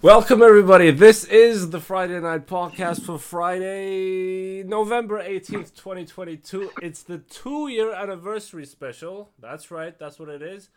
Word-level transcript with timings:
Welcome, 0.00 0.42
everybody. 0.42 0.92
This 0.92 1.24
is 1.24 1.70
the 1.70 1.80
Friday 1.80 2.20
Night 2.20 2.46
Podcast 2.46 3.02
for 3.02 3.18
Friday, 3.18 4.62
November 4.62 5.20
18th, 5.20 5.74
2022. 5.74 6.70
It's 6.80 7.02
the 7.02 7.18
two 7.18 7.66
year 7.66 7.92
anniversary 7.92 8.64
special. 8.64 9.30
That's 9.40 9.72
right, 9.72 9.98
that's 9.98 10.20
what 10.20 10.28
it 10.28 10.40
is. 10.40 10.68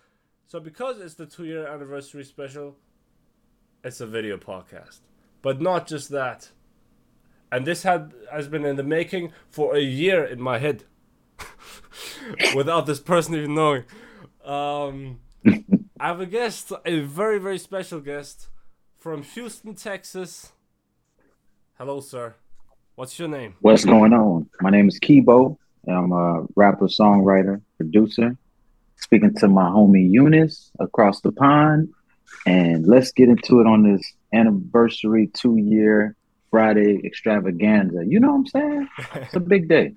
So, 0.47 0.59
because 0.59 0.99
it's 0.99 1.13
the 1.13 1.27
two 1.27 1.45
year 1.45 1.67
anniversary 1.67 2.23
special, 2.23 2.77
it's 3.83 4.01
a 4.01 4.07
video 4.07 4.37
podcast. 4.37 5.01
But 5.43 5.61
not 5.61 5.85
just 5.85 6.09
that. 6.09 6.49
And 7.51 7.67
this 7.67 7.83
had 7.83 8.13
has 8.31 8.47
been 8.47 8.65
in 8.65 8.75
the 8.75 8.81
making 8.83 9.33
for 9.51 9.75
a 9.75 9.81
year 9.81 10.25
in 10.25 10.41
my 10.41 10.57
head 10.57 10.85
without 12.55 12.87
this 12.87 12.99
person 12.99 13.35
even 13.35 13.53
knowing. 13.53 13.83
Um, 14.43 15.19
I 15.45 16.07
have 16.07 16.19
a 16.19 16.25
guest, 16.25 16.73
a 16.83 17.01
very, 17.01 17.37
very 17.37 17.59
special 17.59 17.99
guest 17.99 18.47
from 19.01 19.23
Houston, 19.23 19.73
Texas. 19.73 20.51
Hello, 21.79 21.99
sir. 22.01 22.35
What's 22.93 23.17
your 23.17 23.27
name? 23.27 23.55
What's 23.61 23.83
going 23.83 24.13
on? 24.13 24.47
My 24.61 24.69
name 24.69 24.87
is 24.87 24.99
Keybeaux. 24.99 25.57
I'm 25.87 26.11
a 26.11 26.45
rapper, 26.55 26.85
songwriter, 26.85 27.59
producer. 27.77 28.37
Speaking 28.97 29.33
to 29.37 29.47
my 29.47 29.63
homie 29.63 30.07
Eunice 30.07 30.69
across 30.79 31.21
the 31.21 31.31
pond. 31.31 31.89
And 32.45 32.85
let's 32.85 33.11
get 33.11 33.27
into 33.27 33.59
it 33.59 33.65
on 33.65 33.91
this 33.91 34.03
anniversary 34.33 35.31
two 35.33 35.57
year 35.57 36.15
Friday 36.51 37.01
extravaganza. 37.03 38.05
You 38.05 38.19
know 38.19 38.27
what 38.27 38.35
I'm 38.35 38.47
saying? 38.47 38.89
It's 39.15 39.35
a 39.35 39.39
big 39.39 39.67
day. 39.67 39.95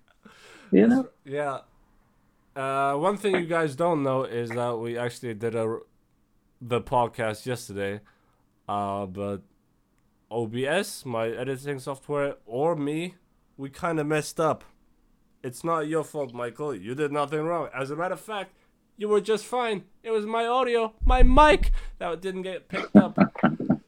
You 0.72 0.86
know? 0.86 1.08
Yeah. 1.26 1.58
Uh, 2.56 2.94
one 2.94 3.18
thing 3.18 3.34
you 3.34 3.44
guys 3.44 3.76
don't 3.76 4.02
know 4.02 4.24
is 4.24 4.48
that 4.48 4.78
we 4.78 4.96
actually 4.96 5.34
did 5.34 5.54
a 5.54 5.80
the 6.62 6.80
podcast 6.80 7.44
yesterday 7.44 8.00
uh, 8.68 9.06
but 9.06 9.42
OBS, 10.30 11.04
my 11.04 11.28
editing 11.28 11.78
software, 11.78 12.36
or 12.46 12.74
me, 12.74 13.14
we 13.56 13.70
kind 13.70 14.00
of 14.00 14.06
messed 14.06 14.40
up. 14.40 14.64
It's 15.42 15.62
not 15.62 15.86
your 15.86 16.04
fault, 16.04 16.32
Michael. 16.32 16.74
You 16.74 16.94
did 16.94 17.12
nothing 17.12 17.40
wrong. 17.40 17.68
As 17.74 17.90
a 17.90 17.96
matter 17.96 18.14
of 18.14 18.20
fact, 18.20 18.54
you 18.96 19.08
were 19.08 19.20
just 19.20 19.44
fine. 19.44 19.84
It 20.02 20.10
was 20.10 20.24
my 20.24 20.46
audio, 20.46 20.94
my 21.04 21.22
mic 21.22 21.70
that 21.98 22.20
didn't 22.20 22.42
get 22.42 22.68
picked 22.68 22.96
up. 22.96 23.18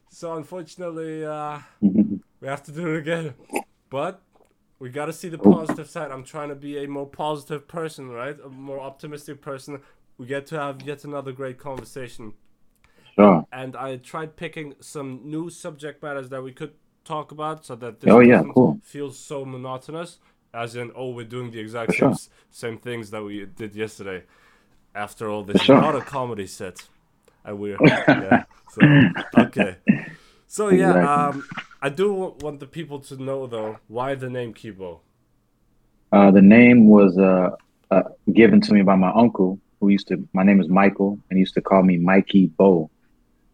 so 0.09 0.35
unfortunately, 0.35 1.25
uh, 1.25 1.59
we 1.81 2.47
have 2.47 2.63
to 2.63 2.71
do 2.71 2.93
it 2.93 2.99
again. 2.99 3.33
But 3.89 4.21
we 4.79 4.89
got 4.89 5.07
to 5.07 5.13
see 5.13 5.29
the 5.29 5.37
positive 5.37 5.89
side. 5.89 6.11
I'm 6.11 6.23
trying 6.23 6.49
to 6.49 6.55
be 6.55 6.83
a 6.83 6.87
more 6.87 7.07
positive 7.07 7.67
person, 7.67 8.09
right? 8.09 8.37
A 8.43 8.49
more 8.49 8.79
optimistic 8.79 9.41
person. 9.41 9.81
We 10.17 10.27
get 10.27 10.45
to 10.47 10.59
have 10.59 10.83
yet 10.83 11.03
another 11.03 11.31
great 11.31 11.57
conversation 11.57 12.33
Sure. 13.17 13.45
And 13.51 13.75
I 13.75 13.97
tried 13.97 14.35
picking 14.35 14.75
some 14.79 15.21
new 15.23 15.49
subject 15.49 16.03
matters 16.03 16.29
that 16.29 16.43
we 16.43 16.51
could 16.51 16.73
talk 17.03 17.31
about 17.31 17.65
so 17.65 17.75
that 17.75 17.99
this 18.01 18.13
Oh, 18.13 18.19
yeah, 18.19 18.37
doesn't 18.37 18.53
cool. 18.53 18.79
feel 18.83 19.11
so 19.11 19.45
monotonous. 19.45 20.19
As 20.53 20.75
in, 20.75 20.91
oh, 20.95 21.11
we're 21.11 21.25
doing 21.25 21.51
the 21.51 21.59
exact 21.59 21.93
For 21.95 22.13
same, 22.13 22.13
same 22.51 22.77
things 22.77 23.11
that 23.11 23.23
we 23.23 23.45
did 23.45 23.75
yesterday. 23.75 24.23
After 24.95 25.29
all, 25.29 25.43
this 25.43 25.61
sure. 25.61 25.77
is 25.77 25.81
not 25.81 25.95
a 25.95 26.01
comedy 26.01 26.47
set. 26.47 26.87
And 27.45 27.59
we're, 27.59 27.77
yeah. 28.07 28.43
So, 28.69 28.81
okay. 29.37 29.77
So, 30.47 30.69
yeah, 30.69 30.95
Exactly. 30.95 31.03
um, 31.03 31.47
I 31.81 31.89
do 31.89 32.13
want 32.41 32.59
the 32.59 32.67
people 32.67 32.99
to 33.01 33.21
know, 33.21 33.47
though, 33.47 33.77
why 33.87 34.15
the 34.15 34.29
name 34.29 34.53
Keybeaux? 34.53 34.99
Uh, 36.11 36.31
the 36.31 36.41
name 36.41 36.87
was 36.89 37.17
uh, 37.17 37.49
uh, 37.91 38.03
given 38.33 38.61
to 38.61 38.73
me 38.73 38.81
by 38.81 38.95
my 38.95 39.11
uncle, 39.13 39.59
who 39.79 39.89
used 39.89 40.07
to. 40.07 40.27
My 40.33 40.43
name 40.43 40.59
is 40.61 40.69
Michael, 40.69 41.19
and 41.29 41.37
he 41.37 41.41
used 41.41 41.53
to 41.55 41.61
call 41.61 41.83
me 41.83 41.97
Mikey 41.97 42.47
Bo. 42.57 42.89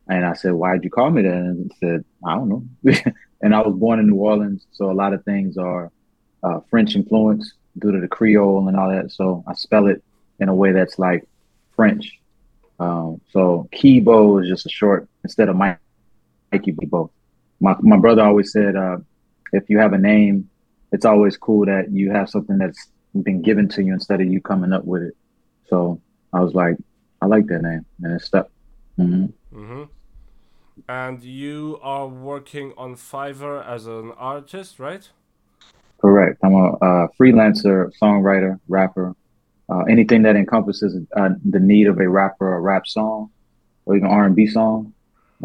And 0.07 0.25
I 0.25 0.33
said, 0.33 0.53
"Why'd 0.53 0.83
you 0.83 0.89
call 0.89 1.09
me 1.11 1.21
that?" 1.21 1.33
And 1.33 1.71
he 1.71 1.77
said, 1.79 2.05
"I 2.25 2.35
don't 2.35 2.49
know." 2.49 2.63
and 3.41 3.55
I 3.55 3.61
was 3.61 3.75
born 3.75 3.99
in 3.99 4.07
New 4.07 4.15
Orleans, 4.15 4.65
so 4.71 4.91
a 4.91 4.93
lot 4.93 5.13
of 5.13 5.23
things 5.23 5.57
are 5.57 5.91
uh, 6.43 6.59
French 6.69 6.95
influence 6.95 7.53
due 7.79 7.91
to 7.91 7.99
the 7.99 8.07
Creole 8.07 8.67
and 8.67 8.77
all 8.77 8.89
that. 8.89 9.11
So 9.11 9.43
I 9.47 9.53
spell 9.53 9.87
it 9.87 10.03
in 10.39 10.49
a 10.49 10.55
way 10.55 10.71
that's 10.71 10.99
like 10.99 11.27
French. 11.75 12.19
Um, 12.79 13.21
so 13.31 13.69
Keybeaux 13.71 14.43
is 14.43 14.49
just 14.49 14.65
a 14.65 14.69
short 14.69 15.07
instead 15.23 15.47
of 15.49 15.55
Mike, 15.55 15.79
Mikey 16.51 16.71
Bo. 16.71 17.11
My 17.59 17.75
my 17.79 17.97
brother 17.97 18.23
always 18.23 18.51
said, 18.51 18.75
uh, 18.75 18.97
if 19.53 19.69
you 19.69 19.77
have 19.77 19.93
a 19.93 19.97
name 19.97 20.49
it's 20.93 21.05
always 21.05 21.35
cool 21.35 21.65
that 21.65 21.91
you 21.91 22.11
have 22.11 22.29
something 22.29 22.57
that's 22.59 22.87
been 23.23 23.41
given 23.41 23.67
to 23.67 23.83
you 23.83 23.93
instead 23.93 24.21
of 24.21 24.27
you 24.27 24.39
coming 24.39 24.71
up 24.71 24.85
with 24.85 25.01
it. 25.01 25.17
So 25.67 25.99
I 26.31 26.39
was 26.39 26.53
like, 26.53 26.77
I 27.19 27.25
like 27.25 27.47
that 27.47 27.63
name, 27.63 27.85
and 28.03 28.13
it 28.13 28.23
stuck. 28.23 28.49
hmm 28.95 29.25
hmm 29.51 29.83
And 30.87 31.23
you 31.23 31.79
are 31.81 32.07
working 32.07 32.73
on 32.77 32.95
Fiverr 32.95 33.65
as 33.65 33.85
an 33.85 34.11
artist, 34.17 34.79
right? 34.79 35.07
Correct. 36.01 36.39
I'm 36.43 36.53
a, 36.55 37.07
freelancer, 37.19 37.91
songwriter, 38.01 38.59
rapper. 38.67 39.15
Uh, 39.69 39.83
anything 39.83 40.23
that 40.23 40.35
encompasses 40.35 40.97
uh, 41.15 41.29
the 41.45 41.59
need 41.59 41.87
of 41.87 41.99
a 41.99 42.07
rapper, 42.07 42.55
a 42.55 42.59
rap 42.59 42.85
song, 42.85 43.29
or 43.85 43.95
even 43.95 44.07
R&B 44.07 44.47
song. 44.47 44.93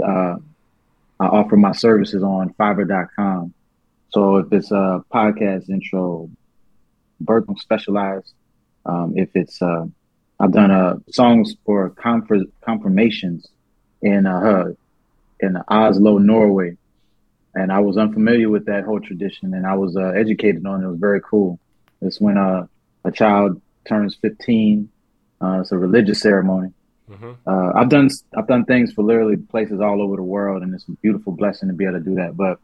Uh, 0.02 0.36
I 1.20 1.26
offer 1.26 1.56
my 1.56 1.72
services 1.72 2.22
on 2.22 2.52
Fiverr.com. 2.54 3.54
So 4.10 4.36
if 4.36 4.52
it's 4.52 4.70
a 4.70 5.04
podcast 5.12 5.68
intro, 5.68 6.30
Berkeley 7.20 7.56
specialized. 7.58 8.32
Um, 8.86 9.12
if 9.16 9.28
it's 9.34 9.60
uh, 9.60 9.86
I've 10.40 10.52
done 10.52 10.70
uh, 10.70 10.96
songs 11.10 11.54
for 11.64 11.90
confer- 11.90 12.46
confirmations 12.64 13.48
in 14.02 14.26
uh, 14.26 14.72
in 15.40 15.56
Oslo, 15.68 16.18
Norway, 16.18 16.76
and 17.54 17.72
I 17.72 17.80
was 17.80 17.96
unfamiliar 17.96 18.48
with 18.50 18.66
that 18.66 18.84
whole 18.84 19.00
tradition, 19.00 19.54
and 19.54 19.66
I 19.66 19.74
was 19.74 19.96
uh, 19.96 20.08
educated 20.10 20.64
on 20.66 20.82
it. 20.82 20.86
It 20.86 20.90
was 20.90 20.98
very 21.00 21.20
cool. 21.20 21.58
It's 22.02 22.20
when 22.20 22.36
uh, 22.38 22.66
a 23.04 23.10
child 23.12 23.60
turns 23.86 24.16
15. 24.20 24.90
Uh, 25.40 25.60
it's 25.60 25.72
a 25.72 25.78
religious 25.78 26.20
ceremony. 26.20 26.70
hmm 27.08 27.32
Uh, 27.46 27.72
I've 27.74 27.88
done 27.88 28.08
I've 28.36 28.46
done 28.48 28.64
things 28.64 28.92
for 28.92 29.02
literally 29.04 29.36
places 29.36 29.80
all 29.80 30.02
over 30.02 30.16
the 30.16 30.22
world, 30.22 30.62
and 30.62 30.74
it's 30.74 30.88
a 30.88 30.92
beautiful 31.02 31.32
blessing 31.32 31.68
to 31.68 31.74
be 31.74 31.84
able 31.84 31.98
to 31.98 32.04
do 32.04 32.16
that. 32.16 32.36
But 32.36 32.58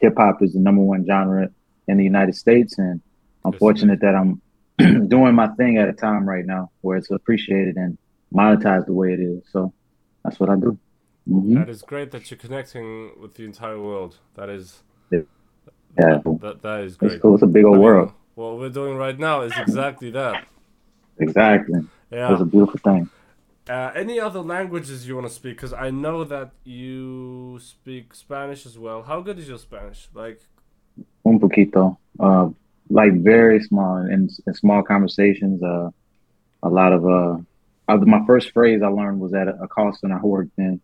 hip 0.00 0.14
hop 0.16 0.42
is 0.42 0.52
the 0.54 0.60
number 0.60 0.82
one 0.82 1.04
genre 1.06 1.48
in 1.88 1.96
the 1.96 2.04
United 2.04 2.34
States, 2.34 2.78
and 2.78 3.00
I'm 3.44 3.52
fortunate 3.54 4.00
that 4.00 4.14
I'm 4.14 4.40
doing 5.08 5.34
my 5.34 5.48
thing 5.48 5.78
at 5.78 5.88
a 5.88 5.92
time 5.92 6.28
right 6.28 6.44
now 6.46 6.70
where 6.80 6.96
it's 6.96 7.10
appreciated 7.10 7.76
and 7.76 7.98
monetized 8.34 8.86
the 8.86 8.92
way 8.92 9.12
it 9.12 9.20
is. 9.20 9.42
So 9.50 9.72
that's 10.24 10.38
what 10.40 10.50
I 10.50 10.56
do. 10.56 10.78
Hmm 11.28 11.54
That 11.54 11.68
is 11.68 11.82
great 11.82 12.10
that 12.12 12.30
you're 12.30 12.38
connecting 12.38 13.12
with 13.20 13.34
the 13.34 13.44
entire 13.44 13.80
world. 13.80 14.16
That 14.34 14.48
is, 14.48 14.82
Yeah, 15.98 16.18
that 16.40 16.62
that 16.62 16.80
is 16.80 16.96
it's 17.00 17.00
great. 17.00 17.22
cool. 17.22 17.34
It's 17.34 17.42
a 17.42 17.46
big 17.46 17.64
I 17.64 17.68
old 17.68 17.76
mean, 17.78 17.82
world. 17.84 18.12
What 18.34 18.58
we're 18.58 18.68
doing 18.70 18.96
right 18.96 19.18
now 19.18 19.42
is 19.42 19.58
exactly 19.58 20.10
that. 20.12 20.44
Exactly. 21.18 21.80
Yeah. 22.10 22.32
It's 22.32 22.42
a 22.42 22.44
beautiful 22.44 22.80
thing. 22.84 23.10
Uh, 23.68 23.90
any 23.94 24.18
other 24.18 24.40
languages 24.40 25.06
you 25.06 25.14
want 25.14 25.26
to 25.28 25.32
speak? 25.32 25.56
Because 25.56 25.74
I 25.74 25.90
know 25.90 26.24
that 26.24 26.52
you 26.64 27.58
speak 27.60 28.14
Spanish 28.14 28.64
as 28.64 28.78
well. 28.78 29.02
How 29.02 29.20
good 29.20 29.38
is 29.38 29.48
your 29.48 29.58
Spanish? 29.58 30.08
Like, 30.14 30.40
Un 31.24 31.38
poquito. 31.38 31.98
Uh, 32.18 32.48
like 32.90 33.12
very 33.22 33.60
small 33.62 33.98
in, 33.98 34.28
in 34.46 34.54
small 34.54 34.82
conversations. 34.82 35.62
Uh, 35.62 35.90
a 36.62 36.68
lot 36.68 36.92
of 36.92 37.04
uh, 37.06 37.38
uh, 37.88 37.96
my 37.98 38.24
first 38.26 38.52
phrase 38.52 38.82
I 38.82 38.88
learned 38.88 39.20
was 39.20 39.34
at 39.34 39.48
a, 39.48 39.54
a 39.62 39.68
call 39.68 39.92
center 39.92 40.18
I 40.18 40.26
worked 40.26 40.58
in. 40.58 40.80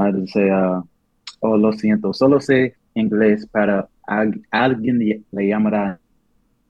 I 0.00 0.06
had 0.06 0.28
say, 0.28 0.48
uh, 0.50 0.80
"Oh, 1.42 1.54
lo 1.56 1.72
siento, 1.72 2.14
solo 2.14 2.38
sé 2.38 2.74
inglés 2.96 3.46
para 3.52 3.88
al- 4.08 4.40
alguien 4.52 4.98
le 5.32 5.42
llamará." 5.42 5.98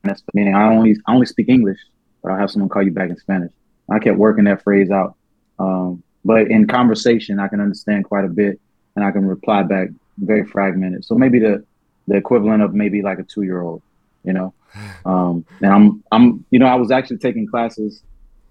That's 0.03 0.23
meaning 0.33 0.55
I 0.55 0.73
only 0.75 0.95
I 1.07 1.13
only 1.13 1.25
speak 1.25 1.49
English, 1.49 1.79
but 2.21 2.31
I'll 2.31 2.39
have 2.39 2.51
someone 2.51 2.69
call 2.69 2.83
you 2.83 2.91
back 2.91 3.09
in 3.09 3.17
Spanish. 3.17 3.51
I 3.89 3.99
kept 3.99 4.17
working 4.17 4.45
that 4.45 4.63
phrase 4.63 4.89
out. 4.91 5.15
Um, 5.59 6.03
but 6.25 6.49
in 6.49 6.67
conversation, 6.67 7.39
I 7.39 7.47
can 7.47 7.61
understand 7.61 8.05
quite 8.05 8.25
a 8.25 8.29
bit, 8.29 8.59
and 8.95 9.05
I 9.05 9.11
can 9.11 9.25
reply 9.25 9.63
back 9.63 9.89
very 10.17 10.45
fragmented. 10.45 11.05
So 11.05 11.15
maybe 11.15 11.39
the 11.39 11.63
the 12.07 12.17
equivalent 12.17 12.63
of 12.63 12.73
maybe 12.73 13.01
like 13.01 13.19
a 13.19 13.23
two 13.23 13.43
year 13.43 13.61
old, 13.61 13.81
you 14.23 14.33
know. 14.33 14.53
Um, 15.05 15.45
and 15.61 15.73
I'm 15.73 16.03
I'm 16.11 16.45
you 16.51 16.59
know 16.59 16.67
I 16.67 16.75
was 16.75 16.91
actually 16.91 17.17
taking 17.17 17.47
classes 17.47 18.03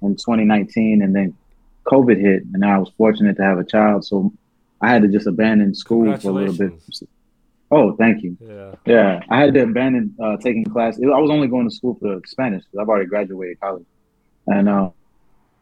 in 0.02 0.16
2019, 0.16 1.02
and 1.02 1.14
then 1.14 1.34
COVID 1.86 2.20
hit, 2.20 2.42
and 2.42 2.60
now 2.60 2.76
I 2.76 2.78
was 2.78 2.90
fortunate 2.96 3.36
to 3.36 3.42
have 3.42 3.58
a 3.58 3.64
child, 3.64 4.04
so 4.04 4.32
I 4.80 4.90
had 4.90 5.02
to 5.02 5.08
just 5.08 5.26
abandon 5.26 5.74
school 5.74 6.16
for 6.18 6.30
a 6.30 6.32
little 6.32 6.54
bit. 6.56 6.72
Oh, 7.72 7.94
thank 7.96 8.22
you. 8.22 8.36
yeah. 8.40 8.74
Yeah, 8.84 9.20
I 9.30 9.40
had 9.40 9.54
to 9.54 9.62
abandon 9.62 10.14
uh, 10.22 10.36
taking 10.38 10.64
classes. 10.64 11.02
I 11.04 11.18
was 11.20 11.30
only 11.30 11.46
going 11.48 11.68
to 11.68 11.74
school 11.74 11.96
for 12.00 12.20
Spanish 12.26 12.64
because 12.64 12.82
I've 12.82 12.88
already 12.88 13.06
graduated 13.06 13.60
college, 13.60 13.84
and 14.48 14.68
uh, 14.68 14.90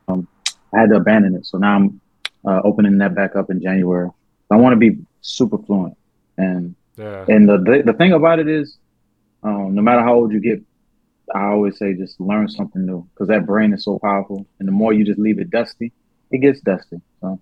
um, 0.09 0.27
I 0.75 0.81
had 0.81 0.91
to 0.91 0.97
abandon 0.97 1.35
it. 1.35 1.45
So 1.47 1.59
now 1.59 1.77
I'm 1.77 2.01
uh, 2.47 2.61
opening 2.65 2.97
that 2.99 3.15
back 3.15 3.37
up 3.37 3.51
in 3.51 3.61
January. 3.61 4.09
I 4.51 4.57
want 4.57 4.73
to 4.73 4.77
be 4.79 4.99
super 5.21 5.59
fluent, 5.59 5.97
and 6.39 6.75
Yeah. 6.97 7.27
and 7.29 7.47
the 7.49 7.59
the, 7.59 7.83
the 7.85 7.93
thing 7.93 8.13
about 8.13 8.39
it 8.39 8.49
is, 8.49 8.79
um, 9.43 9.75
no 9.75 9.83
matter 9.83 10.01
how 10.01 10.15
old 10.15 10.33
you 10.33 10.41
get, 10.41 10.63
I 11.35 11.49
always 11.49 11.77
say 11.77 11.93
just 11.93 12.19
learn 12.21 12.49
something 12.49 12.87
new 12.87 13.07
because 13.13 13.29
that 13.29 13.45
brain 13.45 13.75
is 13.75 13.85
so 13.85 13.99
powerful, 13.99 14.47
and 14.59 14.67
the 14.67 14.73
more 14.73 14.95
you 14.95 15.05
just 15.05 15.19
leave 15.19 15.39
it 15.41 15.51
dusty, 15.51 15.93
it 16.31 16.39
gets 16.39 16.61
dusty. 16.63 17.03
So 17.21 17.39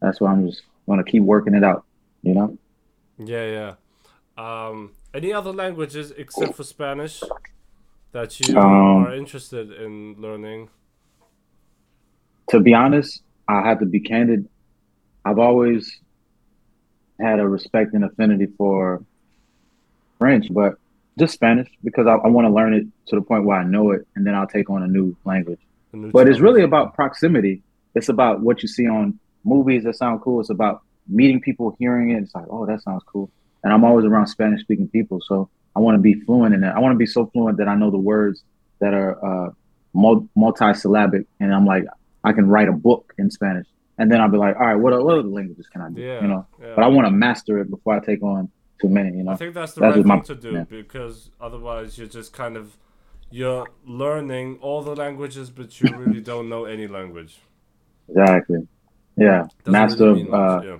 that's 0.00 0.20
why 0.20 0.30
I'm 0.30 0.46
just 0.46 0.62
going 0.86 1.02
to 1.02 1.10
keep 1.10 1.22
working 1.22 1.54
it 1.54 1.64
out. 1.64 1.84
You 2.22 2.34
know. 2.34 2.58
Yeah, 3.18 3.46
yeah. 3.46 3.74
Um, 4.36 4.92
any 5.14 5.32
other 5.32 5.52
languages 5.52 6.12
except 6.16 6.54
for 6.54 6.62
Spanish 6.64 7.22
that 8.12 8.38
you 8.40 8.58
Um, 8.58 9.06
are 9.06 9.14
interested 9.14 9.72
in 9.72 10.16
learning? 10.18 10.68
To 12.50 12.60
be 12.60 12.74
honest, 12.74 13.22
I 13.48 13.66
have 13.66 13.80
to 13.80 13.86
be 13.86 14.00
candid. 14.00 14.48
I've 15.24 15.38
always 15.38 16.00
had 17.18 17.40
a 17.40 17.48
respect 17.48 17.94
and 17.94 18.04
affinity 18.04 18.46
for 18.58 19.02
French, 20.18 20.46
but 20.50 20.78
just 21.18 21.34
Spanish 21.34 21.68
because 21.82 22.06
I, 22.06 22.14
I 22.14 22.28
want 22.28 22.46
to 22.46 22.52
learn 22.52 22.74
it 22.74 22.86
to 23.08 23.16
the 23.16 23.22
point 23.22 23.44
where 23.44 23.58
I 23.58 23.64
know 23.64 23.90
it, 23.92 24.06
and 24.14 24.26
then 24.26 24.34
I'll 24.34 24.46
take 24.46 24.68
on 24.68 24.82
a 24.82 24.86
new 24.86 25.16
language. 25.24 25.60
A 25.92 25.96
new 25.96 26.10
But 26.10 26.28
it's 26.28 26.40
really 26.40 26.62
about 26.62 26.94
proximity. 26.94 27.62
It's 27.94 28.10
about 28.10 28.40
what 28.40 28.62
you 28.62 28.68
see 28.68 28.86
on 28.86 29.18
movies 29.46 29.84
that 29.84 29.96
sound 29.96 30.20
cool. 30.22 30.40
It's 30.40 30.50
about 30.50 30.82
meeting 31.08 31.40
people, 31.40 31.74
hearing 31.78 32.10
it. 32.10 32.22
It's 32.22 32.34
like, 32.34 32.44
oh, 32.50 32.66
that 32.66 32.82
sounds 32.82 33.02
cool. 33.06 33.30
And 33.64 33.72
I'm 33.72 33.84
always 33.84 34.04
around 34.04 34.26
Spanish 34.26 34.60
speaking 34.60 34.88
people, 34.88 35.20
so 35.26 35.48
I 35.74 35.80
want 35.80 35.94
to 35.96 36.02
be 36.02 36.14
fluent 36.20 36.54
in 36.54 36.62
it. 36.64 36.68
I 36.68 36.78
want 36.80 36.92
to 36.94 36.98
be 36.98 37.06
so 37.06 37.26
fluent 37.32 37.56
that 37.58 37.68
I 37.68 37.74
know 37.74 37.90
the 37.90 37.98
words 37.98 38.42
that 38.80 38.92
are 38.92 39.46
uh, 39.46 39.50
multi-syllabic, 40.34 41.26
and 41.40 41.54
I'm 41.54 41.64
like, 41.66 41.84
I 42.24 42.32
can 42.32 42.46
write 42.48 42.68
a 42.68 42.72
book 42.72 43.12
in 43.18 43.30
Spanish. 43.30 43.66
And 43.98 44.12
then 44.12 44.20
I'll 44.20 44.28
be 44.30 44.36
like, 44.36 44.56
all 44.56 44.66
right, 44.66 44.74
what, 44.74 44.92
what 45.04 45.18
other 45.18 45.22
languages 45.28 45.66
can 45.72 45.80
I 45.80 45.90
do? 45.90 46.00
Yeah, 46.02 46.20
You 46.20 46.28
know, 46.28 46.46
yeah. 46.60 46.74
but 46.76 46.84
I 46.84 46.88
want 46.88 47.06
to 47.06 47.10
master 47.10 47.58
it 47.60 47.70
before 47.70 47.94
I 47.94 48.00
take 48.00 48.22
on 48.22 48.50
too 48.80 48.88
many. 48.90 49.16
You 49.16 49.24
know, 49.24 49.32
I 49.32 49.36
think 49.36 49.54
that's 49.54 49.72
the 49.72 49.80
That's 49.80 49.96
right 49.96 50.04
my- 50.04 50.16
thing 50.16 50.24
to 50.24 50.34
do 50.34 50.52
yeah. 50.52 50.64
because 50.64 51.30
otherwise 51.40 51.96
you're 51.96 52.06
just 52.08 52.32
kind 52.34 52.56
of 52.56 52.76
you're 53.30 53.66
learning 53.86 54.58
all 54.60 54.82
the 54.82 54.94
languages, 54.94 55.50
but 55.50 55.80
you 55.80 55.96
really 55.96 56.20
don't 56.20 56.48
know 56.48 56.64
any 56.66 56.86
language. 56.86 57.38
exactly. 58.08 58.68
Yeah, 59.16 59.46
Doesn't 59.64 59.72
master 59.72 60.04
really 60.12 60.28
of 60.28 60.34
uh, 60.34 60.60
yeah. 60.64 60.76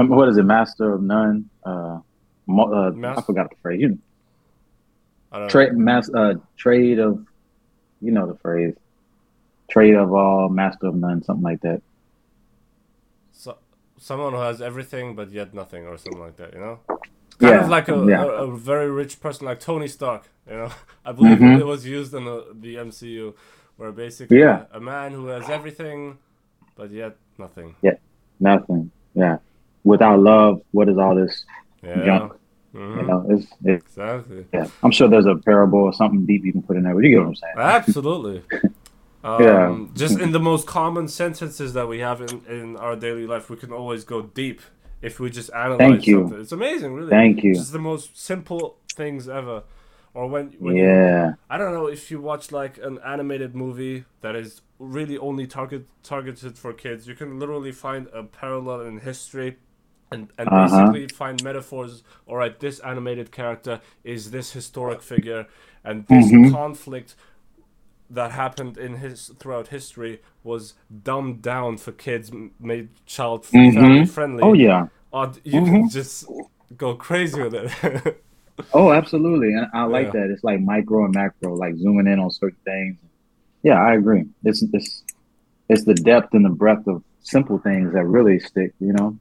um, 0.00 0.08
what 0.08 0.28
is 0.28 0.36
it? 0.38 0.44
Master 0.44 0.92
of 0.94 1.02
none. 1.02 1.50
Uh, 1.64 1.98
mo- 2.46 2.72
uh 2.72 2.90
Mas- 2.92 3.18
I 3.18 3.22
forgot 3.22 3.50
the 3.50 3.56
phrase. 3.62 3.80
You 3.80 3.98
don't 5.32 5.50
trade 5.50 5.72
uh 6.14 6.34
trade 6.56 6.98
of, 6.98 7.26
you 8.00 8.12
know 8.12 8.26
the 8.26 8.38
phrase, 8.38 8.74
trade 9.70 9.94
of 9.94 10.12
all, 10.12 10.48
master 10.48 10.86
of 10.86 10.94
none, 10.94 11.22
something 11.24 11.42
like 11.42 11.60
that. 11.62 11.82
so, 13.32 13.58
someone 13.98 14.32
who 14.32 14.38
has 14.38 14.62
everything 14.62 15.14
but 15.16 15.30
yet 15.32 15.52
nothing 15.52 15.86
or 15.86 15.96
something 15.98 16.20
like 16.20 16.36
that, 16.36 16.54
you 16.54 16.60
know? 16.60 16.78
Kind 16.88 17.00
Yeah, 17.40 17.64
of 17.64 17.68
like 17.68 17.88
a, 17.88 18.06
yeah. 18.08 18.22
a, 18.22 18.28
a 18.44 18.56
very 18.56 18.90
rich 18.90 19.20
person 19.20 19.46
like 19.46 19.60
Tony 19.60 19.88
Stark, 19.88 20.22
you 20.48 20.56
know? 20.56 20.70
I 21.04 21.12
believe 21.12 21.38
Mhm. 21.38 21.60
it 21.60 21.66
was 21.66 21.84
used 21.84 22.14
in 22.14 22.24
the, 22.24 22.46
the 22.54 22.76
MCU 22.76 23.34
where 23.76 23.92
basically 23.92 24.38
Yeah. 24.38 24.64
a 24.72 24.80
man 24.80 25.12
who 25.12 25.26
has 25.26 25.50
everything 25.50 26.16
but 26.76 26.90
yet 26.90 27.16
nothing. 27.38 27.74
Yeah, 27.82 27.94
nothing. 28.40 28.90
Yeah. 29.14 29.38
Without 29.84 30.18
love, 30.20 30.62
what 30.72 30.88
is 30.88 30.98
all 30.98 31.14
this? 31.14 31.44
Yeah. 31.82 32.04
Junk. 32.04 32.32
Mhm. 32.74 32.96
You 32.96 33.02
know, 33.06 33.26
it's, 33.30 33.46
it's 33.64 33.86
Exactly. 33.86 34.44
yeah. 34.52 34.66
I'm 34.82 34.90
sure 34.90 35.08
there's 35.08 35.26
a 35.26 35.36
parable 35.36 35.78
or 35.80 35.92
something 35.94 36.26
deep 36.26 36.44
you 36.44 36.52
can 36.52 36.62
put 36.62 36.76
in 36.76 36.82
there, 36.82 36.94
but 36.94 37.02
you 37.04 37.10
get 37.10 37.20
what 37.20 37.28
I'm 37.28 37.34
saying. 37.36 37.54
Absolutely. 37.58 38.42
Um, 39.24 39.42
Yeah. 39.42 39.84
Just 39.94 40.20
in 40.20 40.30
the 40.30 40.38
most 40.38 40.68
common 40.68 41.08
sentences 41.08 41.72
that 41.72 41.88
we 41.88 41.98
have 41.98 42.20
in, 42.20 42.42
in 42.48 42.76
our 42.76 42.94
daily 42.94 43.26
life, 43.26 43.50
we 43.50 43.56
can 43.56 43.72
always 43.72 44.04
go 44.04 44.22
deep 44.22 44.60
if 45.02 45.18
we 45.18 45.30
just 45.30 45.50
analyze 45.52 45.78
Thank 45.78 46.06
you. 46.06 46.20
something. 46.20 46.40
It's 46.42 46.52
amazing, 46.52 46.94
really. 46.94 47.10
Thank 47.10 47.42
you. 47.42 47.54
Just 47.54 47.72
the 47.72 47.80
most 47.80 48.16
simple 48.16 48.76
things 48.92 49.28
ever. 49.28 49.64
Or 50.16 50.26
when, 50.28 50.46
when 50.58 50.76
you, 50.76 50.84
Yeah. 50.84 51.34
I 51.50 51.58
don't 51.58 51.74
know 51.74 51.88
if 51.88 52.10
you 52.10 52.20
watch 52.22 52.50
like 52.50 52.78
an 52.78 52.98
animated 53.04 53.54
movie 53.54 54.06
that 54.22 54.34
is 54.34 54.62
really 54.78 55.18
only 55.18 55.46
target 55.46 55.86
targeted 56.02 56.56
for 56.56 56.72
kids, 56.72 57.06
you 57.06 57.14
can 57.14 57.38
literally 57.38 57.70
find 57.72 58.08
a 58.14 58.22
parallel 58.24 58.80
in 58.80 59.00
history 59.00 59.58
and, 60.10 60.32
and 60.38 60.48
Uh-huh. 60.48 60.90
basically 60.90 61.08
find 61.08 61.42
metaphors. 61.44 62.02
All 62.26 62.36
right, 62.36 62.58
this 62.58 62.78
animated 62.80 63.30
character 63.30 63.80
is 64.04 64.30
this 64.30 64.52
historic 64.52 65.02
figure, 65.02 65.46
and 65.84 66.06
this 66.08 66.32
Mhm. 66.32 66.50
conflict 66.50 67.14
that 68.08 68.30
happened 68.30 68.78
in 68.78 68.94
his 68.96 69.32
throughout 69.38 69.68
history 69.68 70.22
was 70.44 70.74
dumbed 71.02 71.42
down 71.42 71.76
for 71.76 71.92
kids, 71.92 72.30
made 72.58 72.88
child 73.04 73.44
Mhm. 73.44 74.08
friendly. 74.08 74.42
Oh 74.42 74.54
yeah. 74.54 74.86
Or 75.12 75.32
you 75.44 75.60
can 75.62 75.82
Mhm. 75.84 75.92
just 75.92 76.24
go 76.76 76.94
crazy 76.94 77.42
with 77.42 77.54
it. 77.54 78.22
Oh, 78.72 78.92
absolutely. 78.92 79.52
And 79.54 79.66
I 79.74 79.84
like 79.84 80.06
Yeah. 80.06 80.20
that. 80.22 80.30
It's 80.30 80.44
like 80.44 80.60
micro 80.60 81.04
and 81.04 81.14
macro, 81.14 81.54
like 81.54 81.76
zooming 81.76 82.06
in 82.06 82.18
on 82.18 82.30
certain 82.30 82.58
things. 82.64 82.98
Yeah, 83.62 83.80
I 83.82 83.94
agree. 83.94 84.24
It's 84.44 84.62
it's 84.72 85.04
it's 85.68 85.84
the 85.84 85.94
depth 85.94 86.32
and 86.34 86.44
the 86.44 86.50
breadth 86.50 86.86
of 86.86 87.02
simple 87.20 87.58
things 87.58 87.92
that 87.92 88.04
really 88.04 88.38
stick, 88.38 88.72
you 88.78 88.92
know? 88.92 89.18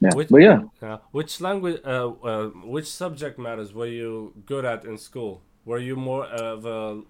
Yeah. 0.00 0.14
Which- 0.14 0.28
but 0.28 0.38
yeah. 0.38 0.98
Which 1.10 1.40
language, 1.40 1.80
uh, 1.84 2.10
uh, 2.22 2.48
which 2.64 2.86
subject 2.86 3.38
matters 3.38 3.74
were 3.74 3.86
you 3.86 4.32
good 4.46 4.64
at 4.64 4.84
in 4.84 4.96
school? 4.98 5.42
Were 5.64 5.78
you 5.78 5.96
more 5.96 6.26
of 6.26 6.64
a 6.64 7.02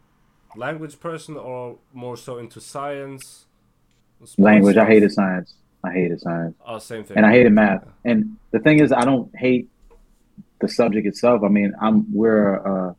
language 0.56 0.98
person 1.00 1.36
or 1.36 1.78
more 1.92 2.16
so 2.16 2.38
into 2.38 2.60
science? 2.60 3.46
Language. 4.38 4.76
I 4.78 4.86
hated 4.86 5.12
science. 5.12 5.54
I 5.82 5.92
hated 5.92 6.20
science. 6.20 6.56
Oh, 6.66 6.78
same 6.78 7.04
thing. 7.04 7.16
and 7.18 7.26
I 7.26 7.32
hated 7.32 7.52
math. 7.52 7.84
And 8.04 8.36
the 8.52 8.58
thing 8.60 8.78
is, 8.80 8.90
I 8.92 9.04
don't 9.04 9.28
hate 9.36 9.68
the 10.60 10.68
subject 10.68 11.06
itself. 11.06 11.42
I 11.44 11.48
mean, 11.48 11.74
I'm 11.80 12.06
we're 12.12 12.88
uh, 12.90 12.94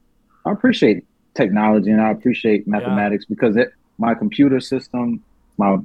I 0.46 0.52
appreciate 0.52 1.06
technology 1.34 1.92
and 1.92 2.02
I 2.02 2.12
appreciate 2.12 2.68
mathematics 2.68 3.26
because 3.26 3.56
it 3.58 3.74
my 3.98 4.14
computer 4.14 4.60
system, 4.60 5.24
my 5.58 5.78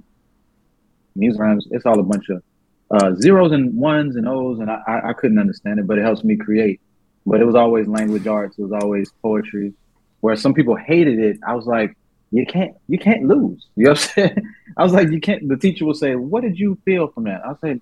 music 1.14 1.40
rhymes, 1.40 1.67
it's 1.70 1.87
all 1.87 1.99
a 1.99 2.02
bunch 2.02 2.28
of 2.28 2.43
uh, 2.90 3.14
zeros 3.14 3.52
and 3.52 3.75
ones 3.76 4.17
and 4.17 4.26
O's, 4.26 4.58
and 4.58 4.70
I, 4.70 4.81
I 4.87 5.11
I 5.11 5.12
couldn't 5.12 5.38
understand 5.38 5.78
it, 5.78 5.87
but 5.87 5.99
it 5.99 6.02
helps 6.02 6.25
me 6.25 6.37
create. 6.37 6.81
But 7.26 7.40
it 7.40 7.44
was 7.44 7.55
always 7.55 7.87
language 7.87 8.26
arts. 8.26 8.58
It 8.58 8.62
was 8.62 8.72
always 8.72 9.12
poetry. 9.22 9.75
Where 10.20 10.37
some 10.37 10.55
people 10.55 10.76
hated 10.76 11.19
it, 11.19 11.38
I 11.46 11.55
was 11.55 11.67
like, 11.67 11.96
you 12.31 12.46
can't 12.46 12.75
you 12.88 12.99
can't 12.99 13.25
lose. 13.25 13.67
You 13.76 13.84
know 13.84 13.90
what 13.93 14.00
I'm 14.00 14.08
saying? 14.08 14.43
I 14.76 14.82
was 14.82 14.93
like, 14.93 15.11
you 15.11 15.20
can't. 15.20 15.49
The 15.49 15.56
teacher 15.56 15.84
will 15.84 15.94
say, 15.94 16.14
"What 16.17 16.43
did 16.43 16.58
you 16.58 16.78
feel 16.84 17.08
from 17.08 17.25
that?" 17.25 17.43
I 17.44 17.55
said, 17.61 17.81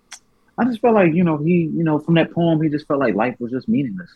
"I 0.59 0.65
just 0.65 0.81
felt 0.81 0.95
like 0.95 1.15
you 1.15 1.25
know 1.25 1.37
he 1.39 1.71
you 1.73 1.85
know 1.85 1.99
from 1.99 2.15
that 2.15 2.33
poem 2.33 2.61
he 2.63 2.69
just 2.69 2.87
felt 2.87 3.01
like 3.01 3.15
life 3.15 3.37
was 3.39 3.51
just 3.53 3.69
meaningless." 3.69 4.11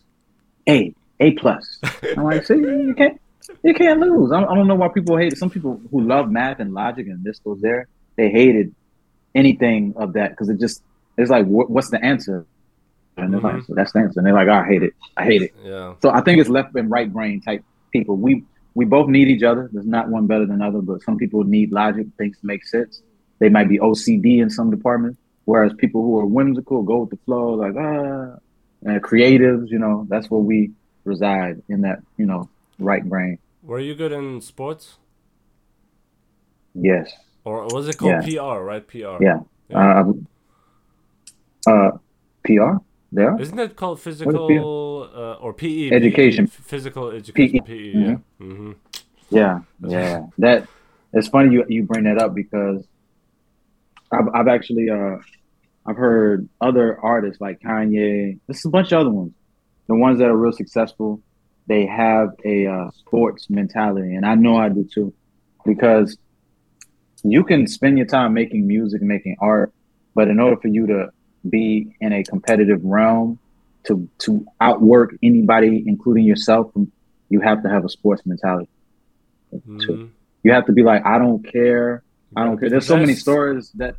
A 0.68 0.94
A 1.20 1.32
plus. 1.32 1.78
I'm 2.16 2.24
like, 2.24 2.44
see, 2.44 2.54
you 2.56 2.94
can't 2.96 3.20
you 3.64 3.74
can't 3.74 4.00
lose. 4.00 4.30
I 4.32 4.40
don't, 4.40 4.50
I 4.50 4.54
don't 4.54 4.66
know 4.68 4.74
why 4.76 4.88
people 4.88 5.16
hate 5.16 5.32
it. 5.32 5.38
Some 5.38 5.50
people 5.50 5.80
who 5.90 6.00
love 6.02 6.30
math 6.30 6.58
and 6.60 6.72
logic 6.74 7.06
and 7.06 7.22
this 7.24 7.38
goes 7.40 7.60
there, 7.60 7.88
they 8.16 8.28
hated 8.30 8.74
anything 9.34 9.94
of 9.96 10.12
that 10.14 10.30
because 10.30 10.48
it 10.48 10.58
just 10.60 10.82
it's 11.16 11.30
like 11.30 11.46
what, 11.46 11.70
what's 11.70 11.90
the 11.90 12.02
answer? 12.04 12.46
And 13.16 13.32
they're 13.32 13.40
like, 13.40 13.56
Mhm. 13.56 13.66
so 13.66 13.74
that's 13.74 13.92
the 13.92 13.98
answer. 14.00 14.20
And 14.20 14.26
they're 14.26 14.34
like, 14.34 14.48
I 14.48 14.64
hate 14.64 14.82
it. 14.82 14.92
I 15.16 15.24
hate 15.24 15.42
it. 15.42 15.54
Yeah. 15.62 15.94
So 16.00 16.10
I 16.10 16.22
think 16.22 16.40
it's 16.40 16.48
left 16.48 16.74
and 16.74 16.90
right 16.90 17.12
brain 17.12 17.40
type 17.40 17.62
people. 17.92 18.16
We 18.16 18.44
we 18.74 18.84
both 18.86 19.08
need 19.08 19.28
each 19.28 19.42
other. 19.42 19.68
There's 19.72 19.86
not 19.86 20.08
one 20.08 20.26
better 20.26 20.46
than 20.46 20.62
other, 20.62 20.80
but 20.80 21.02
some 21.02 21.18
people 21.18 21.44
need 21.44 21.72
logic, 21.72 22.06
things 22.16 22.38
to 22.40 22.46
make 22.46 22.64
sense. 22.66 23.02
They 23.38 23.50
might 23.50 23.68
be 23.68 23.78
OCD 23.78 24.38
in 24.40 24.48
some 24.48 24.70
departments, 24.70 25.18
whereas 25.44 25.72
people 25.78 26.02
who 26.02 26.18
are 26.18 26.26
whimsical, 26.26 26.82
go 26.82 26.98
with 26.98 27.10
the 27.10 27.18
flow, 27.24 27.54
like 27.54 27.74
ah, 27.76 28.36
and 28.84 29.02
creatives, 29.02 29.70
you 29.70 29.78
know, 29.78 30.06
that's 30.08 30.30
where 30.30 30.40
we 30.40 30.70
reside 31.04 31.62
in 31.68 31.82
that, 31.82 32.00
you 32.16 32.26
know, 32.26 32.48
right 32.78 33.04
brain. 33.08 33.38
Were 33.62 33.80
you 33.80 33.94
good 33.94 34.12
in 34.12 34.40
sports? 34.40 34.98
Yes. 36.74 37.12
Or 37.44 37.66
was 37.66 37.88
it 37.88 37.98
called 37.98 38.24
PR, 38.24 38.62
right? 38.62 38.86
PR. 38.86 39.22
Yeah. 39.22 39.40
Yeah. 39.68 40.04
Uh, 41.66 41.70
uh, 41.70 41.90
PR. 42.44 42.76
There. 43.14 43.38
Isn't 43.38 43.58
it 43.58 43.76
called 43.76 44.00
physical 44.00 45.10
uh, 45.14 45.34
or 45.34 45.52
PE? 45.52 45.90
Education. 45.90 46.46
PE, 46.46 46.50
physical 46.50 47.10
education. 47.10 47.62
PE. 47.62 47.92
PE, 47.92 47.98
yeah. 47.98 48.16
hmm 48.38 48.72
Yeah, 49.28 49.60
yeah. 49.86 50.26
That 50.38 50.66
it's 51.12 51.28
funny 51.28 51.52
you 51.52 51.64
you 51.68 51.82
bring 51.82 52.04
that 52.04 52.16
up 52.16 52.34
because 52.34 52.86
I've 54.12 54.28
I've 54.34 54.48
actually 54.48 54.88
uh 54.90 55.16
I've 55.86 55.96
heard 55.96 56.48
other 56.60 56.98
artists 57.00 57.40
like 57.40 57.60
Kanye. 57.60 58.38
There's 58.46 58.64
a 58.64 58.68
bunch 58.68 58.92
of 58.92 59.00
other 59.00 59.10
ones. 59.10 59.32
The 59.88 59.96
ones 59.96 60.18
that 60.20 60.28
are 60.28 60.36
real 60.36 60.52
successful, 60.52 61.20
they 61.66 61.86
have 61.86 62.28
a 62.44 62.66
uh, 62.66 62.90
sports 62.92 63.50
mentality, 63.50 64.14
and 64.14 64.24
I 64.24 64.36
know 64.36 64.56
I 64.56 64.68
do 64.68 64.84
too, 64.92 65.12
because 65.66 66.16
you 67.24 67.42
can 67.42 67.66
spend 67.66 67.98
your 67.98 68.06
time 68.06 68.32
making 68.32 68.66
music, 68.66 69.02
making 69.02 69.36
art, 69.40 69.72
but 70.14 70.28
in 70.28 70.38
order 70.38 70.56
for 70.60 70.68
you 70.68 70.86
to 70.86 71.08
be 71.48 71.96
in 72.00 72.12
a 72.12 72.22
competitive 72.22 72.80
realm, 72.84 73.40
to 73.86 74.08
to 74.20 74.46
outwork 74.60 75.14
anybody, 75.22 75.82
including 75.86 76.24
yourself, 76.24 76.70
you 77.28 77.40
have 77.40 77.62
to 77.64 77.68
have 77.68 77.84
a 77.84 77.88
sports 77.88 78.22
mentality. 78.24 78.68
Too 79.80 79.96
hmm 79.96 80.06
you 80.42 80.52
have 80.52 80.66
to 80.66 80.72
be 80.72 80.82
like, 80.82 81.04
I 81.06 81.18
don't 81.18 81.42
care. 81.46 82.02
I 82.36 82.44
don't 82.44 82.58
care. 82.58 82.70
There's 82.70 82.86
so 82.86 82.96
many 82.96 83.14
stories 83.14 83.70
that, 83.74 83.96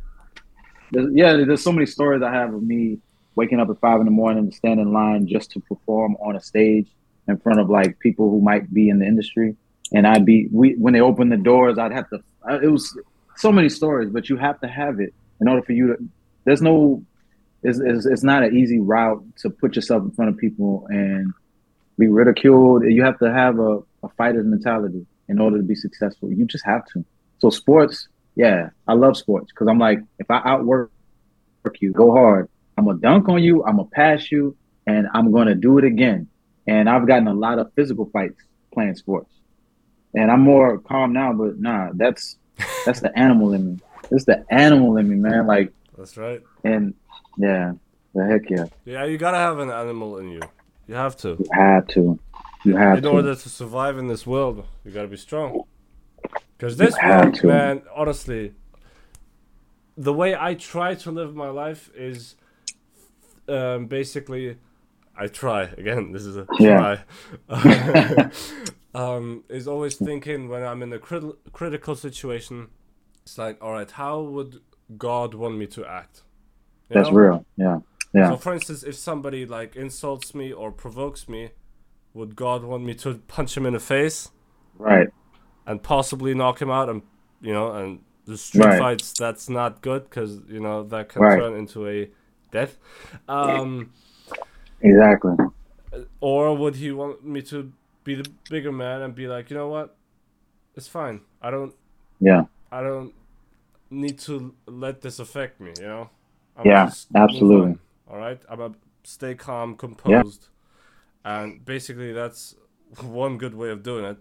yeah, 0.90 1.36
there's 1.36 1.62
so 1.62 1.72
many 1.72 1.86
stories 1.86 2.22
I 2.22 2.32
have 2.32 2.54
of 2.54 2.62
me 2.62 2.98
waking 3.34 3.60
up 3.60 3.68
at 3.70 3.80
five 3.80 4.00
in 4.00 4.04
the 4.04 4.12
morning 4.12 4.50
to 4.50 4.56
stand 4.56 4.80
in 4.80 4.92
line 4.92 5.26
just 5.26 5.50
to 5.52 5.60
perform 5.60 6.16
on 6.16 6.36
a 6.36 6.40
stage 6.40 6.88
in 7.26 7.36
front 7.38 7.60
of 7.60 7.68
like 7.68 7.98
people 7.98 8.30
who 8.30 8.40
might 8.40 8.72
be 8.72 8.88
in 8.88 8.98
the 8.98 9.06
industry. 9.06 9.56
And 9.92 10.06
I'd 10.06 10.24
be, 10.24 10.48
we, 10.52 10.74
when 10.74 10.92
they 10.92 11.00
open 11.00 11.28
the 11.28 11.36
doors, 11.36 11.78
I'd 11.78 11.92
have 11.92 12.08
to, 12.10 12.20
it 12.62 12.70
was 12.70 12.96
so 13.36 13.50
many 13.50 13.68
stories, 13.68 14.10
but 14.10 14.28
you 14.28 14.36
have 14.36 14.60
to 14.60 14.68
have 14.68 15.00
it 15.00 15.12
in 15.40 15.48
order 15.48 15.62
for 15.62 15.72
you 15.72 15.88
to, 15.88 15.96
there's 16.44 16.62
no, 16.62 17.02
it's, 17.62 17.78
it's 17.78 18.04
it's 18.04 18.22
not 18.22 18.42
an 18.42 18.54
easy 18.54 18.78
route 18.78 19.24
to 19.38 19.48
put 19.48 19.74
yourself 19.74 20.02
in 20.02 20.10
front 20.10 20.30
of 20.30 20.36
people 20.36 20.86
and 20.90 21.32
be 21.98 22.08
ridiculed. 22.08 22.84
You 22.84 23.02
have 23.02 23.18
to 23.20 23.32
have 23.32 23.58
a, 23.58 23.78
a 24.02 24.08
fighter's 24.18 24.46
mentality 24.46 25.06
in 25.28 25.40
order 25.40 25.56
to 25.56 25.62
be 25.62 25.74
successful. 25.74 26.30
You 26.30 26.44
just 26.44 26.66
have 26.66 26.84
to. 26.88 27.04
So 27.38 27.48
sports, 27.48 28.08
yeah, 28.36 28.70
I 28.86 28.94
love 28.94 29.16
sports 29.16 29.52
because 29.52 29.68
I'm 29.68 29.78
like, 29.78 30.00
if 30.18 30.30
I 30.30 30.40
outwork 30.44 30.90
you, 31.80 31.92
go 31.92 32.12
hard. 32.12 32.48
I'm 32.76 32.86
gonna 32.86 32.98
dunk 32.98 33.28
on 33.28 33.42
you. 33.42 33.64
I'm 33.64 33.76
gonna 33.76 33.88
pass 33.88 34.30
you, 34.30 34.56
and 34.86 35.06
I'm 35.14 35.32
gonna 35.32 35.54
do 35.54 35.78
it 35.78 35.84
again. 35.84 36.28
And 36.66 36.88
I've 36.88 37.06
gotten 37.06 37.28
a 37.28 37.34
lot 37.34 37.58
of 37.58 37.72
physical 37.74 38.06
fights 38.12 38.40
playing 38.72 38.96
sports, 38.96 39.30
and 40.14 40.30
I'm 40.30 40.40
more 40.40 40.78
calm 40.78 41.12
now. 41.12 41.32
But 41.32 41.58
nah, 41.58 41.90
that's 41.94 42.36
that's 42.84 43.00
the 43.00 43.16
animal 43.18 43.52
in 43.52 43.74
me. 43.74 43.80
It's 44.10 44.24
the 44.24 44.44
animal 44.50 44.96
in 44.96 45.08
me, 45.08 45.16
man. 45.16 45.46
Like 45.46 45.72
that's 45.96 46.16
right. 46.16 46.42
And 46.64 46.94
yeah, 47.38 47.72
the 48.14 48.26
heck 48.26 48.50
yeah. 48.50 48.66
Yeah, 48.84 49.04
you 49.04 49.18
gotta 49.18 49.38
have 49.38 49.58
an 49.58 49.70
animal 49.70 50.18
in 50.18 50.30
you. 50.30 50.40
You 50.88 50.94
have 50.96 51.16
to. 51.18 51.36
You 51.38 51.48
have 51.52 51.86
to. 51.88 52.18
You 52.64 52.76
have 52.76 52.98
in 52.98 53.04
to. 53.04 53.10
order 53.10 53.34
to 53.34 53.48
survive 53.48 53.98
in 53.98 54.08
this 54.08 54.26
world, 54.26 54.66
you 54.84 54.90
gotta 54.90 55.08
be 55.08 55.16
strong. 55.16 55.64
Because 56.64 56.78
this 56.78 56.94
to. 56.94 57.46
man, 57.46 57.82
honestly, 57.94 58.54
the 59.98 60.14
way 60.14 60.34
I 60.34 60.54
try 60.54 60.94
to 60.94 61.10
live 61.10 61.34
my 61.34 61.50
life 61.50 61.90
is 61.94 62.36
um, 63.48 63.84
basically 63.84 64.56
I 65.14 65.26
try 65.26 65.62
again. 65.76 66.12
This 66.12 66.24
is 66.24 66.38
a 66.38 66.46
yeah. 66.58 67.02
try. 67.48 68.30
um, 68.94 69.44
is 69.50 69.68
always 69.68 69.96
thinking 69.96 70.48
when 70.48 70.62
I'm 70.62 70.82
in 70.82 70.90
a 70.94 70.98
crit- 70.98 71.52
critical 71.52 71.96
situation. 71.96 72.68
It's 73.24 73.36
like, 73.36 73.62
all 73.62 73.72
right, 73.72 73.90
how 73.90 74.22
would 74.22 74.60
God 74.96 75.34
want 75.34 75.58
me 75.58 75.66
to 75.66 75.84
act? 75.84 76.22
You 76.88 76.94
That's 76.94 77.10
know? 77.10 77.14
real. 77.14 77.46
Yeah. 77.58 77.80
Yeah. 78.14 78.30
So, 78.30 78.36
for 78.38 78.54
instance, 78.54 78.82
if 78.82 78.94
somebody 78.94 79.44
like 79.44 79.76
insults 79.76 80.34
me 80.34 80.50
or 80.50 80.72
provokes 80.72 81.28
me, 81.28 81.50
would 82.14 82.36
God 82.36 82.64
want 82.64 82.84
me 82.84 82.94
to 82.94 83.16
punch 83.28 83.54
him 83.54 83.66
in 83.66 83.74
the 83.74 83.80
face? 83.80 84.30
Right. 84.78 85.08
And 85.66 85.82
possibly 85.82 86.34
knock 86.34 86.60
him 86.60 86.70
out, 86.70 86.88
and 86.88 87.02
you 87.40 87.52
know, 87.52 87.72
and 87.72 88.00
the 88.26 88.36
street 88.36 88.64
right. 88.64 88.78
fights 88.78 89.12
that's 89.12 89.48
not 89.48 89.80
good 89.80 90.04
because 90.04 90.40
you 90.48 90.60
know 90.60 90.82
that 90.84 91.08
can 91.08 91.22
right. 91.22 91.38
turn 91.38 91.56
into 91.56 91.88
a 91.88 92.10
death. 92.50 92.76
Um, 93.28 93.92
exactly. 94.80 95.36
Or 96.20 96.56
would 96.56 96.76
he 96.76 96.90
want 96.92 97.24
me 97.24 97.42
to 97.42 97.72
be 98.02 98.14
the 98.14 98.28
bigger 98.50 98.72
man 98.72 99.02
and 99.02 99.14
be 99.14 99.26
like, 99.26 99.50
you 99.50 99.56
know 99.56 99.68
what, 99.68 99.96
it's 100.74 100.88
fine. 100.88 101.20
I 101.40 101.50
don't. 101.50 101.74
Yeah. 102.20 102.44
I 102.70 102.82
don't 102.82 103.14
need 103.90 104.18
to 104.20 104.54
let 104.66 105.00
this 105.00 105.18
affect 105.18 105.60
me. 105.60 105.72
You 105.78 105.86
know. 105.86 106.10
I'm 106.56 106.66
yeah, 106.66 106.90
absolutely. 107.14 107.78
All 108.08 108.18
right, 108.18 108.40
I'm 108.48 108.60
a 108.60 108.72
stay 109.02 109.34
calm, 109.34 109.76
composed, 109.76 110.48
yeah. 111.24 111.42
and 111.42 111.64
basically 111.64 112.12
that's 112.12 112.54
one 113.00 113.38
good 113.38 113.54
way 113.54 113.70
of 113.70 113.82
doing 113.82 114.04
it. 114.04 114.18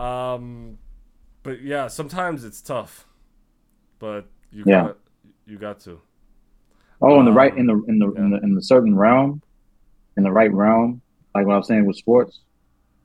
Um, 0.00 0.78
but 1.42 1.60
yeah, 1.62 1.88
sometimes 1.88 2.44
it's 2.44 2.62
tough, 2.62 3.06
but 3.98 4.26
you 4.50 4.64
yeah. 4.66 4.82
got 4.82 4.96
you 5.46 5.58
got 5.58 5.80
to. 5.80 6.00
Oh, 7.02 7.18
in 7.18 7.26
the 7.26 7.32
right 7.32 7.54
in 7.56 7.66
the 7.66 7.82
in 7.86 7.98
the, 7.98 8.12
yeah. 8.12 8.20
in 8.20 8.30
the 8.30 8.36
in 8.38 8.54
the 8.54 8.62
certain 8.62 8.96
realm, 8.96 9.42
in 10.16 10.22
the 10.22 10.32
right 10.32 10.52
realm, 10.52 11.02
like 11.34 11.46
what 11.46 11.54
I 11.54 11.58
was 11.58 11.66
saying 11.66 11.86
with 11.86 11.96
sports, 11.96 12.40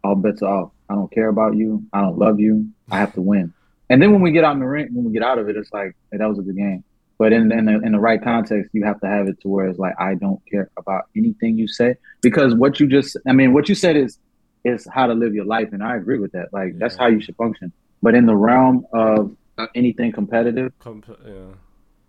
all 0.03 0.15
bets 0.15 0.41
are 0.41 0.63
off. 0.63 0.71
I 0.89 0.95
don't 0.95 1.11
care 1.11 1.27
about 1.27 1.57
you. 1.57 1.83
I 1.91 2.01
don't 2.01 2.17
love 2.17 2.39
you. 2.39 2.69
I 2.89 2.97
have 2.97 3.13
to 3.15 3.21
win. 3.21 3.53
And 3.89 4.01
then 4.01 4.11
when 4.11 4.21
we 4.21 4.31
get 4.31 4.43
out 4.43 4.53
in 4.53 4.59
the 4.59 4.67
ring, 4.67 4.87
when 4.93 5.05
we 5.05 5.11
get 5.11 5.23
out 5.23 5.37
of 5.37 5.49
it, 5.49 5.57
it's 5.57 5.73
like 5.73 5.95
hey, 6.11 6.17
that 6.19 6.29
was 6.29 6.39
a 6.39 6.43
good 6.43 6.55
game. 6.55 6.83
But 7.17 7.33
in 7.33 7.51
in 7.51 7.65
the, 7.65 7.81
in 7.81 7.91
the 7.91 7.99
right 7.99 8.21
context, 8.21 8.69
you 8.73 8.85
have 8.85 9.01
to 9.01 9.07
have 9.07 9.27
it 9.27 9.41
to 9.41 9.49
where 9.49 9.67
it's 9.67 9.79
like 9.79 9.95
I 9.99 10.15
don't 10.15 10.41
care 10.49 10.69
about 10.77 11.05
anything 11.15 11.57
you 11.57 11.67
say 11.67 11.95
because 12.21 12.55
what 12.55 12.79
you 12.79 12.87
just 12.87 13.17
I 13.27 13.33
mean 13.33 13.51
what 13.51 13.67
you 13.67 13.75
said 13.75 13.97
is 13.97 14.17
is 14.65 14.87
how 14.91 15.07
to 15.07 15.13
live 15.13 15.33
your 15.33 15.45
life, 15.45 15.69
and 15.71 15.81
I 15.83 15.95
agree 15.95 16.19
with 16.19 16.33
that. 16.33 16.51
Like 16.51 16.73
yeah. 16.73 16.79
that's 16.79 16.95
how 16.95 17.07
you 17.07 17.21
should 17.21 17.37
function. 17.37 17.71
But 18.01 18.15
in 18.15 18.25
the 18.25 18.35
realm 18.35 18.85
of 18.93 19.35
anything 19.73 20.11
competitive, 20.11 20.73
Comp- 20.79 21.17
yeah 21.25 21.53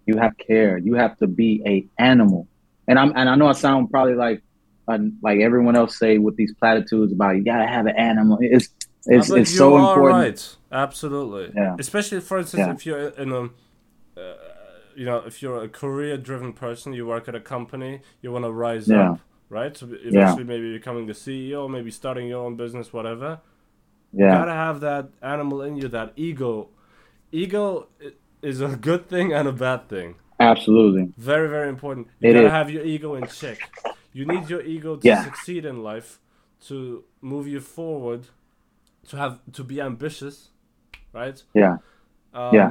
you 0.06 0.16
have 0.16 0.36
care. 0.38 0.78
You 0.78 0.94
have 0.94 1.18
to 1.18 1.26
be 1.26 1.62
a 1.66 1.86
animal. 2.02 2.48
And 2.88 2.98
I'm 2.98 3.12
and 3.16 3.28
I 3.28 3.34
know 3.34 3.48
I 3.48 3.52
sound 3.52 3.90
probably 3.90 4.14
like 4.14 4.42
uh, 4.88 4.98
like 5.20 5.40
everyone 5.40 5.76
else 5.76 5.98
say 5.98 6.18
with 6.18 6.36
these 6.36 6.54
platitudes 6.54 7.12
about 7.12 7.36
you 7.36 7.44
gotta 7.44 7.66
have 7.66 7.86
an 7.86 7.96
animal. 7.96 8.38
It's 8.40 8.68
it's, 9.06 9.30
it's 9.30 9.54
so 9.54 9.76
important. 9.76 10.14
Right. 10.14 10.56
Absolutely. 10.72 11.52
Yeah. 11.54 11.76
Especially 11.78 12.20
for 12.20 12.38
instance, 12.38 12.60
yeah. 12.60 12.72
if 12.72 12.86
you're 12.86 13.08
in 13.08 13.32
a 13.32 13.42
uh, 14.20 14.34
you 14.94 15.04
know, 15.04 15.18
if 15.18 15.42
you're 15.42 15.62
a 15.62 15.68
career-driven 15.68 16.54
person, 16.54 16.94
you 16.94 17.06
work 17.06 17.28
at 17.28 17.34
a 17.34 17.40
company, 17.40 18.00
you 18.22 18.32
want 18.32 18.46
to 18.46 18.50
rise 18.50 18.88
yeah. 18.88 19.10
up, 19.10 19.20
right? 19.48 19.76
So 19.76 19.86
eventually, 19.86 20.12
yeah. 20.14 20.34
maybe 20.44 20.72
becoming 20.72 21.06
the 21.06 21.12
CEO, 21.12 21.68
maybe 21.70 21.90
starting 21.90 22.28
your 22.28 22.44
own 22.44 22.56
business, 22.56 22.92
whatever. 22.92 23.40
Yeah. 24.12 24.26
You 24.26 24.32
gotta 24.32 24.52
have 24.52 24.80
that 24.80 25.08
animal 25.22 25.62
in 25.62 25.76
you, 25.76 25.88
that 25.88 26.12
ego. 26.16 26.68
Ego 27.32 27.88
is 28.42 28.60
a 28.60 28.68
good 28.68 29.08
thing 29.08 29.32
and 29.32 29.48
a 29.48 29.52
bad 29.52 29.88
thing. 29.88 30.16
Absolutely. 30.38 31.12
Very, 31.16 31.48
very 31.48 31.68
important. 31.68 32.08
You 32.20 32.30
it 32.30 32.34
gotta 32.34 32.46
is. 32.46 32.52
have 32.52 32.70
your 32.70 32.84
ego 32.84 33.14
in 33.14 33.26
check. 33.26 33.58
You 34.12 34.26
need 34.26 34.48
your 34.48 34.62
ego 34.62 34.96
to 34.96 35.06
yeah. 35.06 35.24
succeed 35.24 35.64
in 35.64 35.82
life, 35.82 36.20
to 36.68 37.04
move 37.20 37.46
you 37.46 37.60
forward, 37.60 38.26
to 39.08 39.16
have 39.16 39.40
to 39.52 39.64
be 39.64 39.80
ambitious, 39.80 40.48
right? 41.12 41.42
Yeah. 41.54 41.78
Um, 42.32 42.54
yeah. 42.54 42.70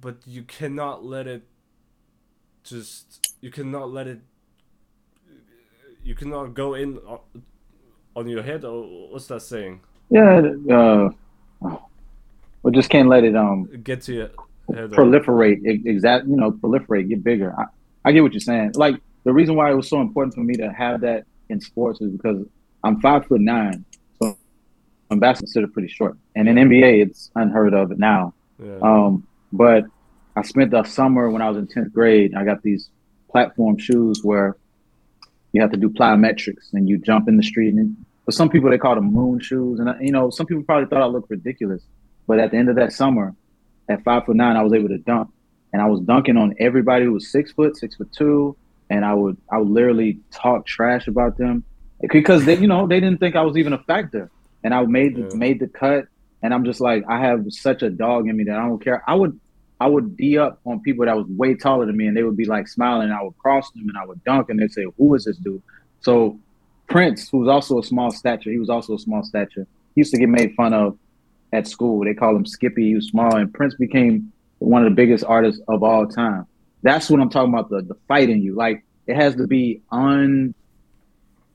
But 0.00 0.26
you 0.26 0.42
cannot 0.42 1.04
let 1.04 1.26
it 1.26 1.42
just. 2.64 3.26
You 3.40 3.50
cannot 3.50 3.90
let 3.90 4.06
it. 4.06 4.20
You 6.02 6.14
cannot 6.14 6.54
go 6.54 6.74
in 6.74 6.98
on 8.16 8.28
your 8.28 8.42
head, 8.42 8.64
or 8.64 8.82
what's 9.10 9.26
that 9.26 9.42
saying? 9.42 9.80
Yeah. 10.10 10.50
Uh, 10.70 11.10
we 12.62 12.72
just 12.72 12.90
can't 12.90 13.08
let 13.08 13.24
it 13.24 13.36
um 13.36 13.64
get 13.82 14.02
to 14.02 14.12
you 14.14 14.30
proliferate 14.70 15.64
exact 15.86 16.26
you 16.26 16.36
know 16.36 16.52
proliferate 16.52 17.08
get 17.08 17.24
bigger 17.24 17.54
I, 17.58 17.64
I 18.04 18.12
get 18.12 18.22
what 18.22 18.32
you're 18.32 18.40
saying 18.40 18.72
like 18.74 19.00
the 19.24 19.32
reason 19.32 19.54
why 19.54 19.70
it 19.70 19.74
was 19.74 19.88
so 19.88 20.00
important 20.00 20.34
for 20.34 20.40
me 20.40 20.54
to 20.54 20.70
have 20.72 21.00
that 21.00 21.24
in 21.48 21.60
sports 21.60 22.00
is 22.00 22.10
because 22.10 22.44
i'm 22.84 23.00
five 23.00 23.26
foot 23.26 23.40
nine 23.40 23.84
so 24.20 24.36
i'm 25.10 25.20
considered 25.20 25.72
pretty 25.72 25.88
short 25.88 26.18
and 26.36 26.48
in 26.48 26.56
nba 26.56 27.06
it's 27.06 27.30
unheard 27.36 27.72
of 27.72 27.98
now 27.98 28.34
yeah. 28.62 28.78
um, 28.82 29.26
but 29.52 29.84
i 30.36 30.42
spent 30.42 30.70
the 30.70 30.84
summer 30.84 31.30
when 31.30 31.40
i 31.40 31.48
was 31.48 31.56
in 31.56 31.66
10th 31.66 31.92
grade 31.92 32.34
i 32.34 32.44
got 32.44 32.62
these 32.62 32.90
platform 33.30 33.78
shoes 33.78 34.22
where 34.22 34.56
you 35.52 35.60
have 35.60 35.70
to 35.70 35.76
do 35.76 35.88
plyometrics 35.88 36.72
and 36.72 36.88
you 36.88 36.98
jump 36.98 37.28
in 37.28 37.36
the 37.36 37.42
street 37.42 37.74
and 37.74 37.96
for 38.24 38.32
some 38.32 38.48
people 38.48 38.70
they 38.70 38.78
call 38.78 38.94
them 38.94 39.12
moon 39.12 39.40
shoes. 39.40 39.80
And 39.80 39.94
you 40.00 40.12
know 40.12 40.30
some 40.30 40.46
people 40.46 40.62
probably 40.62 40.86
thought 40.86 41.02
i 41.02 41.06
looked 41.06 41.30
ridiculous 41.30 41.82
but 42.26 42.38
at 42.38 42.50
the 42.50 42.58
end 42.58 42.68
of 42.68 42.76
that 42.76 42.92
summer 42.92 43.34
at 43.88 44.04
five 44.04 44.26
foot 44.26 44.36
nine, 44.36 44.56
I 44.56 44.62
was 44.62 44.72
able 44.72 44.88
to 44.88 44.98
dunk, 44.98 45.30
and 45.72 45.82
I 45.82 45.86
was 45.86 46.00
dunking 46.00 46.36
on 46.36 46.54
everybody 46.58 47.06
who 47.06 47.12
was 47.12 47.32
six 47.32 47.52
foot, 47.52 47.76
six 47.76 47.96
foot 47.96 48.12
two, 48.12 48.56
and 48.90 49.04
I 49.04 49.14
would 49.14 49.36
I 49.50 49.58
would 49.58 49.68
literally 49.68 50.20
talk 50.30 50.66
trash 50.66 51.08
about 51.08 51.38
them 51.38 51.64
because 52.12 52.44
they, 52.44 52.56
you 52.58 52.66
know, 52.66 52.86
they 52.86 53.00
didn't 53.00 53.18
think 53.18 53.34
I 53.34 53.42
was 53.42 53.56
even 53.56 53.72
a 53.72 53.82
factor, 53.84 54.30
and 54.62 54.74
I 54.74 54.82
made 54.82 55.16
yeah. 55.16 55.28
made 55.34 55.60
the 55.60 55.68
cut, 55.68 56.06
and 56.42 56.52
I'm 56.52 56.64
just 56.64 56.80
like 56.80 57.04
I 57.08 57.20
have 57.20 57.44
such 57.48 57.82
a 57.82 57.90
dog 57.90 58.28
in 58.28 58.36
me 58.36 58.44
that 58.44 58.56
I 58.56 58.66
don't 58.66 58.82
care. 58.82 59.02
I 59.06 59.14
would 59.14 59.40
I 59.80 59.86
would 59.86 60.16
d 60.16 60.38
up 60.38 60.60
on 60.64 60.80
people 60.80 61.06
that 61.06 61.16
was 61.16 61.26
way 61.28 61.54
taller 61.54 61.86
than 61.86 61.96
me, 61.96 62.06
and 62.06 62.16
they 62.16 62.22
would 62.22 62.36
be 62.36 62.46
like 62.46 62.66
smiling, 62.68 63.10
I 63.10 63.22
would 63.22 63.38
cross 63.38 63.70
them, 63.72 63.88
and 63.88 63.96
I 63.96 64.04
would 64.04 64.22
dunk, 64.24 64.50
and 64.50 64.58
they'd 64.58 64.72
say, 64.72 64.86
"Who 64.96 65.14
is 65.14 65.24
this 65.24 65.36
dude?" 65.36 65.62
So 66.00 66.38
Prince, 66.88 67.28
who 67.28 67.38
was 67.38 67.48
also 67.48 67.78
a 67.78 67.84
small 67.84 68.10
stature, 68.10 68.50
he 68.50 68.58
was 68.58 68.70
also 68.70 68.94
a 68.94 68.98
small 68.98 69.22
stature. 69.22 69.66
He 69.94 70.00
used 70.00 70.12
to 70.12 70.18
get 70.18 70.28
made 70.28 70.54
fun 70.54 70.74
of 70.74 70.98
at 71.52 71.66
school. 71.66 72.04
They 72.04 72.14
call 72.14 72.34
him 72.34 72.44
Skippy. 72.44 72.88
He 72.88 72.94
was 72.94 73.08
small, 73.08 73.36
and 73.36 73.52
Prince 73.52 73.74
became 73.76 74.32
one 74.58 74.84
of 74.84 74.90
the 74.90 74.94
biggest 74.94 75.24
artists 75.24 75.60
of 75.68 75.82
all 75.82 76.06
time. 76.06 76.46
That's 76.82 77.08
what 77.10 77.20
I'm 77.20 77.30
talking 77.30 77.52
about. 77.52 77.70
The 77.70 77.82
the 77.82 77.96
fight 78.08 78.30
in 78.30 78.42
you, 78.42 78.54
like 78.54 78.84
it 79.06 79.14
has 79.14 79.36
to 79.36 79.46
be 79.46 79.82
un. 79.90 80.54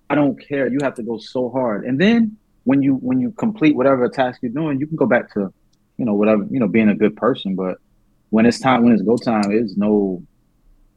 I 0.09 0.15
don't 0.15 0.39
care. 0.39 0.67
You 0.67 0.79
have 0.81 0.95
to 0.95 1.03
go 1.03 1.17
so 1.17 1.49
hard, 1.49 1.85
and 1.85 1.99
then 1.99 2.37
when 2.63 2.81
you 2.81 2.95
when 2.95 3.19
you 3.19 3.31
complete 3.31 3.75
whatever 3.75 4.07
task 4.07 4.39
you're 4.41 4.51
doing, 4.51 4.79
you 4.79 4.87
can 4.87 4.95
go 4.95 5.05
back 5.05 5.33
to, 5.33 5.51
you 5.97 6.05
know, 6.05 6.13
whatever 6.13 6.45
you 6.49 6.59
know, 6.59 6.67
being 6.67 6.89
a 6.89 6.95
good 6.95 7.15
person. 7.15 7.55
But 7.55 7.77
when 8.33 8.47
it's 8.47 8.59
time, 8.59 8.83
when 8.83 8.93
it's 8.93 9.03
go 9.03 9.15
time, 9.15 9.51
it's 9.51 9.77
no. 9.77 10.23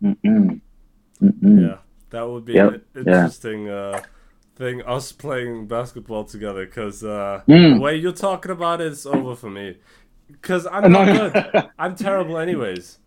Mm-mm, 0.03 0.59
mm-mm. 1.23 1.69
Yeah, 1.69 1.77
that 2.09 2.27
would 2.27 2.47
be 2.47 2.55
yep. 2.55 2.83
interesting. 2.97 3.67
Yeah. 3.67 3.73
Uh, 3.73 4.03
thing 4.57 4.81
us 4.83 5.13
playing 5.13 5.67
basketball 5.67 6.25
together 6.25 6.65
because 6.65 7.05
uh, 7.05 7.43
mm. 7.47 7.75
the 7.75 7.81
way 7.81 7.95
you're 7.95 8.13
talking 8.13 8.51
about 8.51 8.81
it, 8.81 8.87
it's 8.87 9.05
over 9.05 9.37
for 9.37 9.51
me. 9.51 9.77
Because 10.29 10.67
I'm 10.67 10.91
not 10.99 11.05
good. 11.05 11.69
I'm 11.79 11.95
terrible, 11.95 12.39
anyways. 12.39 13.01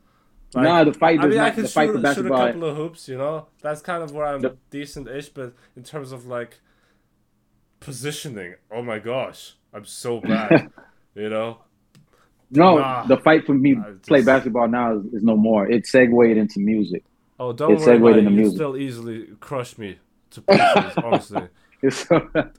Like, 0.53 0.63
nah, 0.63 0.83
the 0.83 0.93
fight. 0.93 1.19
I 1.19 1.25
mean, 1.25 1.38
not, 1.38 1.48
I 1.48 1.50
can 1.50 1.63
shoot, 1.65 2.15
shoot, 2.15 2.25
a 2.27 2.29
couple 2.29 2.65
of 2.65 2.77
hoops. 2.77 3.07
You 3.07 3.17
know, 3.17 3.48
that's 3.63 3.81
kind 3.81 4.03
of 4.03 4.12
where 4.12 4.27
I'm 4.27 4.41
the, 4.41 4.57
decent-ish. 4.69 5.29
But 5.29 5.55
in 5.75 5.81
terms 5.81 6.12
of 6.12 6.27
like 6.27 6.59
positioning, 7.79 8.55
oh 8.71 8.83
my 8.83 9.00
gosh, 9.00 9.55
I'm 9.74 9.86
so 9.86 10.19
bad. 10.19 10.69
you 11.15 11.29
know. 11.29 11.62
No, 12.51 12.77
nah, 12.77 13.06
the 13.06 13.18
fight 13.18 13.46
for 13.46 13.53
me 13.53 13.75
just, 13.75 14.08
play 14.08 14.22
basketball 14.24 14.68
now 14.68 14.98
is, 14.98 15.06
is, 15.13 15.24
no 15.24 15.36
more. 15.36 15.70
It 15.70 15.86
segued 15.86 16.38
into 16.38 16.60
music. 16.60 17.03
Oh, 17.39 17.53
don't 17.53 17.74
it 17.74 18.01
worry 18.01 18.20
into 18.20 18.32
You 18.32 18.38
music. 18.38 18.56
still 18.56 18.75
easily 18.75 19.27
crush 19.39 19.77
me 19.77 20.00
to 20.32 20.41
pieces, 20.41 20.94
honestly. 21.03 21.48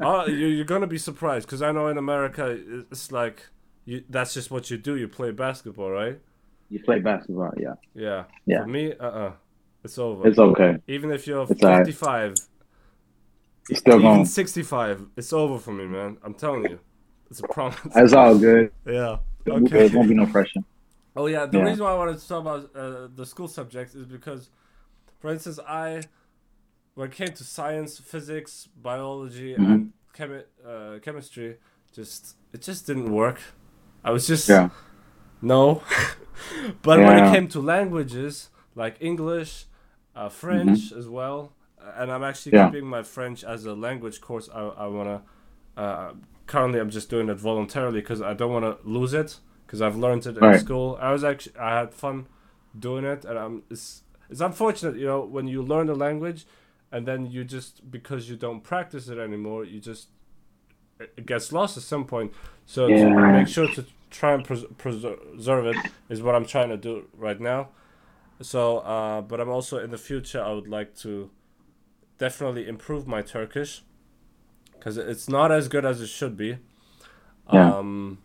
Oh, 0.00 0.26
you, 0.28 0.46
you're 0.46 0.64
gonna 0.64 0.86
be 0.86 0.98
surprised 0.98 1.46
because 1.46 1.60
I 1.60 1.72
know 1.72 1.88
in 1.88 1.98
America 1.98 2.58
it's 2.90 3.10
like 3.10 3.46
you, 3.84 4.04
that's 4.08 4.32
just 4.32 4.50
what 4.50 4.70
you 4.70 4.78
do. 4.78 4.96
You 4.96 5.08
play 5.08 5.32
basketball, 5.32 5.90
right? 5.90 6.20
you 6.70 6.78
play 6.80 7.00
basketball, 7.00 7.52
yeah. 7.58 7.74
Yeah. 7.94 8.24
Yeah. 8.46 8.62
For 8.62 8.68
me, 8.68 8.94
uh, 8.98 9.06
uh 9.06 9.32
it's 9.84 9.98
over. 9.98 10.26
It's 10.26 10.38
okay. 10.38 10.76
Even 10.86 11.10
if 11.10 11.26
you're 11.26 11.46
It's 11.50 11.62
alright. 11.62 11.86
55, 11.86 12.34
You're 13.68 13.76
still 13.76 13.94
even 13.94 14.06
going. 14.06 14.24
65, 14.26 15.06
it's 15.16 15.32
over 15.32 15.58
for 15.58 15.72
me, 15.72 15.86
man. 15.86 16.18
I'm 16.22 16.34
telling 16.34 16.64
you, 16.64 16.78
it's 17.30 17.40
a 17.40 17.48
promise. 17.48 17.78
It's 17.96 18.12
all 18.12 18.38
good. 18.38 18.72
yeah. 18.86 19.18
There 19.44 19.54
Okay. 19.54 19.88
won't 19.94 20.08
be 20.08 20.14
no 20.14 20.26
pressure. 20.26 20.60
Oh 21.16 21.26
yeah, 21.26 21.46
the 21.46 21.58
Yeah. 21.58 21.64
reason 21.64 21.84
why 21.84 21.92
I 21.92 21.96
wanted 21.96 22.18
to 22.18 22.28
talk 22.28 22.40
about 22.40 22.76
uh, 22.76 23.08
the 23.14 23.26
school 23.26 23.48
subjects 23.48 23.94
is 23.94 24.06
because, 24.06 24.50
for 25.20 25.30
instance, 25.32 25.58
I, 25.66 26.02
when 26.94 27.08
it 27.08 27.14
came 27.14 27.28
to 27.40 27.44
science, 27.44 27.98
physics, 27.98 28.68
biology, 28.76 29.54
Mhm. 29.54 29.64
and 29.72 29.92
chemi- 30.16 30.44
uh, 30.66 30.98
chemistry, 31.00 31.56
just 31.92 32.36
it 32.52 32.62
just 32.62 32.86
didn't 32.86 33.10
work. 33.12 33.38
I 34.04 34.10
was 34.12 34.26
just 34.26 34.48
Yeah. 34.48 34.70
no. 35.42 35.82
but 36.82 36.98
when 37.00 37.16
it 37.24 37.32
came 37.34 37.48
to 37.48 37.60
languages 37.60 38.50
like 38.74 38.96
English, 39.00 39.66
uh, 40.14 40.28
French 40.28 40.92
as 40.92 41.08
well, 41.08 41.52
and 41.98 42.10
I'm 42.12 42.22
actually 42.22 42.52
Mm-hmm. 42.52 42.56
Yeah. 42.66 42.70
keeping 42.70 42.88
my 42.88 43.02
French 43.02 43.42
as 43.44 43.64
a 43.64 43.74
language 43.74 44.20
course. 44.20 44.48
I 44.54 44.60
I 44.84 44.86
wanna. 44.86 45.22
Currently, 46.50 46.80
I'm 46.80 46.90
just 46.90 47.08
doing 47.08 47.28
it 47.28 47.38
voluntarily 47.38 48.00
because 48.00 48.20
I 48.20 48.34
don't 48.34 48.52
want 48.52 48.64
to 48.64 48.76
lose 48.88 49.14
it 49.14 49.38
because 49.66 49.80
I've 49.80 49.96
learned 49.96 50.26
it 50.26 50.36
in 50.36 50.42
Right. 50.42 50.58
school. 50.60 50.98
I 51.00 51.12
was 51.12 51.22
actually 51.22 51.56
I 51.56 51.78
had 51.78 51.94
fun 51.94 52.26
doing 52.76 53.04
it, 53.04 53.24
and 53.24 53.38
I'm 53.38 53.62
it's 53.70 54.02
it's 54.28 54.40
unfortunate, 54.40 54.96
you 54.96 55.06
know, 55.06 55.20
when 55.20 55.46
you 55.46 55.62
learn 55.62 55.88
a 55.88 55.94
language, 55.94 56.46
and 56.90 57.06
then 57.06 57.20
you 57.34 57.44
just 57.44 57.88
because 57.96 58.28
you 58.28 58.36
don't 58.36 58.62
practice 58.62 59.06
it 59.08 59.18
anymore, 59.18 59.64
you 59.64 59.78
just 59.80 60.08
it 60.98 61.24
gets 61.24 61.52
lost 61.52 61.76
at 61.76 61.84
some 61.84 62.04
point. 62.04 62.32
So 62.66 62.88
to 62.88 63.32
make 63.32 63.46
sure 63.46 63.68
to 63.68 63.84
try 64.10 64.32
and 64.34 64.44
pres- 64.44 64.66
preserve 64.76 65.66
it 65.66 65.76
is 66.08 66.20
what 66.20 66.34
I'm 66.34 66.46
trying 66.46 66.70
to 66.70 66.76
do 66.76 67.06
right 67.16 67.40
now. 67.40 67.68
So, 68.42 68.78
uh, 68.78 69.20
but 69.22 69.40
I'm 69.40 69.48
also 69.50 69.78
in 69.78 69.90
the 69.90 69.98
future. 69.98 70.42
I 70.42 70.52
would 70.52 70.66
like 70.68 70.96
to 71.04 71.30
definitely 72.18 72.66
improve 72.66 73.06
my 73.06 73.22
Turkish 73.22 73.82
because 74.80 74.96
it's 74.96 75.28
not 75.28 75.52
as 75.52 75.68
good 75.68 75.84
as 75.84 76.00
it 76.00 76.08
should 76.08 76.36
be. 76.36 76.58
Yeah. 77.52 77.74
Um, 77.76 78.18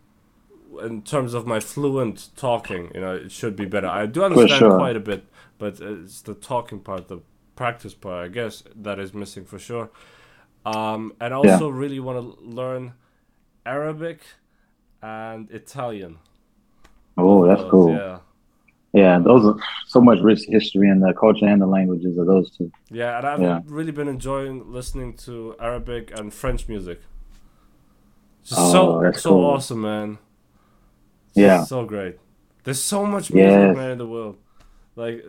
in 0.82 1.02
terms 1.02 1.34
of 1.34 1.46
my 1.46 1.60
fluent 1.60 2.30
talking, 2.36 2.90
you 2.94 3.00
know, 3.00 3.14
it 3.14 3.30
should 3.30 3.56
be 3.56 3.66
better. 3.66 3.86
I 3.86 4.06
do 4.06 4.24
understand 4.24 4.58
sure. 4.58 4.78
quite 4.78 4.96
a 4.96 5.00
bit, 5.00 5.26
but 5.58 5.80
it's 5.80 6.22
the 6.22 6.34
talking 6.34 6.80
part, 6.80 7.08
the 7.08 7.20
practice 7.54 7.94
part, 7.94 8.24
I 8.24 8.28
guess, 8.28 8.62
that 8.74 8.98
is 8.98 9.14
missing 9.14 9.44
for 9.44 9.58
sure. 9.58 9.90
Um, 10.64 11.14
and 11.20 11.32
I 11.32 11.36
also 11.36 11.68
really 11.68 12.00
want 12.00 12.18
to 12.18 12.44
learn 12.44 12.94
Arabic 13.64 14.20
and 15.02 15.50
Italian. 15.50 16.18
Oh, 17.16 17.46
that's 17.46 17.62
cool. 17.70 17.92
Yeah. 17.92 18.18
Yeah. 18.96 19.18
those 19.18 19.44
are 19.44 19.56
so 19.86 20.00
much 20.00 20.20
rich 20.20 20.42
history 20.48 20.88
in 20.88 21.00
the 21.00 21.12
culture 21.12 21.46
and 21.46 21.60
the 21.60 21.66
languages 21.66 22.16
of 22.18 22.26
those 22.26 22.50
two. 22.56 22.70
Yeah, 22.90 23.18
and 23.18 23.26
I've 23.26 23.40
Yeah. 23.42 23.60
really 23.78 23.92
been 23.92 24.08
enjoying 24.08 24.72
listening 24.78 25.10
to 25.26 25.54
Arabic 25.60 26.04
and 26.18 26.32
French 26.32 26.62
music. 26.68 26.98
Just 28.44 28.60
Oh, 28.60 28.72
so 28.72 29.12
so 29.12 29.30
cool. 29.30 29.44
awesome, 29.44 29.80
man. 29.82 30.18
Yeah. 31.34 31.64
so 31.64 31.84
great. 31.84 32.16
There's 32.64 32.80
so 32.82 33.04
much 33.04 33.32
music, 33.32 33.50
Yes. 33.68 33.76
man, 33.76 33.90
in 33.92 33.98
the 33.98 34.06
world. 34.06 34.36
Like, 34.96 35.22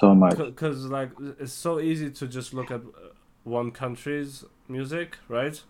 So 0.00 0.14
much. 0.14 0.36
because 0.36 0.86
like 0.86 1.10
it's 1.38 1.52
so 1.52 1.78
easy 1.80 2.10
to 2.10 2.26
just 2.26 2.52
look 2.52 2.70
at 2.70 2.80
uh, 2.80 3.10
one 3.44 3.70
country's 3.70 4.44
music, 4.68 5.18
right? 5.28 5.62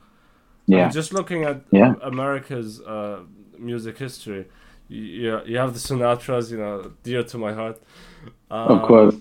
Yeah. 0.66 0.88
just 0.88 1.12
looking 1.12 1.42
at 1.44 1.56
Yeah. 1.70 1.94
America's 2.02 2.80
uh, 2.80 3.20
music 3.58 3.98
history, 3.98 4.46
you, 4.94 5.40
you 5.46 5.56
have 5.58 5.72
the 5.74 5.80
Sinatras, 5.80 6.50
you 6.50 6.58
know, 6.58 6.92
dear 7.02 7.22
to 7.24 7.38
my 7.38 7.52
heart. 7.52 7.80
Of 8.66 8.82
Um, 8.82 8.82
course. 8.82 9.16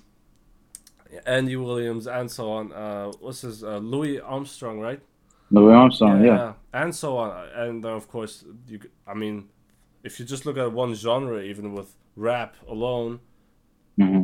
Andy 1.26 1.56
Williams 1.56 2.08
and 2.08 2.30
so 2.32 2.52
on. 2.52 2.72
Uh, 2.72 3.12
what's 3.20 3.42
his 3.42 3.64
uh, 3.64 3.78
Louis 3.78 4.20
Armstrong, 4.20 4.80
right? 4.80 5.02
Louis 5.52 5.74
Armstrong, 5.74 6.24
yeah. 6.24 6.54
and 6.74 6.96
so 6.96 7.18
on. 7.18 7.50
And 7.56 7.84
then 7.84 7.92
of 7.92 8.08
course, 8.08 8.44
you. 8.68 8.80
I 9.08 9.14
mean, 9.14 9.50
if 10.04 10.20
you 10.20 10.26
just 10.26 10.46
look 10.46 10.58
at 10.58 10.72
one 10.72 10.96
genre, 10.96 11.42
even 11.42 11.74
with 11.74 11.96
rap 12.16 12.56
alone, 12.68 13.20
hmm 13.98 14.24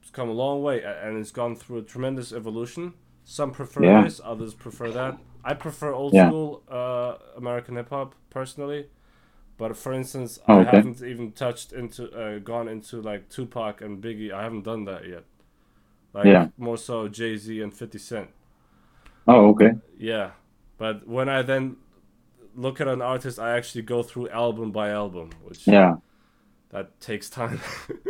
it's 0.00 0.10
come 0.10 0.28
a 0.28 0.32
long 0.32 0.62
way, 0.62 0.82
and 0.82 1.16
it's 1.18 1.30
gone 1.30 1.56
through 1.56 1.78
a 1.78 1.82
tremendous 1.82 2.32
evolution. 2.32 2.94
Some 3.24 3.50
prefer 3.50 3.86
Yeah. 3.86 4.02
this, 4.04 4.20
others 4.24 4.54
prefer 4.54 4.90
that. 4.92 5.18
I 5.44 5.54
prefer 5.54 5.92
old 5.92 6.14
Yeah. 6.14 6.28
school 6.28 6.62
uh, 6.68 7.14
American 7.36 7.76
hip 7.76 7.90
hop 7.90 8.14
personally, 8.30 8.86
but 9.58 9.76
for 9.76 9.92
instance, 9.92 10.38
Oh, 10.48 10.58
I 10.58 10.62
okay. 10.62 10.76
haven't 10.76 11.02
even 11.02 11.32
touched 11.32 11.72
into, 11.72 12.10
uh, 12.12 12.38
gone 12.40 12.68
into 12.68 13.00
like 13.00 13.28
Tupac 13.28 13.80
and 13.80 14.02
Biggie. 14.02 14.32
I 14.32 14.42
haven't 14.42 14.64
done 14.64 14.84
that 14.86 15.06
yet. 15.08 15.24
Like 16.14 16.26
Yeah. 16.26 16.48
more 16.58 16.78
so 16.78 17.08
Jay 17.08 17.36
Z 17.36 17.60
and 17.60 17.74
Fifty 17.74 17.98
Cent. 17.98 18.30
Oh, 19.26 19.48
okay. 19.50 19.72
Yeah, 19.98 20.32
but 20.78 21.06
when 21.06 21.28
I 21.28 21.42
then 21.42 21.76
look 22.54 22.80
at 22.80 22.88
an 22.88 23.02
artist, 23.02 23.38
I 23.38 23.56
actually 23.56 23.82
go 23.82 24.02
through 24.02 24.28
album 24.30 24.72
by 24.72 24.90
album, 24.90 25.30
which 25.44 25.66
Yeah. 25.66 25.96
that 26.70 27.00
takes 27.00 27.30
time. 27.30 27.60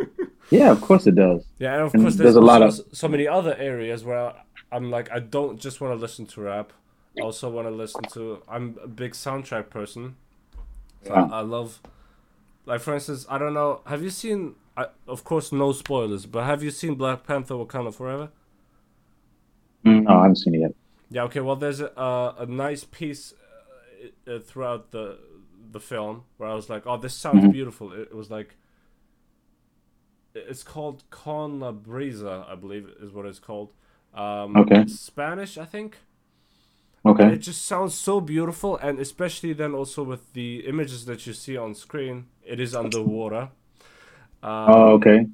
Yeah, 0.49 0.71
of 0.71 0.79
course 0.81 1.07
it 1.07 1.15
does. 1.15 1.45
yeah, 1.59 1.73
and 1.73 1.83
of 1.83 1.93
And 1.93 2.03
course 2.03 2.15
there's, 2.15 2.33
there's 2.33 2.35
a 2.35 2.41
lot 2.41 2.61
of 2.61 2.79
so 2.93 3.07
many 3.07 3.27
other 3.27 3.55
areas 3.55 4.03
where 4.05 4.33
I'm 4.71 4.89
like 4.91 5.11
I 5.11 5.19
don't 5.19 5.59
just 5.59 5.81
want 5.81 5.93
to 5.93 5.99
listen 6.01 6.25
to 6.27 6.41
rap. 6.41 6.71
I 7.17 7.21
also 7.23 7.49
want 7.49 7.67
to 7.67 7.71
listen 7.71 8.03
to. 8.13 8.41
I'm 8.47 8.77
a 8.83 8.87
big 8.87 9.13
soundtrack 9.13 9.69
person. 9.69 10.15
I, 11.09 11.21
I 11.39 11.41
love, 11.41 11.81
like 12.65 12.81
for 12.81 12.93
instance, 12.93 13.25
I 13.29 13.37
don't 13.37 13.53
know. 13.53 13.81
Have 13.85 14.03
you 14.03 14.09
seen? 14.09 14.55
I, 14.75 14.87
of 15.07 15.23
course, 15.23 15.51
no 15.51 15.71
spoilers, 15.71 16.25
but 16.25 16.43
have 16.45 16.63
you 16.63 16.71
seen 16.71 16.95
Black 16.95 17.25
Panther: 17.25 17.55
Wakanda 17.55 17.93
Forever? 17.93 18.29
No, 19.83 20.09
I 20.19 20.21
haven't 20.23 20.35
seen 20.37 20.55
it 20.55 20.59
yet. 20.59 20.71
Yeah. 21.09 21.23
Okay. 21.23 21.39
Well, 21.39 21.55
there's 21.55 21.79
a 21.81 21.97
uh, 21.97 22.35
a 22.39 22.45
nice 22.45 22.83
piece 22.83 23.33
uh, 24.27 24.39
throughout 24.39 24.91
the 24.91 25.17
the 25.71 25.79
film 25.79 26.23
where 26.37 26.49
I 26.49 26.53
was 26.53 26.69
like, 26.69 26.85
"Oh, 26.85 26.97
this 26.97 27.13
sounds 27.13 27.45
Mhm. 27.45 27.51
beautiful." 27.51 27.93
It, 27.93 28.01
it 28.11 28.15
was 28.15 28.29
like. 28.29 28.55
It's 30.35 30.61
called 30.61 31.03
Con 31.09 31.59
La 31.59 31.71
Brisa, 31.71 32.47
I 32.47 32.53
believe 32.53 32.87
is 33.01 33.11
what 33.11 33.25
it's 33.25 33.39
called. 33.39 33.73
Um, 34.13 34.55
Okay. 34.55 34.85
Spanish, 34.85 35.57
I 35.57 35.65
think. 35.65 35.97
Okay. 37.07 37.33
It 37.33 37.37
just 37.37 37.65
sounds 37.65 37.93
so 37.95 38.19
beautiful, 38.21 38.77
and 38.77 38.99
especially 38.99 39.53
then 39.53 39.73
also 39.73 40.03
with 40.03 40.33
the 40.33 40.65
images 40.67 41.05
that 41.05 41.25
you 41.27 41.33
see 41.33 41.55
on 41.57 41.73
screen, 41.75 42.27
it 42.43 42.59
is 42.59 42.75
underwater. 42.75 43.49
Um, 44.43 44.69
Oh, 44.69 44.87
okay. 44.93 45.27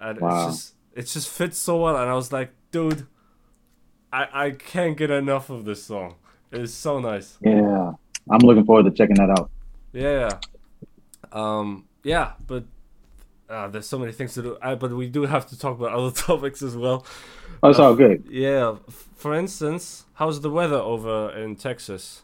and 0.00 0.20
Wow. 0.20 0.28
it's 0.30 0.44
just 0.46 0.74
it 0.94 1.06
just 1.06 1.28
fits 1.28 1.58
so 1.58 1.82
well 1.82 1.96
and 1.96 2.08
i 2.08 2.14
was 2.14 2.30
like 2.32 2.50
dude 2.70 3.06
i 4.12 4.28
i 4.46 4.50
can't 4.50 4.96
get 4.96 5.10
enough 5.10 5.50
of 5.50 5.64
this 5.64 5.82
song 5.82 6.14
it's 6.52 6.72
so 6.72 7.00
nice 7.00 7.36
Yeah. 7.40 7.92
I'm 8.30 8.38
looking 8.38 8.64
forward 8.64 8.84
to 8.84 8.92
checking 8.92 9.16
that 9.16 9.30
out. 9.30 9.50
yeah 9.92 10.28
yeah 10.28 10.38
um 11.32 11.86
yeah 12.04 12.32
but 12.46 12.64
uh, 13.50 13.68
there's 13.68 13.86
so 13.86 13.98
many 13.98 14.12
things 14.12 14.34
to 14.34 14.42
do 14.42 14.56
uh, 14.62 14.74
but 14.74 14.90
we 14.92 15.06
do 15.08 15.22
have 15.26 15.46
to 15.46 15.58
talk 15.58 15.78
about 15.78 15.92
other 15.92 16.10
topics 16.28 16.62
as 16.62 16.76
well 16.76 17.04
Oh, 17.62 17.70
it's 17.70 17.78
all 17.78 17.94
good. 17.94 18.24
yeah 18.30 18.76
for 19.16 19.34
instance 19.34 20.04
how's 20.14 20.40
the 20.40 20.50
weather 20.50 20.76
over 20.76 21.30
in 21.30 21.56
texas 21.56 22.22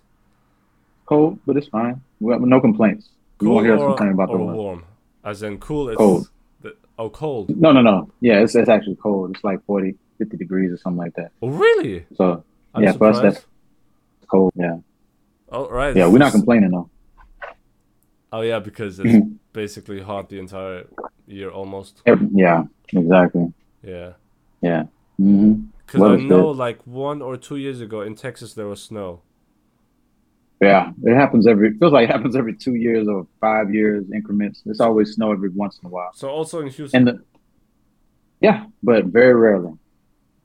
Cold, 1.06 1.40
but 1.44 1.56
it's 1.56 1.66
fine. 1.66 2.00
We 2.20 2.32
have 2.32 2.40
no 2.42 2.60
complaints. 2.60 3.08
You 3.40 3.46
cool 3.48 3.54
won't 3.56 3.66
hear 3.66 3.74
us 3.74 3.80
or, 3.80 3.88
complain 3.88 4.12
about 4.12 4.30
the 4.30 4.36
weather. 4.38 4.52
warm 4.56 4.84
as 5.24 5.42
in 5.42 5.58
cool 5.58 5.88
it's 5.88 5.96
Cold. 5.98 6.30
The, 6.60 6.76
oh 7.00 7.10
cold 7.10 7.50
No, 7.58 7.72
no, 7.72 7.80
no. 7.82 8.10
Yeah, 8.20 8.38
it's, 8.40 8.54
it's 8.54 8.68
actually 8.68 8.94
cold. 8.94 9.34
It's 9.34 9.42
like 9.42 9.64
40, 9.66 9.96
50 10.18 10.36
degrees 10.36 10.70
or 10.72 10.76
something 10.76 10.98
like 10.98 11.14
that. 11.16 11.32
oh 11.42 11.48
really 11.48 12.06
So, 12.14 12.44
I'm 12.74 12.84
Yeah, 12.84 12.92
for 12.92 13.08
us, 13.08 13.16
that's- 13.16 13.44
cold. 14.30 14.52
Yeah. 14.54 14.76
oh 15.50 15.68
right 15.68 15.96
Yeah, 15.96 16.06
we're 16.06 16.18
not 16.18 16.30
complaining 16.30 16.70
though. 16.70 16.88
Oh 18.32 18.40
yeah 18.42 18.58
because 18.58 19.00
it's 19.00 19.08
Mhm. 19.10 19.36
basically 19.52 20.00
hot 20.00 20.28
the 20.28 20.38
entire 20.38 20.84
year 21.26 21.50
almost 21.50 22.02
Yeah, 22.06 22.64
exactly. 22.92 23.52
yeah 23.82 24.12
Yeah. 24.62 24.84
mm-hmm 25.20 25.52
Because 25.86 26.00
I 26.02 26.04
Weather's 26.04 26.24
know, 26.30 26.48
like 26.50 26.78
one 26.86 27.20
or 27.22 27.36
two 27.36 27.56
years 27.56 27.80
ago 27.80 28.02
in 28.02 28.14
Texas, 28.14 28.54
there 28.54 28.68
was 28.68 28.80
snow. 28.82 29.22
Yeah, 30.60 30.92
it 31.02 31.14
happens 31.16 31.46
every. 31.46 31.68
It 31.70 31.78
feels 31.80 31.92
like 31.92 32.04
it 32.08 32.12
happens 32.12 32.36
every 32.36 32.54
two 32.54 32.74
years 32.74 33.08
or 33.08 33.26
five 33.40 33.72
years 33.74 34.04
increments. 34.14 34.62
It's 34.66 34.78
always 34.80 35.14
snow 35.14 35.32
every 35.32 35.48
once 35.48 35.78
in 35.82 35.86
a 35.86 35.90
while. 35.90 36.12
So 36.14 36.28
also 36.28 36.60
in 36.60 36.68
Houston. 36.68 37.08
And 37.08 37.08
the, 37.08 37.24
yeah, 38.40 38.66
but 38.82 39.06
very 39.06 39.34
rarely. 39.34 39.72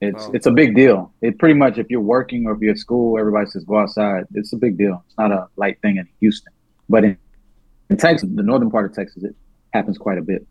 It's 0.02 0.24
Oh. 0.26 0.32
it's 0.34 0.48
a 0.48 0.52
big 0.62 0.74
deal. 0.76 1.12
It 1.22 1.38
pretty 1.38 1.54
much 1.64 1.78
if 1.78 1.88
you're 1.92 2.08
working 2.18 2.48
or 2.48 2.54
if 2.56 2.60
you're 2.62 2.72
at 2.72 2.80
school, 2.80 3.20
everybody 3.20 3.46
says 3.52 3.64
go 3.66 3.78
outside. 3.84 4.24
It's 4.34 4.54
a 4.54 4.58
big 4.66 4.78
deal. 4.78 5.04
It's 5.06 5.18
not 5.18 5.32
a 5.32 5.48
light 5.58 5.78
thing 5.82 5.98
in 5.98 6.08
Houston, 6.22 6.54
but 6.90 7.04
in 7.04 7.18
in 7.90 7.98
Texas, 7.98 8.30
the 8.34 8.44
northern 8.44 8.72
part 8.72 8.86
of 8.86 8.94
Texas, 8.96 9.24
it 9.24 9.36
happens 9.74 9.98
quite 9.98 10.18
a 10.18 10.22
bit. 10.22 10.48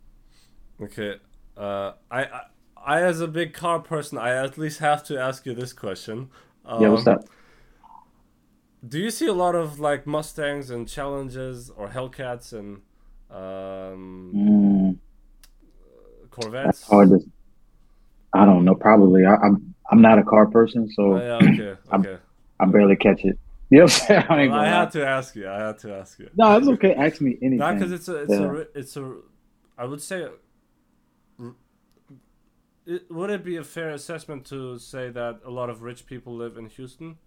okay, 0.81 1.15
uh, 1.57 1.93
I, 2.11 2.23
I 2.25 2.41
I, 2.87 3.01
as 3.01 3.19
a 3.19 3.27
big 3.27 3.53
car 3.53 3.79
person, 3.79 4.17
I 4.19 4.35
at 4.35 4.57
least 4.59 4.77
have 4.79 5.03
to 5.05 5.19
ask 5.19 5.45
you 5.47 5.55
this 5.55 5.73
question. 5.73 6.29
Um, 6.65 6.77
Yeah, 6.77 6.89
what's 6.89 7.07
up? 7.07 7.21
Do 8.87 8.99
you 8.99 9.09
see 9.09 9.25
a 9.27 9.33
lot 9.33 9.55
of 9.55 9.79
like 9.79 10.05
Mustangs 10.05 10.69
and 10.69 10.87
Challengers 10.87 11.69
or 11.69 11.89
Hellcats 11.89 12.53
and 12.53 12.81
um, 13.35 14.35
Mm, 14.35 14.99
Corvettes? 16.31 16.81
that's 16.83 16.83
hard 16.83 17.09
to. 17.09 17.19
I 18.33 18.45
don't 18.45 18.65
know. 18.65 18.75
Probably. 18.75 19.25
I, 19.25 19.35
I'm. 19.35 19.75
I'm 19.91 20.01
not 20.01 20.17
a 20.19 20.23
car 20.23 20.47
person, 20.47 20.89
so 20.89 21.03
Oh, 21.09 21.19
yeah, 21.19 21.35
okay, 21.49 21.75
okay. 21.89 22.17
I 22.59 22.65
barely 22.65 22.95
catch 22.95 23.23
it. 23.25 23.39
You 23.69 23.79
know 23.79 23.83
what 23.85 23.93
I'm 23.93 23.99
saying? 24.07 24.23
I 24.29 24.41
ain't 24.41 24.51
Well, 24.51 24.59
I 24.61 24.67
had 24.67 24.91
to 24.91 25.05
ask 25.07 25.35
you. 25.35 25.49
I 25.49 25.59
had 25.67 25.79
to 25.79 25.93
ask 25.95 26.19
you. 26.19 26.29
No, 26.37 26.57
it's 26.57 26.67
okay. 26.67 26.93
Ask 26.93 27.19
me 27.21 27.31
anything. 27.41 27.57
Not 27.57 27.75
because 27.75 27.91
it's 27.91 28.07
a, 28.07 28.15
it's 28.23 28.33
Yeah. 28.33 28.51
a, 28.51 28.53
it's 28.75 28.95
a, 28.97 29.15
I 29.77 29.85
would 29.85 30.01
say, 30.01 30.27
it, 32.85 33.09
would 33.11 33.29
it 33.31 33.43
be 33.43 33.57
a 33.57 33.63
fair 33.63 33.89
assessment 33.89 34.45
to 34.45 34.77
say 34.77 35.09
that 35.09 35.39
a 35.43 35.49
lot 35.49 35.69
of 35.71 35.81
rich 35.81 36.05
people 36.05 36.35
live 36.35 36.57
in 36.57 36.67
Houston? 36.67 37.17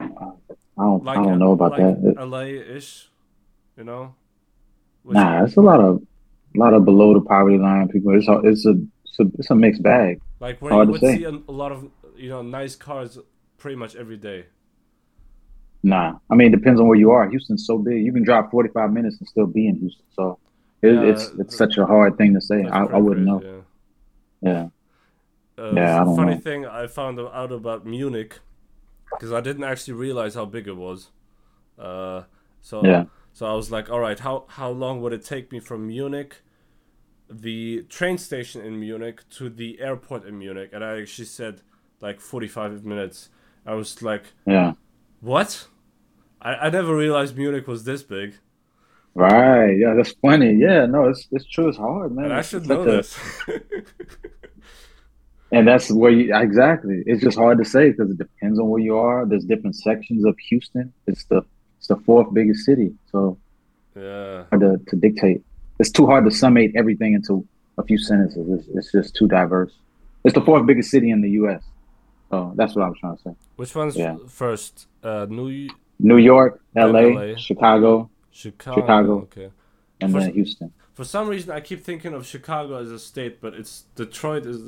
I 0.00 0.06
don't. 0.76 1.04
Like 1.04 1.18
I 1.18 1.22
don't 1.24 1.38
know 1.38 1.52
about 1.52 1.72
like 1.72 1.80
that. 2.02 2.26
LA-ish, 2.26 3.10
you 3.76 3.84
know? 3.84 4.14
Which- 5.02 5.14
Nah, 5.16 5.44
it's 5.44 5.56
a 5.56 5.60
lot 5.60 5.80
of, 5.80 6.02
a 6.54 6.58
lot 6.58 6.72
of 6.74 6.84
below 6.84 7.14
the 7.14 7.20
poverty 7.20 7.58
line 7.58 7.88
people. 7.88 8.16
It's 8.16 8.28
a, 8.28 8.38
it's 8.44 8.64
a, 8.66 8.74
it's 9.04 9.18
a, 9.20 9.24
it's 9.38 9.50
a 9.50 9.54
mixed 9.54 9.82
bag. 9.82 10.20
Like 10.40 10.60
where 10.62 10.72
hard 10.72 10.88
you 10.88 10.92
would 10.92 11.00
say. 11.00 11.18
see 11.18 11.24
a, 11.24 11.30
a 11.30 11.52
lot 11.52 11.72
of 11.72 11.88
you 12.16 12.28
know 12.28 12.42
nice 12.42 12.76
cars 12.76 13.18
pretty 13.64 13.76
much 13.76 13.96
every 13.96 14.18
day. 14.18 14.44
Nah, 15.82 16.18
I 16.30 16.34
mean, 16.34 16.48
it 16.52 16.56
depends 16.56 16.80
on 16.80 16.88
where 16.88 16.98
you 16.98 17.10
are. 17.10 17.28
Houston's 17.28 17.66
so 17.66 17.76
big. 17.78 18.04
You 18.04 18.12
can 18.12 18.24
drive 18.24 18.50
45 18.50 18.90
minutes 18.92 19.18
and 19.20 19.28
still 19.28 19.46
be 19.46 19.68
in 19.68 19.76
Houston. 19.76 20.06
So 20.12 20.38
it, 20.82 20.92
Yeah, 20.92 21.02
it's 21.02 21.30
it's 21.38 21.56
such 21.56 21.76
a 21.76 21.84
hard 21.86 22.16
thing 22.16 22.32
to 22.34 22.40
say. 22.40 22.66
I, 22.66 22.84
I 22.84 22.96
wouldn't 22.98 23.26
know. 23.26 23.42
Yeah. 23.42 23.62
Yeah. 24.42 24.68
Uh, 25.56 25.86
Yeah, 25.86 26.00
I 26.00 26.04
don't 26.04 26.16
funny 26.16 26.34
know. 26.34 26.42
thing 26.42 26.66
I 26.66 26.86
found 26.86 27.18
out 27.20 27.52
about 27.52 27.86
Munich 27.86 28.40
because 29.14 29.32
I 29.32 29.40
didn't 29.40 29.64
actually 29.64 29.94
realize 29.94 30.34
how 30.34 30.46
big 30.46 30.68
it 30.68 30.76
was. 30.76 31.10
Uh, 31.78 32.24
so 32.62 32.80
Yeah. 32.80 33.06
so 33.32 33.46
I 33.46 33.54
was 33.54 33.70
like, 33.70 33.90
all 33.90 34.00
right, 34.00 34.18
how 34.18 34.46
how 34.48 34.70
long 34.70 35.02
would 35.02 35.12
it 35.14 35.24
take 35.24 35.52
me 35.52 35.60
from 35.60 35.88
Munich, 35.88 36.42
the 37.30 37.84
train 37.88 38.18
station 38.18 38.62
in 38.62 38.80
Munich, 38.80 39.22
to 39.30 39.50
the 39.50 39.80
airport 39.80 40.26
in 40.26 40.38
Munich? 40.38 40.70
And 40.72 40.84
I 40.84 41.00
actually 41.00 41.26
said 41.26 41.62
like 42.00 42.20
forty 42.20 42.48
five 42.48 42.84
minutes. 42.84 43.30
I 43.66 43.74
was 43.74 44.02
like, 44.02 44.24
Yeah. 44.46 44.72
what? 45.20 45.66
I, 46.40 46.54
I 46.66 46.70
never 46.70 46.94
realized 46.94 47.36
Munich 47.36 47.66
was 47.66 47.84
this 47.84 48.02
big, 48.02 48.34
Right. 49.16 49.74
Yeah, 49.78 49.94
that's 49.94 50.10
funny. 50.20 50.54
Yeah, 50.54 50.86
no, 50.86 51.04
it's 51.08 51.28
it's 51.30 51.46
true. 51.46 51.68
It's 51.68 51.78
hard, 51.78 52.14
man. 52.16 52.24
and 52.26 52.34
I 52.34 52.42
should 52.42 52.62
such 52.66 52.68
know 52.68 52.82
a- 52.82 52.84
this. 52.84 53.16
And 55.52 55.68
that's 55.68 55.88
where 55.90 56.10
you 56.10 56.34
exactly. 56.36 57.04
It's 57.06 57.22
just 57.22 57.38
hard 57.38 57.58
to 57.58 57.64
say 57.64 57.90
because 57.92 58.10
it 58.10 58.18
depends 58.18 58.58
on 58.58 58.68
where 58.68 58.80
you 58.80 58.96
are. 58.96 59.24
There's 59.24 59.44
different 59.44 59.76
sections 59.76 60.24
of 60.24 60.36
Houston. 60.48 60.92
It's 61.06 61.24
the 61.26 61.42
it's 61.78 61.86
the 61.86 61.96
fourth 61.96 62.34
biggest 62.34 62.64
city, 62.64 62.92
so 63.12 63.38
yeah. 63.94 64.44
hard 64.50 64.62
to, 64.62 64.80
to 64.88 64.96
dictate. 64.96 65.42
It's 65.78 65.90
too 65.90 66.06
hard 66.06 66.24
to 66.24 66.32
summate 66.32 66.72
everything 66.74 67.12
into 67.14 67.46
a 67.78 67.84
few 67.84 67.98
sentences. 67.98 68.46
It's, 68.48 68.68
it's 68.76 68.92
just 68.92 69.14
too 69.14 69.28
diverse. 69.28 69.72
It's 70.24 70.34
the 70.34 70.40
fourth 70.40 70.66
biggest 70.66 70.90
city 70.90 71.10
in 71.10 71.20
the 71.20 71.30
U.S. 71.42 71.62
So 72.34 72.52
that's 72.56 72.74
what 72.74 72.82
I'm 72.86 72.94
trying 72.94 73.16
to 73.16 73.22
say. 73.22 73.34
Which 73.56 73.74
one's 73.74 73.96
Yeah. 73.96 74.16
first? 74.28 74.86
Uh, 75.02 75.26
New 75.30 75.68
New 76.10 76.16
York, 76.32 76.52
L.A., 76.74 77.06
LA. 77.14 77.36
Chicago, 77.36 78.10
Chicago. 78.42 78.80
Chicago. 78.80 79.12
Okay. 79.28 79.50
and 80.00 80.12
First- 80.12 80.26
then 80.26 80.34
Houston. 80.34 80.72
For 80.98 81.04
some 81.04 81.28
reason, 81.28 81.50
I 81.58 81.60
keep 81.60 81.80
thinking 81.90 82.12
of 82.18 82.26
Chicago 82.26 82.72
as 82.84 82.90
a 82.90 82.98
state, 82.98 83.34
but 83.40 83.54
it's 83.60 83.74
Detroit 83.94 84.44
is 84.52 84.58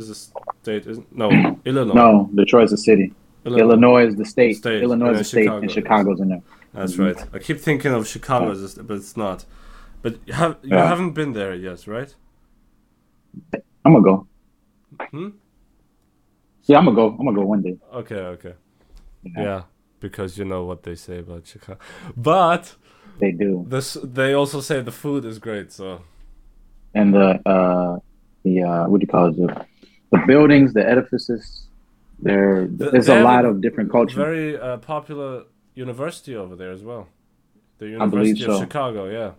is 0.00 0.08
a 0.08 0.14
state, 0.62 0.84
isn't? 0.92 1.08
No, 1.22 1.26
Illinois. 1.70 1.94
No, 2.02 2.10
Detroit's 2.34 2.72
a 2.72 2.76
city. 2.88 3.12
Illinois 3.44 4.04
is 4.10 4.14
the 4.16 4.24
state. 4.34 4.54
State, 4.56 4.82
Illinois 4.82 5.12
is 5.12 5.18
the 5.18 5.24
state, 5.24 5.42
Chicago 5.44 5.56
and 5.60 5.66
is- 5.70 5.72
Chicago's 5.78 6.20
in 6.20 6.28
there. 6.32 6.42
That's 6.74 6.94
Mhm. 6.96 7.04
right. 7.06 7.20
I 7.34 7.38
keep 7.46 7.58
thinking 7.68 7.92
of 7.98 8.06
Chicago 8.14 8.50
as 8.56 8.60
a 8.62 8.68
state, 8.68 8.86
but 8.86 8.96
it's 9.02 9.16
not. 9.16 9.38
But 10.02 10.12
you 10.26 10.34
have 10.42 10.52
you 10.62 10.76
Yeah. 10.76 10.86
haven't 10.92 11.12
been 11.20 11.32
there 11.40 11.54
yet, 11.54 11.80
right? 11.86 12.10
I'm 13.84 13.92
gonna 13.94 14.02
go. 14.12 14.26
Hmm? 15.10 15.28
Yeah, 16.64 16.78
I'm 16.78 16.84
gonna 16.84 16.96
go. 16.96 17.08
I'm 17.08 17.24
gonna 17.24 17.34
go 17.36 17.44
one 17.46 17.62
day. 17.62 17.76
Okay, 17.94 18.14
okay. 18.34 18.54
Yeah. 19.22 19.42
Yeah, 19.42 19.62
because 20.00 20.38
you 20.38 20.44
know 20.44 20.64
what 20.64 20.82
they 20.82 20.94
say 20.94 21.18
about 21.18 21.46
Chicago. 21.46 21.78
But 22.16 22.74
They 23.18 23.32
do. 23.32 23.64
this 23.68 23.96
they 24.02 24.32
also 24.32 24.60
say 24.60 24.80
the 24.82 24.92
food 24.92 25.24
is 25.24 25.38
great. 25.38 25.72
So 25.72 26.00
And 26.94 27.12
the 27.14 27.28
uh, 27.48 27.98
the 28.44 28.62
uh, 28.62 28.88
what 28.88 29.00
do 29.00 29.04
you 29.04 29.12
call 29.12 29.26
it? 29.30 29.36
The, 29.36 29.66
the 30.12 30.18
buildings, 30.26 30.72
the 30.72 30.86
edifices. 30.88 31.66
There, 32.22 32.66
Th- 32.66 32.90
there's 32.92 33.08
a 33.08 33.22
lot 33.22 33.44
of 33.46 33.60
different 33.62 33.90
cultures. 33.90 34.16
very 34.16 34.58
uh, 34.58 34.76
popular 34.78 35.44
university 35.74 36.36
over 36.36 36.54
there 36.56 36.70
as 36.72 36.82
well. 36.82 37.08
The 37.78 37.88
University 37.88 38.44
of 38.44 38.52
so. 38.56 38.60
Chicago. 38.60 39.08
Yeah. 39.18 39.32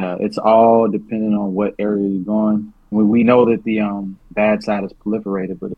Uh, 0.00 0.16
it's 0.20 0.38
all 0.38 0.88
depending 0.88 1.34
on 1.34 1.54
what 1.54 1.74
area 1.78 2.08
you're 2.08 2.24
going. 2.24 2.72
We, 2.90 3.04
we 3.04 3.22
know 3.22 3.44
that 3.50 3.62
the 3.64 3.80
um, 3.80 4.18
bad 4.32 4.62
side 4.62 4.84
is 4.84 4.92
proliferated, 4.92 5.58
but 5.60 5.72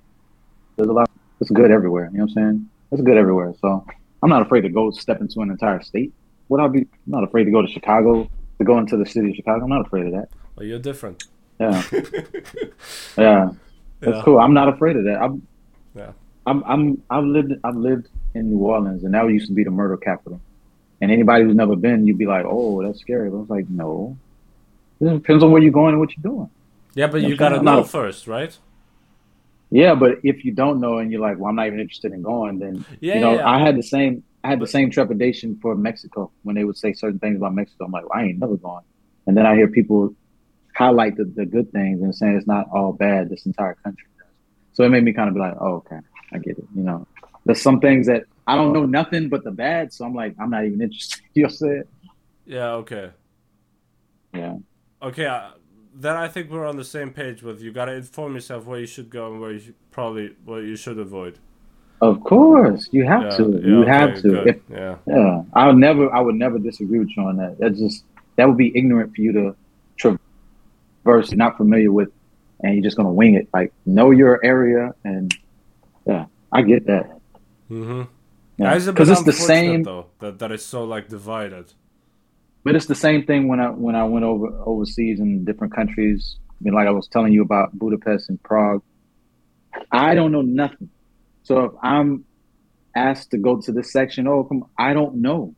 there's 0.76 0.88
a 0.88 0.92
lot. 0.92 1.10
It's 1.40 1.50
good 1.50 1.70
everywhere. 1.70 2.08
You 2.12 2.18
know 2.18 2.24
what 2.24 2.30
I'm 2.30 2.34
saying? 2.34 2.68
It's 2.92 3.02
good 3.02 3.16
everywhere. 3.16 3.52
So 3.60 3.84
I'm 4.22 4.30
not 4.30 4.42
afraid 4.42 4.62
to 4.62 4.68
go 4.68 4.90
step 4.90 5.20
into 5.20 5.40
an 5.40 5.50
entire 5.50 5.82
state. 5.82 6.12
Would 6.48 6.60
I 6.60 6.68
be? 6.68 6.80
I'm 6.80 6.86
not 7.06 7.24
afraid 7.24 7.44
to 7.44 7.50
go 7.50 7.62
to 7.62 7.68
Chicago 7.68 8.28
to 8.58 8.64
go 8.64 8.78
into 8.78 8.96
the 8.96 9.06
city 9.06 9.30
of 9.30 9.36
Chicago. 9.36 9.64
I'm 9.64 9.70
not 9.70 9.86
afraid 9.86 10.06
of 10.06 10.12
that. 10.12 10.28
Well, 10.56 10.66
you're 10.66 10.78
different. 10.78 11.24
Yeah, 11.60 11.82
yeah. 13.18 13.50
That's 14.00 14.16
Yeah. 14.16 14.22
cool. 14.24 14.38
I'm 14.38 14.54
not 14.54 14.68
afraid 14.68 14.96
of 14.96 15.04
that. 15.04 15.20
I'm, 15.22 15.46
Yeah. 15.94 16.12
I'm, 16.46 16.64
I'm, 16.64 17.02
I've 17.08 17.24
lived, 17.24 17.52
I've 17.62 17.76
lived 17.76 18.08
in 18.34 18.50
New 18.50 18.58
Orleans, 18.58 19.04
and 19.04 19.14
that 19.14 19.24
used 19.28 19.46
to 19.46 19.52
be 19.52 19.62
the 19.64 19.70
murder 19.70 19.96
capital. 19.96 20.40
And 21.00 21.10
anybody 21.12 21.44
who's 21.44 21.54
never 21.54 21.76
been, 21.76 22.06
you'd 22.06 22.18
be 22.18 22.26
like, 22.26 22.44
"Oh, 22.48 22.82
that's 22.82 23.00
scary." 23.00 23.28
But 23.30 23.36
I 23.36 23.40
was 23.40 23.50
like, 23.50 23.68
"No, 23.68 24.16
it 25.00 25.08
depends 25.12 25.42
on 25.44 25.50
where 25.50 25.60
you're 25.62 25.72
going 25.72 25.90
and 25.90 26.00
what 26.00 26.10
you're 26.16 26.22
doing." 26.32 26.50
Yeah, 26.94 27.06
but 27.06 27.22
you 27.22 27.36
gotta 27.36 27.62
know 27.62 27.84
first, 27.84 28.26
right? 28.26 28.56
Yeah, 29.70 29.94
but 29.94 30.18
if 30.22 30.44
you 30.44 30.52
don't 30.52 30.80
know 30.80 30.98
and 30.98 31.10
you're 31.10 31.20
like, 31.20 31.38
"Well, 31.38 31.48
I'm 31.48 31.56
not 31.56 31.66
even 31.66 31.80
interested 31.80 32.12
in 32.12 32.22
going," 32.22 32.58
then 32.58 32.84
Yeah, 33.00 33.14
you 33.14 33.20
know, 33.20 33.36
yeah. 33.36 33.48
I 33.48 33.58
had 33.60 33.76
the 33.76 33.82
same, 33.82 34.22
I 34.44 34.48
had 34.50 34.60
the 34.60 34.66
same 34.66 34.90
trepidation 34.90 35.58
for 35.62 35.74
Mexico 35.74 36.30
when 36.42 36.56
they 36.56 36.64
would 36.64 36.76
say 36.76 36.92
certain 36.92 37.18
things 37.18 37.36
about 37.36 37.54
Mexico. 37.54 37.86
I'm 37.86 37.92
like, 37.92 38.08
well, 38.08 38.18
I 38.18 38.24
ain't 38.24 38.38
never 38.38 38.56
going. 38.56 38.84
And 39.26 39.36
then 39.36 39.46
I 39.46 39.54
hear 39.54 39.68
people 39.68 40.14
highlight 40.76 41.16
the, 41.16 41.24
the 41.24 41.46
good 41.46 41.70
things 41.72 42.02
and 42.02 42.14
saying 42.14 42.36
it's 42.36 42.46
not 42.46 42.66
all 42.72 42.92
bad. 42.92 43.30
This 43.30 43.46
entire 43.46 43.76
country 43.82 44.08
does. 44.18 44.28
So 44.72 44.84
it 44.84 44.90
made 44.90 45.04
me 45.04 45.12
kind 45.12 45.28
of 45.28 45.34
be 45.34 45.40
like, 45.40 45.54
oh, 45.60 45.76
okay, 45.76 46.00
I 46.32 46.38
get 46.38 46.58
it. 46.58 46.64
You 46.74 46.82
know, 46.82 47.06
there's 47.44 47.62
some 47.62 47.80
things 47.80 48.06
that 48.08 48.24
I 48.46 48.56
don't 48.56 48.72
know 48.72 48.84
nothing 48.84 49.28
but 49.28 49.44
the 49.44 49.52
bad. 49.52 49.92
So 49.92 50.04
I'm 50.04 50.14
like, 50.14 50.34
I'm 50.40 50.50
not 50.50 50.64
even 50.64 50.82
interested. 50.82 51.20
You 51.34 51.44
know 51.44 51.46
what 51.46 51.52
I'm 51.52 51.56
saying? 51.56 51.84
Yeah, 52.44 52.70
okay. 52.72 53.10
Yeah. 54.34 54.56
Okay, 55.00 55.26
uh, 55.26 55.50
then 55.94 56.16
I 56.16 56.28
think 56.28 56.50
we're 56.50 56.66
on 56.66 56.76
the 56.76 56.84
same 56.84 57.10
page 57.10 57.42
with 57.42 57.60
you 57.60 57.72
gotta 57.72 57.92
inform 57.94 58.34
yourself 58.34 58.64
where 58.66 58.80
you 58.80 58.86
should 58.86 59.10
go 59.10 59.32
and 59.32 59.40
where 59.40 59.52
you 59.52 59.58
should, 59.60 59.74
probably 59.90 60.34
what 60.44 60.58
you 60.64 60.76
should 60.76 60.98
avoid. 60.98 61.38
Of 62.00 62.22
course, 62.24 62.88
you 62.92 63.04
have 63.06 63.22
Yeah, 63.24 63.36
to. 63.36 63.60
yeah, 63.64 63.66
you 63.66 63.82
okay, 63.82 63.90
have 63.90 64.22
to. 64.22 64.42
If 64.48 64.56
yeah. 64.70 64.96
Yeah, 65.06 65.42
I 65.54 65.66
would 65.68 65.76
never. 65.76 66.12
I 66.12 66.20
would 66.20 66.34
never 66.34 66.58
disagree 66.58 66.98
with 66.98 67.10
you 67.16 67.22
on 67.22 67.36
that. 67.36 67.58
That 67.58 67.76
just 67.76 68.04
that 68.36 68.48
would 68.48 68.56
be 68.56 68.72
ignorant 68.76 69.14
for 69.14 69.20
you 69.22 69.32
to 69.32 69.56
traverse 69.96 71.30
you're 71.30 71.38
not 71.38 71.56
familiar 71.56 71.92
with, 71.92 72.10
and 72.62 72.74
you're 72.74 72.82
just 72.82 72.96
gonna 72.96 73.12
wing 73.12 73.34
it. 73.34 73.48
Like 73.54 73.72
know 73.86 74.10
your 74.10 74.40
area, 74.44 74.94
and 75.04 75.32
yeah, 76.06 76.26
I 76.50 76.62
get 76.62 76.86
that. 76.86 77.18
Mm-hmm. 77.70 78.02
Yeah, 78.58 78.74
It's 78.74 78.86
a 78.86 78.92
bit 78.92 78.94
because 78.94 79.08
it's 79.10 79.22
the 79.22 79.32
same. 79.32 79.82
though 79.84 80.06
that 80.18 80.38
that 80.40 80.52
is 80.52 80.64
so 80.64 80.84
like 80.84 81.08
divided. 81.08 81.72
But 82.64 82.76
it's 82.76 82.86
the 82.86 82.94
same 82.94 83.26
thing 83.26 83.48
when 83.48 83.60
I 83.60 83.70
when 83.70 83.96
I 83.96 84.04
went 84.04 84.24
over 84.24 84.48
overseas 84.64 85.20
in 85.20 85.44
different 85.44 85.74
countries. 85.74 86.36
I 86.50 86.54
mean, 86.60 86.74
like 86.74 86.86
I 86.86 86.92
was 86.92 87.08
telling 87.08 87.32
you 87.32 87.42
about 87.42 87.76
Budapest 87.76 88.28
and 88.28 88.40
Prague. 88.42 88.82
I 89.90 90.14
don't 90.14 90.32
know 90.32 90.42
nothing. 90.42 90.90
So 91.42 91.64
if 91.64 91.72
I'm 91.82 92.24
asked 92.94 93.30
to 93.32 93.38
go 93.38 93.60
to 93.60 93.72
this 93.72 93.92
section, 93.92 94.28
oh, 94.28 94.44
come, 94.44 94.66
I 94.78 94.92
don't 94.92 95.16
know. 95.16 95.54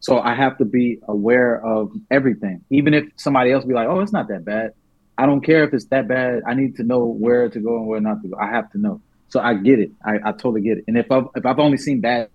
So 0.00 0.18
I 0.18 0.34
have 0.34 0.58
to 0.58 0.64
be 0.64 0.98
aware 1.06 1.64
of 1.64 1.92
everything. 2.10 2.64
Even 2.70 2.92
if 2.92 3.04
somebody 3.16 3.52
else 3.52 3.64
be 3.64 3.74
like, 3.74 3.86
oh, 3.88 4.00
it's 4.00 4.12
not 4.12 4.28
that 4.28 4.44
bad. 4.44 4.72
I 5.16 5.26
don't 5.26 5.42
care 5.42 5.62
if 5.62 5.72
it's 5.72 5.84
that 5.86 6.08
bad. 6.08 6.42
I 6.46 6.54
need 6.54 6.76
to 6.76 6.82
know 6.82 7.04
where 7.06 7.48
to 7.48 7.60
go 7.60 7.76
and 7.76 7.86
where 7.86 8.00
not 8.00 8.20
to 8.22 8.28
go. 8.28 8.36
I 8.36 8.48
have 8.48 8.68
to 8.72 8.78
know. 8.78 9.00
So 9.28 9.38
I 9.38 9.54
get 9.54 9.78
it. 9.78 9.92
I, 10.04 10.14
I 10.24 10.32
totally 10.32 10.62
get 10.62 10.78
it. 10.78 10.84
And 10.88 10.98
if 10.98 11.10
I've, 11.12 11.26
if 11.36 11.46
I've 11.46 11.60
only 11.60 11.76
seen 11.76 12.00
bad 12.00 12.30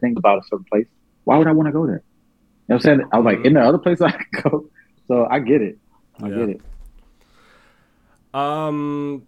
things 0.00 0.16
about 0.18 0.40
a 0.40 0.42
certain 0.44 0.66
place, 0.70 0.86
why 1.24 1.38
would 1.38 1.46
I 1.46 1.52
want 1.52 1.68
to 1.68 1.72
go 1.72 1.86
there? 1.86 2.02
Know 2.72 2.76
what 2.76 2.86
I'm 2.86 2.98
saying? 2.98 3.08
I 3.12 3.18
was 3.18 3.24
like, 3.24 3.44
in 3.44 3.52
the 3.54 3.60
other 3.60 3.78
place 3.78 4.00
I 4.00 4.10
could 4.12 4.42
go? 4.42 4.70
So 5.08 5.26
I 5.30 5.38
get 5.40 5.60
it. 5.62 5.78
I 6.22 6.28
Yeah. 6.28 6.36
get 6.36 6.48
it. 6.50 6.60
Um, 8.34 9.24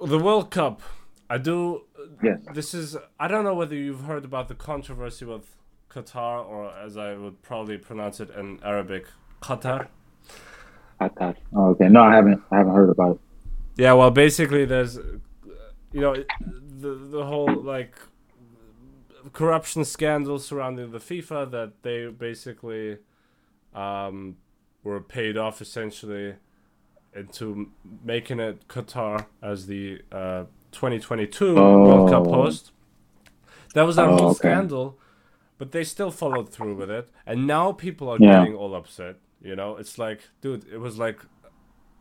the 0.00 0.18
World 0.18 0.50
Cup. 0.50 0.82
I 1.30 1.38
do. 1.38 1.82
Yes. 2.22 2.38
This 2.52 2.74
is. 2.74 2.96
I 3.18 3.28
don't 3.28 3.44
know 3.44 3.54
whether 3.54 3.74
you've 3.74 4.02
heard 4.04 4.24
about 4.24 4.48
the 4.48 4.54
controversy 4.54 5.24
with 5.24 5.56
Qatar, 5.90 6.44
or 6.44 6.70
as 6.70 6.96
I 6.96 7.14
would 7.14 7.42
probably 7.42 7.78
pronounce 7.78 8.20
it 8.20 8.30
in 8.30 8.58
Arabic, 8.62 9.06
Qatar. 9.40 9.88
I. 11.00 11.10
Oh, 11.54 11.70
okay. 11.70 11.88
No, 11.88 12.02
I 12.02 12.14
haven't. 12.14 12.42
I 12.50 12.58
haven't 12.58 12.74
heard 12.74 12.90
about 12.90 13.12
it. 13.16 13.20
Yeah, 13.76 13.92
well, 13.94 14.10
basically, 14.10 14.64
there's, 14.64 14.96
you 15.92 16.00
know, 16.00 16.14
the 16.80 16.94
the 16.94 17.24
whole 17.24 17.52
like 17.62 17.96
corruption 19.34 19.84
scandal 19.84 20.38
surrounding 20.38 20.90
the 20.92 20.98
FIFA 20.98 21.50
that 21.50 21.82
they 21.82 22.06
basically 22.06 22.96
um, 23.74 24.36
were 24.82 25.00
paid 25.00 25.36
off 25.36 25.60
essentially 25.60 26.34
into 27.14 27.70
making 28.04 28.40
it 28.40 28.66
Qatar 28.68 29.26
as 29.42 29.66
the 29.66 30.00
uh, 30.10 30.44
2022 30.72 31.54
World 31.56 32.10
Cup 32.10 32.26
Oh. 32.26 32.32
host. 32.44 32.72
That 33.74 33.82
was 33.82 33.96
that 33.96 34.08
Oh, 34.08 34.16
whole 34.16 34.26
okay. 34.30 34.38
scandal, 34.38 34.98
but 35.58 35.72
they 35.72 35.84
still 35.84 36.10
followed 36.10 36.48
through 36.50 36.74
with 36.76 36.90
it, 36.90 37.08
and 37.26 37.46
now 37.46 37.72
people 37.72 38.08
are 38.08 38.18
Yeah. 38.18 38.38
getting 38.40 38.54
all 38.56 38.74
upset. 38.74 39.16
You 39.42 39.54
know, 39.56 39.76
it's 39.76 39.98
like, 39.98 40.20
dude, 40.40 40.64
it 40.72 40.78
was 40.78 40.96
like 40.98 41.18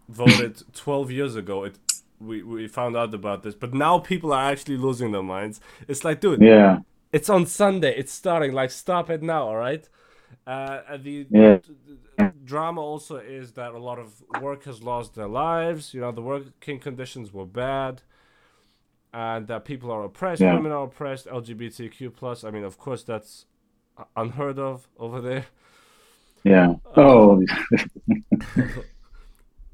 voted 0.07 0.63
12 0.73 1.11
years 1.11 1.35
ago. 1.35 1.63
It 1.63 1.77
we 2.19 2.41
we 2.43 2.67
found 2.67 2.95
out 2.95 3.13
about 3.13 3.43
this, 3.43 3.53
but 3.55 3.73
now 3.73 3.99
people 3.99 4.31
are 4.31 4.51
actually 4.51 4.77
losing 4.77 5.11
their 5.11 5.23
minds. 5.23 5.59
It's 5.87 6.03
like, 6.05 6.21
dude, 6.21 6.41
Yeah. 6.41 6.79
It's 7.13 7.29
on 7.29 7.45
Sunday. 7.45 7.95
It's 7.97 8.11
starting. 8.11 8.51
Like, 8.53 8.71
stop 8.71 9.09
it 9.09 9.21
now, 9.23 9.43
all 9.47 9.55
right? 9.55 9.87
Uh, 10.45 10.97
the 10.97 11.25
Yeah. 11.29 11.59
drama 12.43 12.81
also 12.81 13.17
is 13.17 13.53
that 13.53 13.71
a 13.73 13.77
lot 13.79 13.99
of 13.99 14.21
workers 14.41 14.83
lost 14.83 15.15
their 15.15 15.27
lives. 15.29 15.93
You 15.93 16.01
know, 16.01 16.11
the 16.11 16.21
working 16.21 16.79
conditions 16.79 17.31
were 17.31 17.45
bad, 17.45 18.01
and 19.13 19.47
that 19.47 19.63
people 19.63 19.91
are 19.91 20.03
oppressed. 20.03 20.41
Yeah. 20.41 20.55
Women 20.55 20.71
are 20.71 20.83
oppressed. 20.85 21.27
LGBTQ 21.27 22.09
plus. 22.13 22.43
I 22.43 22.51
mean, 22.51 22.63
of 22.65 22.77
course, 22.77 23.03
that's 23.03 23.45
unheard 24.17 24.59
of 24.59 24.87
over 24.97 25.21
there. 25.21 25.45
Yeah. 26.43 26.75
Oh. 26.97 27.41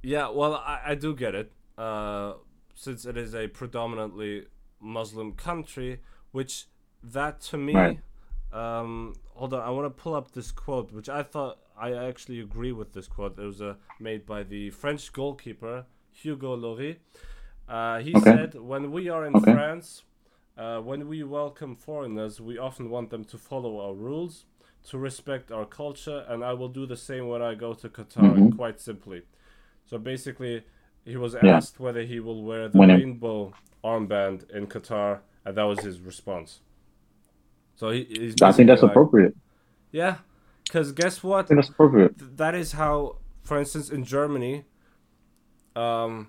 Yeah, 0.01 0.29
well, 0.29 0.55
I, 0.55 0.79
I 0.87 0.95
do 0.95 1.13
get 1.15 1.35
it. 1.35 1.51
Uh, 1.77 2.33
since 2.75 3.05
it 3.05 3.17
is 3.17 3.35
a 3.35 3.47
predominantly 3.47 4.45
Muslim 4.79 5.33
country, 5.33 5.99
which 6.31 6.67
that 7.03 7.41
to 7.41 7.57
me, 7.57 7.73
Right. 7.73 7.99
um, 8.51 9.15
hold 9.33 9.53
on, 9.53 9.61
I 9.61 9.69
want 9.69 9.85
to 9.85 10.01
pull 10.03 10.15
up 10.15 10.31
this 10.31 10.51
quote, 10.51 10.91
which 10.91 11.09
I 11.09 11.23
thought 11.23 11.59
I 11.77 11.93
actually 11.93 12.39
agree 12.41 12.71
with 12.71 12.93
this 12.93 13.07
quote. 13.07 13.37
It 13.39 13.43
was 13.45 13.61
uh, 13.61 13.75
made 13.99 14.25
by 14.25 14.43
the 14.43 14.69
French 14.71 15.11
goalkeeper 15.13 15.85
Hugo 16.11 16.55
Lloris. 16.57 16.97
Uh, 17.67 17.99
he 17.99 18.15
Okay. 18.15 18.31
said, 18.31 18.55
"When 18.55 18.91
we 18.91 19.09
are 19.09 19.25
in 19.25 19.35
Okay. 19.35 19.51
France, 19.53 20.03
uh, 20.57 20.81
when 20.81 21.07
we 21.07 21.23
welcome 21.23 21.75
foreigners, 21.75 22.41
we 22.41 22.57
often 22.57 22.89
want 22.89 23.09
them 23.11 23.23
to 23.25 23.37
follow 23.37 23.79
our 23.79 23.93
rules." 23.93 24.45
To 24.91 24.97
respect 24.97 25.51
our 25.51 25.65
culture, 25.65 26.25
and 26.29 26.41
I 26.43 26.53
will 26.53 26.69
do 26.69 26.85
the 26.85 26.95
same 26.95 27.27
when 27.27 27.41
I 27.41 27.53
go 27.53 27.73
to 27.73 27.89
Qatar. 27.89 28.33
Mhm. 28.37 28.55
Quite 28.55 28.79
simply, 28.79 29.23
so 29.85 29.97
basically, 29.97 30.63
he 31.03 31.17
was 31.17 31.35
Yeah. 31.35 31.57
asked 31.57 31.81
whether 31.81 32.03
he 32.03 32.21
will 32.21 32.43
wear 32.43 32.69
the 32.69 32.79
When 32.79 32.89
rainbow 32.89 33.53
armband 33.83 34.49
in 34.51 34.67
Qatar, 34.67 35.19
and 35.43 35.57
that 35.57 35.63
was 35.63 35.81
his 35.81 35.99
response. 35.99 36.61
So 37.79 37.91
he, 37.91 38.03
he's 38.09 38.41
I 38.41 38.51
think 38.51 38.67
that's 38.67 38.81
like- 38.81 38.91
appropriate. 38.91 39.33
Yeah, 39.93 40.17
because 40.65 40.91
guess 40.91 41.23
what? 41.23 41.47
That's 41.47 41.69
appropriate. 41.69 42.13
That 42.37 42.53
is 42.53 42.73
how, 42.73 43.15
for 43.41 43.57
instance, 43.57 43.89
in 43.89 44.03
Germany, 44.03 44.65
um, 45.77 46.27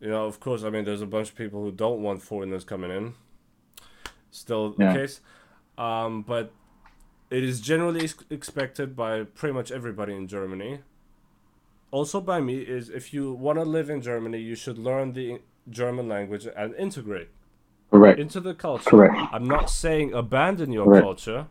you 0.00 0.08
know, 0.10 0.26
of 0.26 0.40
course, 0.40 0.64
I 0.64 0.70
mean, 0.70 0.84
there's 0.84 1.00
a 1.00 1.06
bunch 1.06 1.28
of 1.30 1.36
people 1.36 1.62
who 1.62 1.70
don't 1.70 2.02
want 2.02 2.20
foreigners 2.20 2.64
coming 2.64 2.90
in. 2.90 3.14
Still 4.32 4.72
the 4.72 4.92
case, 4.92 5.20
um, 5.78 6.22
but 6.22 6.52
it 7.30 7.44
is 7.44 7.60
generally 7.60 8.02
ex- 8.04 8.24
expected 8.28 8.96
by 8.96 9.22
pretty 9.22 9.52
much 9.54 9.70
everybody 9.70 10.14
in 10.14 10.26
Germany. 10.26 10.80
Also 11.92 12.20
by 12.20 12.40
me 12.40 12.56
is 12.58 12.88
if 12.88 13.14
you 13.14 13.32
want 13.32 13.58
to 13.58 13.64
live 13.64 13.88
in 13.88 14.00
Germany, 14.02 14.38
you 14.38 14.54
should 14.56 14.78
learn 14.78 15.12
the 15.12 15.40
German 15.70 16.08
language 16.08 16.46
and 16.56 16.74
integrate 16.74 17.28
Correct. 17.92 18.18
into 18.18 18.40
the 18.40 18.54
culture. 18.54 18.90
Correct. 18.90 19.14
I'm 19.32 19.44
not 19.44 19.68
saying 19.70 20.12
abandon 20.14 20.72
your 20.72 20.86
Correct. 20.86 21.02
culture, 21.04 21.46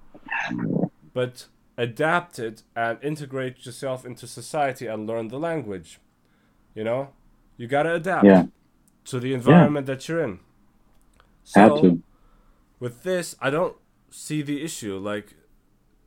but 1.14 1.48
adapt 1.78 2.40
it 2.40 2.64
and 2.76 2.98
integrate 3.04 3.66
yourself 3.66 4.06
into 4.06 4.28
society 4.28 4.88
and 4.88 5.08
learn 5.08 5.28
the 5.30 5.40
language. 5.40 6.00
You 6.76 6.84
know, 6.84 7.10
you 7.58 7.68
gotta 7.68 7.94
adapt 7.94 8.26
Yeah. 8.26 8.46
to 9.06 9.20
the 9.20 9.34
environment 9.34 9.86
that 9.88 10.08
you're 10.08 10.22
in. 10.24 10.40
So 11.44 11.60
Have 11.62 11.82
to. 11.82 12.02
with 12.80 13.04
this, 13.04 13.36
I 13.42 13.50
don't 13.50 13.76
see 14.10 14.42
the 14.42 14.64
issue. 14.64 14.98
Like 14.98 15.36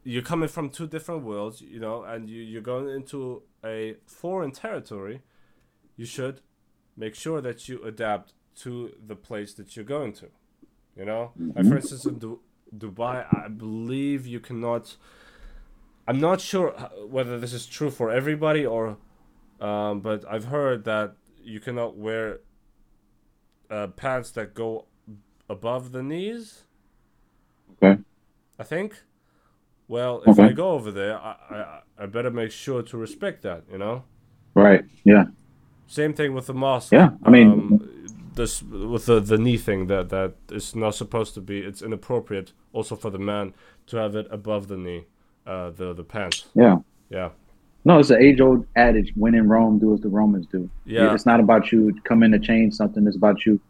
you're 0.05 0.23
coming 0.23 0.49
from 0.49 0.69
two 0.71 0.87
different 0.87 1.23
worlds, 1.25 1.61
you 1.61 1.81
know, 1.81 2.03
and 2.03 2.29
you 2.29 2.43
you're 2.43 2.63
going 2.63 2.89
into 2.89 3.43
a 3.65 3.97
foreign 4.07 4.53
territory. 4.53 5.23
You 5.97 6.07
should 6.07 6.41
make 6.97 7.15
sure 7.15 7.41
that 7.41 7.69
you 7.69 7.83
adapt 7.85 8.33
to 8.57 8.93
the 9.07 9.17
place 9.17 9.55
that 9.55 9.75
you're 9.77 9.85
going 9.85 10.13
to. 10.15 10.27
You 10.97 11.05
know, 11.05 11.33
like 11.55 11.67
for 11.67 11.77
instance, 11.77 12.05
in 12.07 12.19
du- 12.19 12.41
Dubai, 12.77 13.27
I 13.45 13.49
believe 13.49 14.27
you 14.27 14.39
cannot. 14.41 14.97
I'm 16.07 16.21
not 16.21 16.41
sure 16.41 16.71
whether 17.09 17.39
this 17.41 17.53
is 17.53 17.67
true 17.67 17.91
for 17.91 18.11
everybody 18.13 18.65
or, 18.65 18.99
um, 19.61 20.01
but 20.01 20.25
I've 20.31 20.45
heard 20.47 20.85
that 20.85 21.17
you 21.43 21.59
cannot 21.59 21.97
wear 21.97 22.41
uh, 23.71 23.89
pants 23.89 24.31
that 24.33 24.55
go 24.55 24.85
above 25.49 25.93
the 25.93 26.03
knees. 26.03 26.65
Okay. 27.83 28.01
I 28.59 28.63
think. 28.63 29.03
Well, 29.89 30.23
if 30.27 30.39
Okay. 30.39 30.45
I 30.45 30.53
go 30.53 30.71
over 30.71 30.91
there, 30.93 31.19
I, 31.19 31.37
I 31.51 31.81
I 32.05 32.07
better 32.07 32.31
make 32.31 32.51
sure 32.53 32.83
to 32.83 32.97
respect 32.97 33.43
that. 33.43 33.65
You 33.71 33.79
know. 33.79 34.05
Right. 34.55 34.85
Yeah. 35.05 35.25
Same 35.87 36.15
thing 36.15 36.35
with 36.35 36.47
the 36.47 36.55
mosque. 36.55 36.93
Yeah, 36.93 37.11
I 37.25 37.31
mean- 37.31 37.51
um, 37.51 37.91
this 38.37 38.63
with 38.63 39.07
the 39.07 39.21
the 39.21 39.39
knee 39.39 39.57
thing 39.59 39.87
that 39.87 40.09
that 40.11 40.35
is 40.51 40.75
not 40.75 40.95
supposed 40.95 41.35
to 41.35 41.41
be. 41.41 41.61
It's 41.61 41.83
inappropriate 41.83 42.53
also 42.73 42.97
for 42.97 43.11
the 43.11 43.19
man 43.19 43.55
to 43.87 43.97
have 43.97 44.15
it 44.17 44.27
above 44.31 44.69
the 44.69 44.77
knee, 44.77 45.07
uh, 45.47 45.71
the 45.71 45.93
the 45.95 46.05
pants. 46.05 46.47
Yeah. 46.55 46.79
Yeah, 47.11 47.31
No, 47.85 47.99
it's 47.99 48.11
an 48.11 48.21
age 48.23 48.41
old 48.41 48.67
adage. 48.75 49.13
When 49.15 49.35
in 49.35 49.47
Rome, 49.47 49.79
do 49.79 49.93
as 49.95 50.01
the 50.01 50.09
Romans 50.09 50.47
do. 50.47 50.71
yeah, 50.87 51.15
It's 51.15 51.27
not 51.27 51.39
about 51.39 51.71
you 51.71 51.95
coming 52.05 52.33
to 52.33 52.39
change 52.39 52.75
something. 52.75 53.07
It's 53.07 53.17
about 53.17 53.45
you 53.45 53.61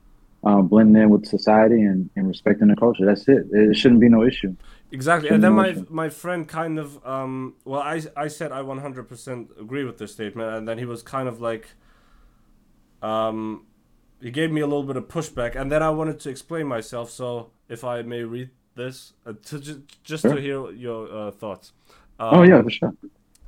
um, 0.44 0.68
blending 0.68 1.02
in 1.02 1.10
with 1.10 1.26
society 1.26 1.82
and, 1.82 2.08
and 2.16 2.28
respecting 2.28 2.68
the 2.68 2.76
culture. 2.76 3.04
That's 3.04 3.26
it. 3.28 3.46
It 3.50 3.76
shouldn't 3.76 4.00
be 4.00 4.08
no 4.08 4.22
issue. 4.22 4.54
exactly. 4.92 5.30
And 5.30 5.42
then 5.42 5.54
my 5.54 5.68
Shouldn't 5.68 5.90
my 5.90 6.08
friend 6.08 6.46
kind 6.48 6.78
of 6.78 7.04
um. 7.04 7.54
Well, 7.64 7.80
I 7.80 8.02
I 8.16 8.28
said 8.28 8.52
I 8.52 8.60
100% 8.60 9.60
agree 9.60 9.84
with 9.84 9.98
this 9.98 10.12
statement, 10.12 10.54
and 10.56 10.68
then 10.68 10.78
he 10.78 10.84
was 10.84 11.02
kind 11.02 11.28
of 11.28 11.40
like, 11.40 11.66
um, 13.02 13.66
he 14.20 14.30
gave 14.30 14.50
me 14.50 14.60
a 14.60 14.66
little 14.66 14.82
bit 14.84 14.96
of 14.96 15.08
pushback, 15.08 15.54
and 15.56 15.70
then 15.70 15.82
I 15.82 15.90
wanted 15.90 16.20
to 16.20 16.30
explain 16.30 16.66
myself. 16.66 17.10
So 17.10 17.50
if 17.68 17.84
I 17.84 18.02
may 18.02 18.22
read 18.22 18.50
this, 18.74 19.12
uh, 19.26 19.34
to 19.44 19.58
ju- 19.60 19.82
just 20.02 20.22
to 20.24 20.36
hear 20.36 20.70
your 20.72 21.12
uh, 21.12 21.30
thoughts. 21.30 21.72
oh 22.18 22.40
Um, 22.42 22.48
yeah, 22.48 22.62
for 22.62 22.70
sure. 22.70 22.94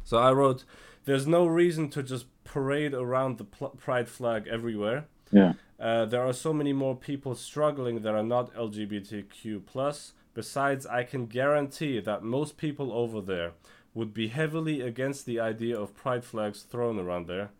So 0.05 0.18
I 0.18 0.33
wrote, 0.33 0.64
"There's 1.05 1.26
no 1.26 1.46
reason 1.46 1.88
to 1.90 2.02
just 2.02 2.26
parade 2.44 2.94
around 2.94 3.38
the 3.38 3.44
pride 3.44 4.09
flag 4.09 4.46
everywhere. 4.48 5.07
Yeah. 5.33 5.55
Uh, 5.79 6.07
there 6.07 6.22
are 6.22 6.33
so 6.33 6.52
many 6.52 6.72
more 6.72 6.96
people 6.96 7.35
struggling 7.35 8.00
that 8.02 8.14
are 8.14 8.22
not 8.22 8.55
LGBTQ 8.55 9.66
plus. 9.66 10.12
Besides, 10.33 10.87
I 10.87 11.02
can 11.02 11.26
guarantee 11.26 12.00
that 12.00 12.22
most 12.22 12.57
people 12.57 12.92
over 12.92 13.20
there 13.20 13.52
would 13.94 14.12
be 14.14 14.29
heavily 14.29 14.81
against 14.81 15.26
the 15.26 15.40
idea 15.40 15.79
of 15.79 15.94
pride 15.94 16.24
flags 16.24 16.62
thrown 16.62 16.98
around 16.98 17.26
there. 17.26 17.50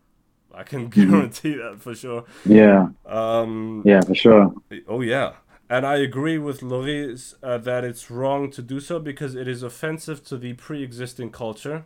I 0.53 0.63
can 0.63 0.87
guarantee 0.97 1.55
that 1.55 1.79
for 1.79 1.95
sure. 1.95 2.25
Yeah. 2.45 2.89
Um, 3.05 3.83
Yeah, 3.85 4.01
for 4.01 4.15
sure. 4.15 4.53
Oh 4.87 5.01
yeah, 5.01 5.33
and 5.69 5.85
I 5.85 5.97
agree 5.97 6.37
with 6.37 6.61
Lloris 6.61 7.35
uh, 7.43 7.57
that 7.59 7.83
it's 7.83 8.09
wrong 8.09 8.51
to 8.51 8.61
do 8.61 8.79
so 8.79 8.99
because 8.99 9.35
it 9.35 9.47
is 9.47 9.63
offensive 9.63 10.23
to 10.25 10.37
the 10.37 10.53
pre-existing 10.53 11.31
culture. 11.31 11.85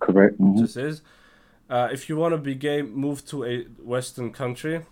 Correct. 0.00 0.38
Mhm. 0.38 0.60
This 0.60 0.76
is. 0.76 1.02
Uh, 1.68 1.88
if 1.92 2.08
you 2.08 2.16
want 2.16 2.32
to 2.32 2.38
be 2.38 2.54
gay, 2.54 2.82
move 2.82 3.24
to 3.26 3.44
a 3.44 3.64
Western 3.82 4.30
country. 4.32 4.82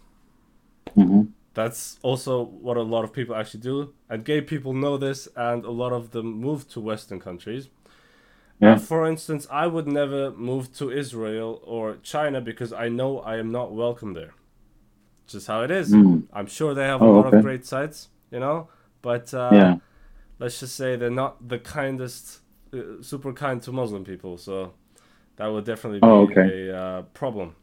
Mhm. 0.96 1.28
That's 1.54 1.98
also 2.02 2.42
what 2.42 2.76
a 2.76 2.82
lot 2.82 3.04
of 3.04 3.12
people 3.12 3.34
actually 3.36 3.60
do, 3.60 3.94
and 4.10 4.24
gay 4.24 4.40
people 4.40 4.72
know 4.74 4.96
this, 4.96 5.28
and 5.36 5.64
a 5.64 5.70
lot 5.70 5.92
of 5.92 6.10
them 6.10 6.26
move 6.40 6.68
to 6.70 6.80
Western 6.80 7.20
countries. 7.20 7.68
Yeah. 8.60 8.76
For 8.78 9.06
instance, 9.06 9.46
I 9.50 9.66
would 9.66 9.86
never 9.86 10.30
move 10.32 10.72
to 10.78 10.90
Israel 10.90 11.60
or 11.64 11.96
China 12.02 12.40
because 12.40 12.72
I 12.72 12.88
know 12.88 13.20
I 13.20 13.36
am 13.38 13.50
not 13.52 13.72
welcome 13.72 14.14
there. 14.14 14.34
Just 15.26 15.46
how 15.46 15.62
it 15.62 15.70
is. 15.70 15.92
Mm. 15.92 16.24
I'm 16.32 16.46
sure 16.46 16.74
they 16.74 16.84
have 16.86 17.02
a 17.02 17.04
Oh, 17.04 17.16
lot 17.16 17.26
okay. 17.28 17.36
of 17.38 17.42
great 17.42 17.66
sites, 17.66 18.08
you 18.30 18.40
know, 18.40 18.68
but 19.02 19.32
uh, 19.34 19.50
Yeah. 19.56 19.76
let's 20.38 20.60
just 20.60 20.76
say 20.76 20.96
they're 20.96 21.10
not 21.10 21.48
the 21.48 21.58
kindest, 21.58 22.40
uh, 22.72 23.02
super 23.02 23.32
kind 23.32 23.62
to 23.62 23.72
Muslim 23.72 24.04
people. 24.04 24.38
So 24.38 24.74
that 25.36 25.46
would 25.48 25.64
definitely 25.64 26.00
be 26.00 26.06
Oh, 26.06 26.22
okay. 26.22 26.68
a 26.70 26.76
uh, 26.76 27.02
problem. 27.14 27.56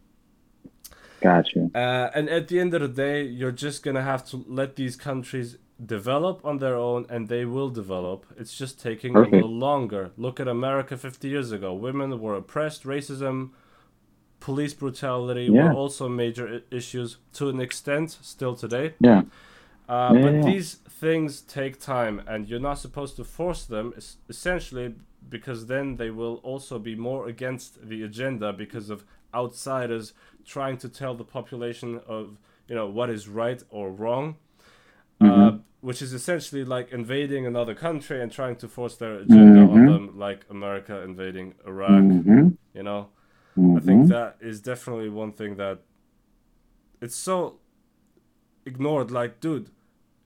Gotcha. 1.21 1.69
Uh, 1.73 2.09
and 2.15 2.29
at 2.29 2.47
the 2.47 2.59
end 2.59 2.73
of 2.73 2.81
the 2.81 2.87
day, 2.87 3.23
you're 3.23 3.51
just 3.51 3.83
gonna 3.83 4.01
have 4.03 4.25
to 4.31 4.43
let 4.47 4.75
these 4.75 4.95
countries 4.95 5.57
develop 5.85 6.45
on 6.45 6.57
their 6.59 6.75
own, 6.75 7.05
and 7.09 7.27
they 7.27 7.45
will 7.45 7.69
develop. 7.69 8.25
It's 8.37 8.55
just 8.57 8.79
taking 8.79 9.13
Perfect. 9.13 9.33
a 9.33 9.35
little 9.37 9.55
longer. 9.55 10.11
Look 10.17 10.39
at 10.39 10.47
America 10.47 10.95
50 10.97 11.27
years 11.27 11.51
ago. 11.51 11.73
Women 11.73 12.19
were 12.19 12.35
oppressed. 12.35 12.83
Racism 12.83 13.51
police 14.39 14.73
brutality 14.73 15.45
Yeah. 15.45 15.65
were 15.69 15.73
also 15.73 16.07
major 16.09 16.61
issues 16.71 17.17
to 17.33 17.49
an 17.49 17.59
extent 17.59 18.11
still 18.21 18.55
today. 18.55 18.93
Yeah. 18.99 19.23
Uh, 19.89 20.11
Yeah, 20.13 20.21
but 20.21 20.33
yeah. 20.33 20.41
these 20.45 20.75
things 20.75 21.41
take 21.41 21.79
time, 21.79 22.21
and 22.27 22.47
you're 22.47 22.59
not 22.59 22.77
supposed 22.79 23.15
to 23.17 23.23
force 23.23 23.65
them. 23.65 23.93
Essentially, 24.29 24.95
because 25.29 25.67
then 25.67 25.97
they 25.97 26.09
will 26.09 26.35
also 26.43 26.79
be 26.79 26.95
more 26.95 27.27
against 27.27 27.87
the 27.87 28.03
agenda 28.03 28.51
because 28.53 28.89
of 28.89 29.03
outsiders 29.33 30.13
trying 30.45 30.77
to 30.77 30.89
tell 30.89 31.13
the 31.15 31.23
population 31.23 31.99
of 32.07 32.37
you 32.67 32.75
know 32.75 32.87
what 32.87 33.09
is 33.09 33.27
right 33.27 33.63
or 33.69 33.91
wrong, 33.91 34.35
uh, 35.19 35.25
Mhm. 35.25 35.61
Which 35.81 36.01
is 36.01 36.13
essentially 36.13 36.63
like 36.63 36.91
invading 36.91 37.45
another 37.45 37.73
country 37.75 38.21
and 38.21 38.31
trying 38.31 38.55
to 38.57 38.67
force 38.67 38.95
their 38.97 39.15
agenda 39.15 39.59
on 39.61 39.69
Mhm. 39.79 39.85
them, 39.85 40.19
like 40.19 40.45
America 40.49 41.01
invading 41.01 41.55
Iraq. 41.67 42.03
hmm 42.03 42.49
You 42.73 42.83
know, 42.83 43.09
hmm 43.55 43.77
I 43.77 43.79
think 43.81 44.07
that 44.09 44.37
is 44.41 44.61
definitely 44.61 45.09
one 45.09 45.31
thing 45.33 45.55
that 45.57 45.79
it's 47.01 47.15
so 47.15 47.59
ignored. 48.65 49.11
Like, 49.11 49.39
dude, 49.39 49.69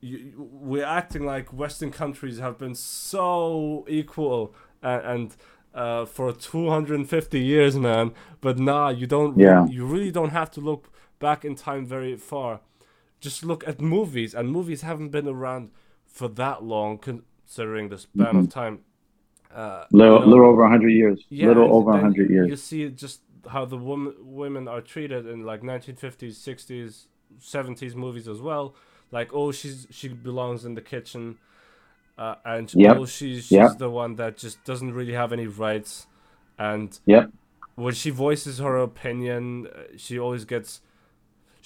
you, 0.01 0.17
you- 0.17 0.49
we're 0.51 0.85
acting 0.85 1.25
like 1.25 1.53
Western 1.53 1.91
countries 1.91 2.39
have 2.39 2.57
been 2.57 2.75
so 2.75 3.85
equal 3.87 4.53
and, 4.81 5.01
and 5.03 5.35
uh, 5.73 6.05
for 6.05 6.31
250 6.31 7.39
years, 7.39 7.77
man. 7.77 8.13
But 8.41 8.59
nah, 8.59 8.89
you 8.89 9.07
don't. 9.07 9.37
Yeah. 9.39 9.65
You 9.67 9.85
really 9.85 10.11
don't 10.11 10.29
have 10.31 10.49
to 10.51 10.61
look 10.61 10.89
back 11.19 11.43
in 11.43 11.55
time 11.55 11.85
very 11.85 12.15
far. 12.15 12.61
Just 13.25 13.43
look 13.43 13.61
at 13.71 13.81
movies, 13.81 14.31
and 14.37 14.43
movies 14.57 14.81
haven't 14.89 15.09
been 15.17 15.27
around 15.37 15.71
for 16.05 16.27
that 16.43 16.57
long, 16.63 16.91
considering 17.09 17.89
the 17.89 17.97
span 17.97 18.35
of 18.41 18.49
time. 18.49 18.75
Uh, 19.53 19.85
you 19.89 19.97
little, 19.99 20.19
know? 20.19 20.25
little 20.31 20.45
over 20.51 20.63
hundred 20.75 20.91
years. 21.01 21.19
Yeah, 21.29 21.47
little 21.51 21.69
over 21.77 21.91
then 21.93 22.01
hundred 22.07 22.29
years. 22.35 22.47
You 22.51 22.55
see 22.55 22.89
just 22.89 23.21
how 23.53 23.63
the 23.65 23.77
woman, 23.77 24.13
women 24.41 24.67
are 24.67 24.81
treated 24.81 25.23
in 25.33 25.39
like 25.51 25.61
1950s, 25.63 26.35
60s, 26.49 27.07
70s 27.41 27.95
movies 27.95 28.27
as 28.27 28.41
well. 28.41 28.75
Like, 29.11 29.29
oh, 29.33 29.51
she's 29.51 29.87
she 29.89 30.07
belongs 30.09 30.65
in 30.65 30.73
the 30.75 30.81
kitchen, 30.81 31.37
uh, 32.17 32.35
and 32.45 32.67
Yep. 32.75 32.97
oh, 32.97 33.05
she's 33.05 33.45
she's 33.51 33.51
Yep. 33.51 33.77
the 33.77 33.89
one 33.89 34.15
that 34.17 34.37
just 34.37 34.63
doesn't 34.65 34.93
really 34.93 35.13
have 35.13 35.31
any 35.33 35.47
rights. 35.47 36.07
And 36.57 36.89
Yep. 37.05 37.31
when 37.75 37.93
she 37.93 38.09
voices 38.11 38.59
her 38.59 38.77
opinion, 38.77 39.67
uh, 39.67 39.97
she 39.97 40.19
always 40.19 40.45
gets 40.45 40.81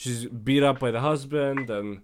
she's 0.02 0.26
beat 0.48 0.64
up 0.70 0.80
by 0.80 0.92
the 0.92 1.02
husband 1.02 1.70
and 1.70 2.02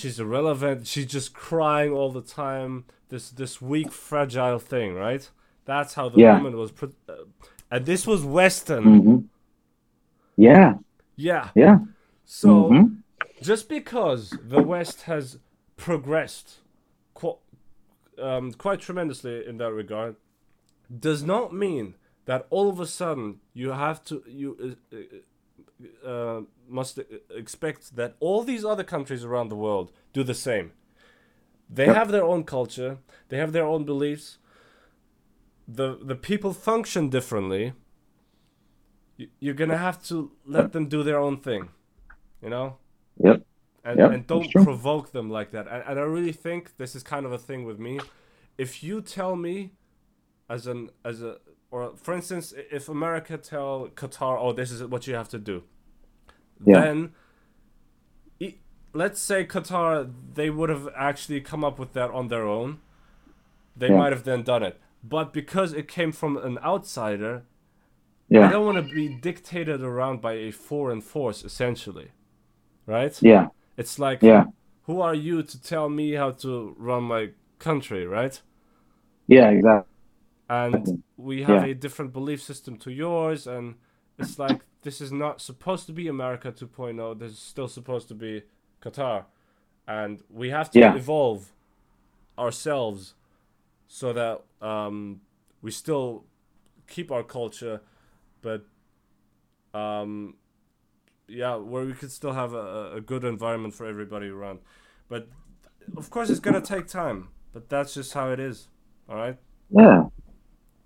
she's 0.00 0.20
irrelevant. 0.20 0.86
She's 0.86 1.06
just 1.06 1.32
crying 1.32 1.92
all 1.92 2.10
the 2.12 2.26
time. 2.42 2.84
This 3.08 3.30
this 3.30 3.54
weak, 3.62 3.90
fragile 3.92 4.58
thing, 4.72 4.94
right? 5.06 5.24
That's 5.64 5.94
how 5.94 6.08
the 6.10 6.18
Yeah. 6.20 6.34
woman 6.36 6.54
was. 6.62 6.70
Pro- 6.78 6.98
uh, 7.08 7.24
and 7.70 7.86
this 7.86 8.06
was 8.06 8.20
Western. 8.24 8.84
hmm 8.84 9.18
Yeah. 10.36 10.74
Yeah. 11.16 11.50
Yeah. 11.54 11.78
So 12.24 12.68
hmm 12.68 12.86
just 13.42 13.68
because 13.68 14.22
the 14.52 14.62
West 14.72 15.02
has 15.02 15.38
progressed 15.76 16.48
qu- 17.14 17.38
um, 18.18 18.52
quite 18.64 18.80
tremendously 18.80 19.46
in 19.50 19.58
that 19.58 19.72
regard, 19.72 20.16
does 21.08 21.22
not 21.22 21.52
mean 21.52 21.94
that 22.24 22.46
all 22.50 22.68
of 22.68 22.80
a 22.80 22.86
sudden 22.86 23.40
you 23.54 23.72
have 23.72 23.98
to 24.04 24.22
you 24.26 24.76
uh, 24.92 24.96
uh, 26.04 26.40
must 26.68 26.98
expect 27.30 27.96
that 27.96 28.14
all 28.20 28.42
these 28.44 28.64
other 28.64 28.84
countries 28.84 29.24
around 29.24 29.48
the 29.48 29.56
world 29.56 29.92
do 30.12 30.22
the 30.24 30.34
same. 30.34 30.72
They 31.68 31.86
Yep. 31.86 31.96
have 31.96 32.10
their 32.12 32.24
own 32.24 32.44
culture. 32.44 32.98
They 33.28 33.38
have 33.38 33.52
their 33.52 33.66
own 33.66 33.84
beliefs. 33.84 34.38
the 35.68 35.98
The 36.00 36.14
people 36.14 36.52
function 36.52 37.08
differently. 37.10 37.72
You, 39.16 39.28
you're 39.40 39.54
gonna 39.54 39.78
have 39.78 40.02
to 40.08 40.30
let 40.44 40.72
them 40.72 40.86
do 40.88 41.02
their 41.02 41.18
own 41.18 41.38
thing, 41.38 41.70
you 42.42 42.50
know 42.50 42.78
Yep. 43.18 43.42
and, 43.84 43.98
Yep, 43.98 44.12
and 44.12 44.26
don't 44.26 44.52
provoke 44.52 45.12
them 45.12 45.30
like 45.30 45.50
that. 45.52 45.66
And, 45.68 45.82
and 45.88 45.98
I 45.98 46.02
really 46.02 46.32
think 46.32 46.76
this 46.76 46.94
is 46.94 47.02
kind 47.02 47.24
of 47.26 47.32
a 47.32 47.38
thing 47.38 47.64
with 47.64 47.78
me. 47.78 47.98
If 48.58 48.82
you 48.82 49.00
tell 49.00 49.36
me, 49.36 49.72
as 50.48 50.66
an 50.66 50.90
as 51.04 51.22
a 51.22 51.38
or 51.76 51.92
for 51.96 52.14
instance, 52.14 52.54
if 52.78 52.88
America 52.88 53.36
tell 53.36 53.88
Qatar, 54.00 54.38
oh, 54.40 54.52
this 54.52 54.70
is 54.70 54.82
what 54.84 55.06
you 55.06 55.14
have 55.14 55.28
to 55.28 55.38
do, 55.38 55.56
Yeah. 56.64 56.80
then 56.80 57.12
let's 58.94 59.20
say 59.20 59.44
Qatar, 59.44 60.10
they 60.38 60.48
would 60.48 60.70
have 60.70 60.88
actually 60.96 61.40
come 61.42 61.62
up 61.68 61.78
with 61.78 61.92
that 61.92 62.10
on 62.10 62.28
their 62.28 62.46
own. 62.46 62.78
They 63.76 63.88
Yeah. 63.90 63.98
might 63.98 64.12
have 64.16 64.24
then 64.24 64.42
done 64.42 64.62
it, 64.62 64.80
but 65.04 65.34
because 65.34 65.74
it 65.74 65.86
came 65.86 66.12
from 66.12 66.38
an 66.38 66.56
outsider, 66.72 67.44
I 68.32 68.50
don't 68.50 68.64
want 68.64 68.78
to 68.84 68.94
be 68.94 69.06
dictated 69.28 69.82
around 69.82 70.20
by 70.20 70.32
a 70.32 70.50
foreign 70.50 71.02
force, 71.02 71.44
essentially, 71.44 72.08
right? 72.86 73.14
Yeah. 73.22 73.48
It's 73.76 73.98
like, 73.98 74.22
Yeah. 74.22 74.44
who 74.86 75.00
are 75.00 75.14
you 75.14 75.42
to 75.42 75.56
tell 75.72 75.88
me 75.90 76.12
how 76.12 76.30
to 76.44 76.74
run 76.78 77.02
my 77.04 77.22
country, 77.58 78.06
right? 78.06 78.40
Yeah. 79.28 79.50
Exactly. 79.50 79.95
And 80.48 81.02
we 81.16 81.42
have 81.42 81.62
Yeah. 81.62 81.64
a 81.64 81.74
different 81.74 82.12
belief 82.12 82.42
system 82.42 82.76
to 82.78 82.92
yours, 82.92 83.46
and 83.46 83.76
it's 84.18 84.38
like 84.38 84.64
this 84.82 85.00
is 85.00 85.12
not 85.12 85.40
supposed 85.40 85.86
to 85.86 85.92
be 85.92 86.08
America 86.08 86.52
2.0. 86.52 87.18
This 87.18 87.32
is 87.32 87.38
still 87.38 87.68
supposed 87.68 88.08
to 88.08 88.14
be 88.14 88.44
Qatar, 88.82 89.24
and 89.88 90.22
we 90.30 90.50
have 90.50 90.70
to 90.72 90.80
Yeah. 90.80 90.94
evolve 90.96 91.52
ourselves 92.38 93.14
so 93.88 94.12
that 94.12 94.42
um, 94.66 95.20
we 95.62 95.70
still 95.70 96.24
keep 96.86 97.10
our 97.12 97.22
culture, 97.24 97.80
but 98.42 98.64
um, 99.74 100.36
yeah, 101.28 101.56
where 101.56 101.84
we 101.84 101.92
could 101.94 102.12
still 102.12 102.32
have 102.32 102.52
a, 102.54 102.94
a 102.96 103.00
good 103.00 103.24
environment 103.24 103.74
for 103.74 103.86
everybody 103.86 104.28
around. 104.28 104.60
But 105.08 105.28
of 105.96 106.10
course, 106.10 106.30
it's 106.30 106.40
gonna 106.40 106.60
take 106.60 106.86
time. 106.86 107.28
But 107.52 107.68
that's 107.68 107.94
just 107.94 108.12
how 108.14 108.30
it 108.30 108.40
is. 108.40 108.68
All 109.08 109.16
right. 109.16 109.38
Yeah. 109.70 110.04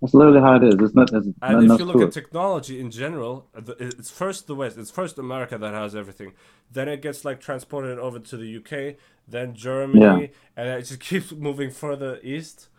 That's 0.01 0.13
literally 0.13 0.41
how 0.41 0.55
it 0.55 0.63
is. 0.63 0.75
It's 0.79 0.95
not. 0.95 1.11
There's 1.11 1.27
And 1.41 1.63
nothing 1.63 1.63
if 1.63 1.79
you 1.79 1.85
look 1.85 2.01
at 2.01 2.11
technology 2.11 2.79
in 2.79 2.91
general, 2.91 3.47
it's 3.79 4.11
first 4.11 4.45
the 4.45 4.53
West, 4.55 4.77
it's 4.77 4.91
first 4.91 5.17
America 5.17 5.57
that 5.57 5.73
has 5.73 5.95
everything. 5.95 6.33
Then 6.71 6.87
it 6.87 7.01
gets 7.01 7.25
like 7.25 7.39
transported 7.39 7.97
over 7.97 8.19
to 8.19 8.37
the 8.37 8.45
UK, 8.45 8.97
then 9.27 9.55
Germany, 9.55 10.01
Yeah. 10.01 10.27
and 10.55 10.67
it 10.69 10.83
just 10.85 10.99
keeps 11.09 11.31
moving 11.31 11.71
further 11.71 12.19
east. 12.21 12.69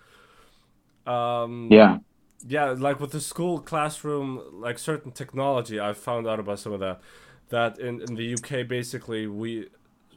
Um, 1.07 1.75
Yeah. 1.75 1.99
yeah, 2.47 2.71
like 2.71 3.01
with 3.01 3.13
the 3.13 3.21
school 3.21 3.61
classroom, 3.61 4.43
like 4.53 4.79
certain 4.79 5.13
technology, 5.13 5.81
I 5.81 5.93
found 5.93 6.27
out 6.27 6.41
about 6.41 6.59
some 6.61 6.73
of 6.73 6.81
that. 6.81 7.01
That 7.51 7.79
in, 7.79 8.01
in 8.03 8.17
the 8.17 8.25
UK, 8.25 8.65
basically, 8.65 9.27
we 9.27 9.69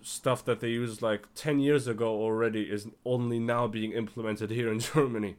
stuff 0.01 0.45
that 0.45 0.59
they 0.61 0.69
used 0.69 1.01
like 1.01 1.27
10 1.35 1.59
years 1.59 1.87
ago 1.87 2.09
already 2.09 2.63
is 2.63 2.87
only 3.05 3.39
now 3.39 3.67
being 3.67 3.91
implemented 3.93 4.51
here 4.51 4.71
in 4.71 4.79
Germany. 4.93 5.37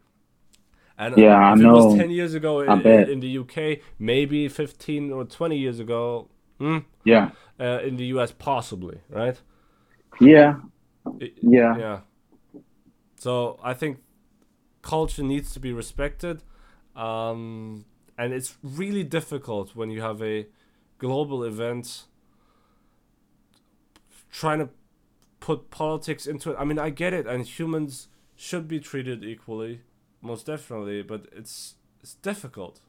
And 0.99 1.15
Yeah, 1.17 1.37
I 1.37 1.55
if 1.55 1.61
it 1.63 1.69
was 1.69 1.87
know. 1.87 1.97
10 1.97 2.11
years 2.11 2.35
ago 2.35 2.61
in, 2.61 2.87
in 3.09 3.21
the 3.21 3.39
UK, 3.39 3.81
maybe 3.99 4.49
15 4.49 5.13
or 5.13 5.25
20 5.25 5.57
years 5.59 5.79
ago 5.79 6.29
hmm, 6.59 6.79
Yeah. 7.05 7.31
uh, 7.61 7.81
in 7.85 7.97
the 7.97 8.07
US, 8.07 8.33
possibly, 8.33 9.01
right? 9.11 9.41
Yeah. 10.21 10.57
It- 11.21 11.39
Yeah. 11.43 11.77
yeah. 11.79 12.01
So 13.17 13.59
I 13.63 13.75
think 13.75 13.99
culture 14.83 15.23
needs 15.23 15.53
to 15.55 15.61
be 15.61 15.73
respected, 15.73 16.43
um, 16.95 17.85
and 18.19 18.33
it's 18.33 18.57
really 18.63 19.05
difficult 19.05 19.75
when 19.77 19.91
you 19.91 20.01
have 20.01 20.23
a 20.23 20.47
global 20.99 21.45
event 21.45 22.05
trying 24.31 24.59
to 24.59 24.69
put 25.41 25.71
politics 25.71 26.27
into 26.27 26.51
it. 26.53 26.57
I 26.59 26.65
mean, 26.65 26.79
I 26.79 26.91
get 26.91 27.13
it, 27.13 27.27
and 27.27 27.45
humans 27.47 28.09
should 28.37 28.69
be 28.69 28.81
treated 28.81 29.25
equally, 29.25 29.81
most 30.27 30.47
definitely, 30.47 31.03
but 31.03 31.27
it's 31.33 31.77
it's 32.03 32.15
difficult. 32.17 32.81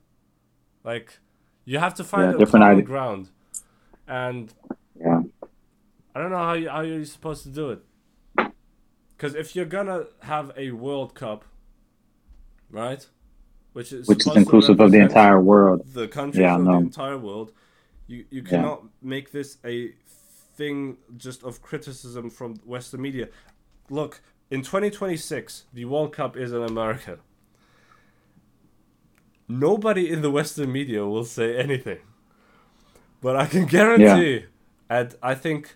Like 0.83 1.19
you 1.65 1.79
have 1.79 1.95
to 1.95 2.05
find 2.05 2.33
Yeah, 2.33 2.35
a 2.35 2.39
different 2.39 2.63
common 2.65 2.83
ground, 2.85 3.29
and 4.07 4.53
Yeah. 4.99 5.21
I 6.15 6.19
don't 6.21 6.31
know 6.31 6.37
how 6.37 6.53
you, 6.53 6.69
how 6.69 6.81
you're 6.81 7.05
supposed 7.05 7.43
to 7.43 7.49
do 7.49 7.71
it. 7.71 7.81
Because 9.17 9.35
if 9.35 9.55
you're 9.55 9.65
gonna 9.65 10.05
have 10.21 10.51
a 10.57 10.71
World 10.71 11.15
Cup, 11.15 11.45
right, 12.71 13.07
which 13.73 13.93
is 13.93 14.07
Which 14.07 14.27
is 14.27 14.35
inclusive 14.37 14.79
of 14.79 14.91
the 14.91 14.99
entire 14.99 15.41
world. 15.41 15.85
the 15.85 16.07
countries 16.07 16.41
Yeah, 16.41 16.57
of 16.57 16.69
the 16.69 16.77
entire 16.77 17.17
world, 17.17 17.51
you 18.07 18.25
you 18.31 18.43
cannot 18.43 18.83
make 19.01 19.31
this 19.31 19.57
a 19.65 19.93
thing 20.57 20.97
just 21.17 21.43
of 21.43 21.61
criticism 21.61 22.29
from 22.29 22.55
Western 22.65 23.01
media. 23.01 23.29
Look, 23.89 24.21
in 24.51 24.61
2026, 24.63 25.65
the 25.73 25.85
World 25.85 26.13
Cup 26.13 26.37
is 26.37 26.53
in 26.53 26.63
America. 26.63 27.19
Nobody 29.47 30.09
in 30.09 30.21
the 30.21 30.31
Western 30.31 30.71
media 30.71 31.05
will 31.05 31.23
say 31.23 31.57
anything. 31.57 31.99
But 33.21 33.35
I 33.35 33.45
can 33.45 33.65
guarantee, 33.77 34.45
and 34.89 35.15
I 35.21 35.35
think 35.35 35.75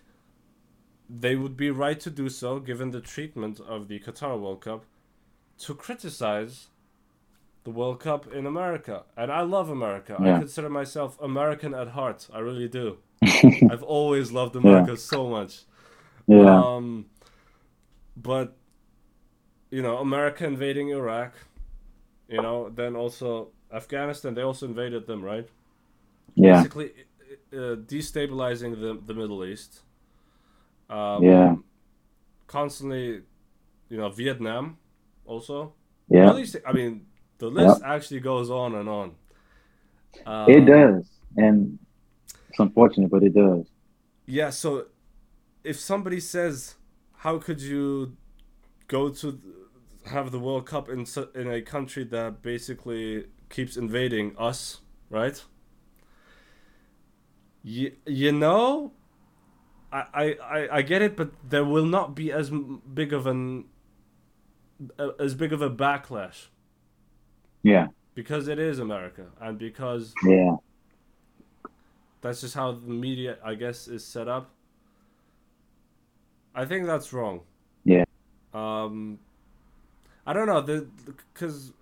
they 1.08 1.36
would 1.36 1.56
be 1.56 1.70
right 1.70 1.98
to 2.00 2.10
do 2.10 2.28
so 2.28 2.58
given 2.58 2.90
the 2.90 3.00
treatment 3.00 3.60
of 3.60 3.88
the 3.88 3.98
Qatar 4.00 4.38
World 4.40 4.60
Cup, 4.62 4.84
to 5.58 5.74
criticize 5.74 6.68
the 7.64 7.70
World 7.70 8.00
Cup 8.00 8.32
in 8.32 8.46
America, 8.46 9.04
and 9.16 9.30
I 9.30 9.42
love 9.42 9.68
America. 9.68 10.16
I 10.18 10.38
consider 10.38 10.68
myself 10.68 11.20
American 11.20 11.74
at 11.74 11.88
heart. 11.88 12.28
I 12.32 12.40
really 12.40 12.68
do. 12.68 12.98
I've 13.70 13.82
always 13.84 14.32
loved 14.32 14.56
America 14.56 14.96
so 14.96 15.28
much. 15.28 15.62
yeah, 16.26 16.60
Um, 16.60 17.06
but 18.16 18.56
you 19.70 19.80
know, 19.80 19.98
America 19.98 20.44
invading 20.44 20.90
Iraq, 20.90 21.34
you 22.28 22.42
know, 22.42 22.68
then 22.68 22.96
also 22.96 23.48
Afghanistan. 23.72 24.34
They 24.34 24.42
also 24.42 24.66
invaded 24.66 25.06
them, 25.06 25.22
right? 25.22 25.48
yeah, 26.34 26.56
Basically, 26.56 26.90
uh, 27.52 27.76
destabilizing 27.86 28.80
the 28.80 28.98
the 29.06 29.14
Middle 29.14 29.44
East. 29.44 29.82
Um, 30.90 31.22
Yeah. 31.22 31.56
Constantly, 32.46 33.22
you 33.88 33.96
know, 33.96 34.10
Vietnam, 34.10 34.76
also. 35.24 35.72
yeah. 36.08 36.28
At 36.30 36.36
least, 36.36 36.56
I 36.66 36.72
mean, 36.72 37.06
the 37.38 37.48
list 37.48 37.82
actually 37.84 38.20
goes 38.20 38.50
on 38.50 38.74
and 38.74 38.88
on. 38.88 39.14
Um, 40.26 40.50
It 40.50 40.66
does, 40.66 41.08
and 41.36 41.78
it's 42.48 42.58
unfortunate, 42.60 43.10
but 43.10 43.22
it 43.22 43.34
does. 43.34 43.66
Yeah, 44.26 44.50
so 44.50 44.86
if 45.64 45.78
somebody 45.78 46.20
says, 46.20 46.76
"How 47.24 47.38
could 47.38 47.60
you 47.62 48.16
go 48.88 49.08
to 49.08 49.38
have 50.06 50.30
the 50.30 50.38
World 50.38 50.66
Cup 50.66 50.88
in 50.88 51.06
in 51.34 51.48
a 51.50 51.62
country 51.62 52.04
that 52.04 52.42
basically 52.42 53.26
keeps 53.52 53.76
invading 53.76 54.34
us?" 54.38 54.80
Right? 55.10 55.44
You, 57.62 57.92
you 58.06 58.32
know, 58.32 58.92
I, 59.92 60.36
I 60.42 60.68
I 60.78 60.82
get 60.82 61.02
it, 61.02 61.16
but 61.16 61.30
there 61.48 61.64
will 61.64 61.86
not 61.86 62.16
be 62.16 62.32
as 62.32 62.50
big 62.50 63.12
of 63.12 63.26
an 63.26 63.66
as 65.20 65.34
big 65.34 65.52
of 65.52 65.62
a 65.62 65.70
backlash 65.70 66.48
Yeah, 67.62 67.88
because 68.14 68.48
it 68.48 68.58
is 68.58 68.80
America 68.80 69.26
and 69.40 69.58
because 69.58 70.12
yeah, 70.26 70.56
That's 72.22 72.40
just 72.40 72.54
how 72.54 72.72
the 72.72 72.90
media, 72.90 73.36
I 73.44 73.54
guess, 73.54 73.88
is 73.88 74.04
set 74.04 74.28
up. 74.28 74.50
I 76.54 76.64
think 76.64 76.86
that's 76.86 77.12
wrong. 77.12 77.40
Yeah. 77.84 78.04
Um, 78.54 79.18
I 80.26 80.32
don't 80.32 80.46
know 80.46 80.60
the 80.60 80.88
because 81.34 81.72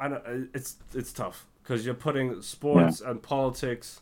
I 0.00 0.08
don't. 0.08 0.26
uh, 0.26 0.46
It's 0.54 0.76
it's 0.94 1.12
tough 1.12 1.46
because 1.62 1.84
you're 1.84 1.94
putting 1.94 2.40
sports 2.42 3.00
and 3.00 3.22
politics. 3.22 4.00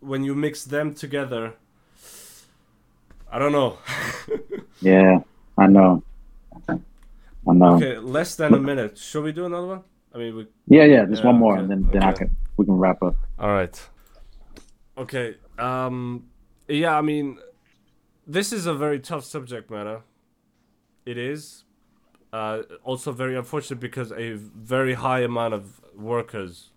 When 0.00 0.24
you 0.24 0.34
mix 0.34 0.64
them 0.64 0.94
together, 0.94 1.54
I 3.30 3.38
don't 3.38 3.52
know. 3.52 3.78
yeah. 4.80 5.20
I 5.56 5.66
know. 5.66 6.02
I 6.68 7.52
know. 7.52 7.74
okay, 7.76 7.98
less 7.98 8.36
than 8.36 8.54
a 8.54 8.58
minute. 8.58 8.96
Should 8.98 9.24
we 9.24 9.32
do 9.32 9.46
another 9.46 9.66
one? 9.66 9.82
I 10.14 10.18
mean, 10.18 10.36
we 10.36 10.46
Yeah, 10.68 10.84
yeah. 10.84 11.04
Just 11.06 11.22
Yeah, 11.22 11.30
one 11.30 11.36
more, 11.36 11.54
okay, 11.54 11.62
and 11.62 11.70
then 11.70 11.88
then 11.92 12.02
I 12.02 12.12
can 12.12 12.30
we 12.56 12.64
can 12.64 12.74
wrap 12.74 13.02
up. 13.02 13.16
All 13.38 13.48
right. 13.48 13.88
Okay. 14.96 15.36
Um. 15.58 16.28
Yeah. 16.68 16.96
I 16.96 17.00
mean, 17.00 17.38
this 18.26 18.52
is 18.52 18.66
a 18.66 18.74
very 18.74 19.00
tough 19.00 19.24
subject 19.24 19.70
matter. 19.70 20.02
It 21.04 21.18
is. 21.18 21.64
Uh, 22.32 22.62
also 22.82 23.12
very 23.12 23.36
unfortunate 23.36 23.78
because 23.78 24.10
a 24.12 24.32
very 24.32 24.94
high 24.94 25.20
amount 25.20 25.52
of 25.52 25.82
workers 25.94 26.70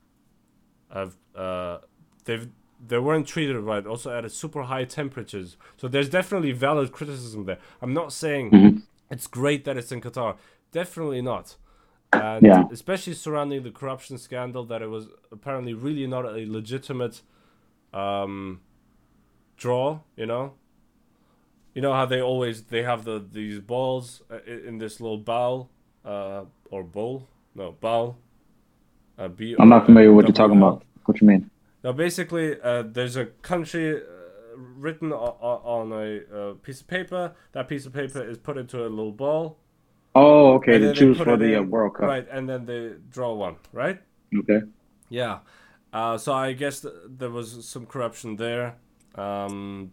have 0.93 1.15
uh, 1.35 1.77
they've 2.25 2.49
they 2.85 2.97
weren't 2.99 3.25
treated 3.25 3.57
right. 3.57 3.85
Also 3.87 4.15
at 4.15 4.25
a 4.25 4.29
super 4.29 4.63
high 4.63 4.83
temperatures. 4.83 5.55
So 5.77 5.87
there's 5.87 6.09
definitely 6.09 6.51
valid 6.51 6.91
criticism 6.91 7.45
there. 7.45 7.57
I'm 7.81 7.93
not 7.93 8.11
saying 8.11 8.51
Mhm. 8.51 8.81
it's 9.09 9.27
great 9.27 9.63
that 9.63 9.77
it's 9.77 9.91
in 9.93 10.01
Qatar. 10.01 10.35
Definitely 10.71 11.21
not. 11.21 11.55
And 12.11 12.45
Yeah. 12.45 12.65
especially 12.69 13.13
surrounding 13.13 13.63
the 13.63 13.71
corruption 13.71 14.17
scandal, 14.17 14.65
that 14.65 14.81
it 14.81 14.89
was 14.89 15.07
apparently 15.31 15.73
really 15.73 16.05
not 16.05 16.25
a 16.25 16.45
legitimate 16.45 17.21
um, 17.93 18.59
draw. 19.55 20.01
You 20.17 20.25
know, 20.25 20.53
you 21.75 21.81
know 21.81 21.93
how 21.93 22.05
they 22.05 22.21
always 22.21 22.63
they 22.63 22.83
have 22.83 23.03
the 23.03 23.23
these 23.31 23.59
balls 23.59 24.23
uh, 24.31 24.39
in 24.69 24.79
this 24.79 24.99
little 24.99 25.17
bowl 25.19 25.69
uh, 26.03 26.45
or 26.71 26.83
bowl, 26.83 27.27
no 27.53 27.71
bowl. 27.73 28.17
Uh, 29.17 29.27
B- 29.27 29.55
I'm 29.59 29.69
not 29.69 29.85
familiar 29.85 30.11
with 30.11 30.25
what 30.25 30.27
you're 30.27 30.47
talking 30.47 30.57
about. 30.57 30.83
What 31.05 31.21
you 31.21 31.27
mean? 31.27 31.49
Now, 31.83 31.91
basically, 31.91 32.59
uh, 32.61 32.83
there's 32.83 33.15
a 33.15 33.25
country 33.25 33.97
uh, 33.97 34.01
written 34.55 35.13
o- 35.13 35.37
o- 35.41 35.61
on 35.63 35.91
a 35.91 36.21
uh, 36.35 36.53
piece 36.55 36.81
of 36.81 36.87
paper. 36.87 37.33
That 37.51 37.67
piece 37.69 37.85
of 37.85 37.93
paper 37.93 38.23
is 38.27 38.37
put 38.37 38.57
into 38.57 38.79
a 38.81 38.89
little 38.89 39.11
ball. 39.11 39.57
Oh, 40.15 40.53
okay. 40.55 40.79
To 40.79 40.93
choose 40.93 41.17
for 41.17 41.37
the 41.37 41.55
uh, 41.55 41.61
in, 41.61 41.69
World 41.69 41.93
Cup. 41.95 42.07
Right, 42.07 42.27
and 42.31 42.49
then 42.49 42.65
they 42.65 42.93
draw 43.11 43.33
one, 43.33 43.57
right? 43.71 44.01
Okay. 44.35 44.61
Yeah. 45.09 45.39
Uh, 45.93 46.17
so 46.17 46.33
I 46.33 46.53
guess 46.53 46.81
th- 46.81 46.93
there 47.07 47.29
was 47.29 47.65
some 47.65 47.85
corruption 47.85 48.37
there. 48.37 48.75
Um, 49.15 49.91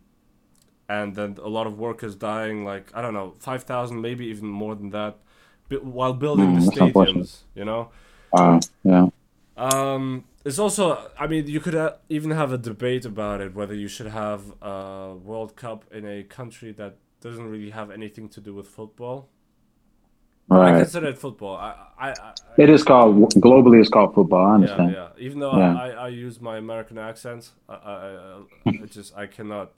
and 0.96 1.14
then 1.16 1.30
a 1.42 1.48
lot 1.58 1.66
of 1.70 1.74
workers 1.78 2.14
dying, 2.16 2.64
like, 2.72 2.86
I 2.94 3.00
don't 3.02 3.14
know, 3.18 3.28
5,000, 3.38 4.00
maybe 4.00 4.24
even 4.26 4.48
more 4.48 4.74
than 4.80 4.90
that, 4.90 5.14
while 5.82 6.14
building 6.14 6.50
Mm, 6.50 6.58
the 6.58 6.60
stadiums, 6.72 7.28
you 7.54 7.64
know? 7.64 7.82
Uh, 8.32 8.60
yeah. 8.84 9.08
Um, 9.56 10.24
it's 10.44 10.58
also, 10.58 11.10
I 11.18 11.26
mean, 11.26 11.46
you 11.46 11.60
could 11.60 11.74
ha- 11.74 11.96
even 12.08 12.30
have 12.30 12.52
a 12.52 12.58
debate 12.58 13.04
about 13.04 13.40
it 13.40 13.54
whether 13.54 13.74
you 13.74 13.88
should 13.88 14.08
have 14.08 14.52
a 14.62 15.14
World 15.14 15.56
Cup 15.56 15.84
in 15.92 16.06
a 16.06 16.22
country 16.24 16.72
that 16.72 16.96
doesn't 17.20 17.46
really 17.48 17.70
have 17.70 17.90
anything 17.90 18.28
to 18.30 18.40
do 18.40 18.54
with 18.54 18.66
football. 18.68 19.28
I 20.60 20.70
Right. 20.70 20.72
consider 20.72 21.08
it 21.08 21.18
football. 21.18 21.56
I, 21.56 21.88
I, 21.98 22.10
I, 22.10 22.34
It 22.56 22.70
is 22.70 22.82
called 22.82 23.34
globally. 23.34 23.80
It's 23.80 23.88
called 23.90 24.14
football. 24.14 24.46
I 24.46 24.54
yeah, 24.54 24.54
understand. 24.54 24.90
yeah. 24.90 25.08
Even 25.18 25.40
though 25.40 25.52
Yeah. 25.52 25.74
I, 25.74 25.88
I 25.90 26.08
use 26.08 26.40
my 26.40 26.56
American 26.58 26.98
accent, 26.98 27.50
I, 27.68 27.74
I, 27.74 27.94
I, 27.94 28.42
I 28.82 28.86
just 28.86 29.16
I 29.16 29.26
cannot. 29.26 29.72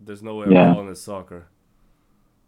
There's 0.00 0.22
no 0.22 0.36
way 0.36 0.46
Yeah. 0.50 0.68
I'm 0.68 0.74
calling 0.74 0.88
it 0.90 0.96
soccer. 0.96 1.46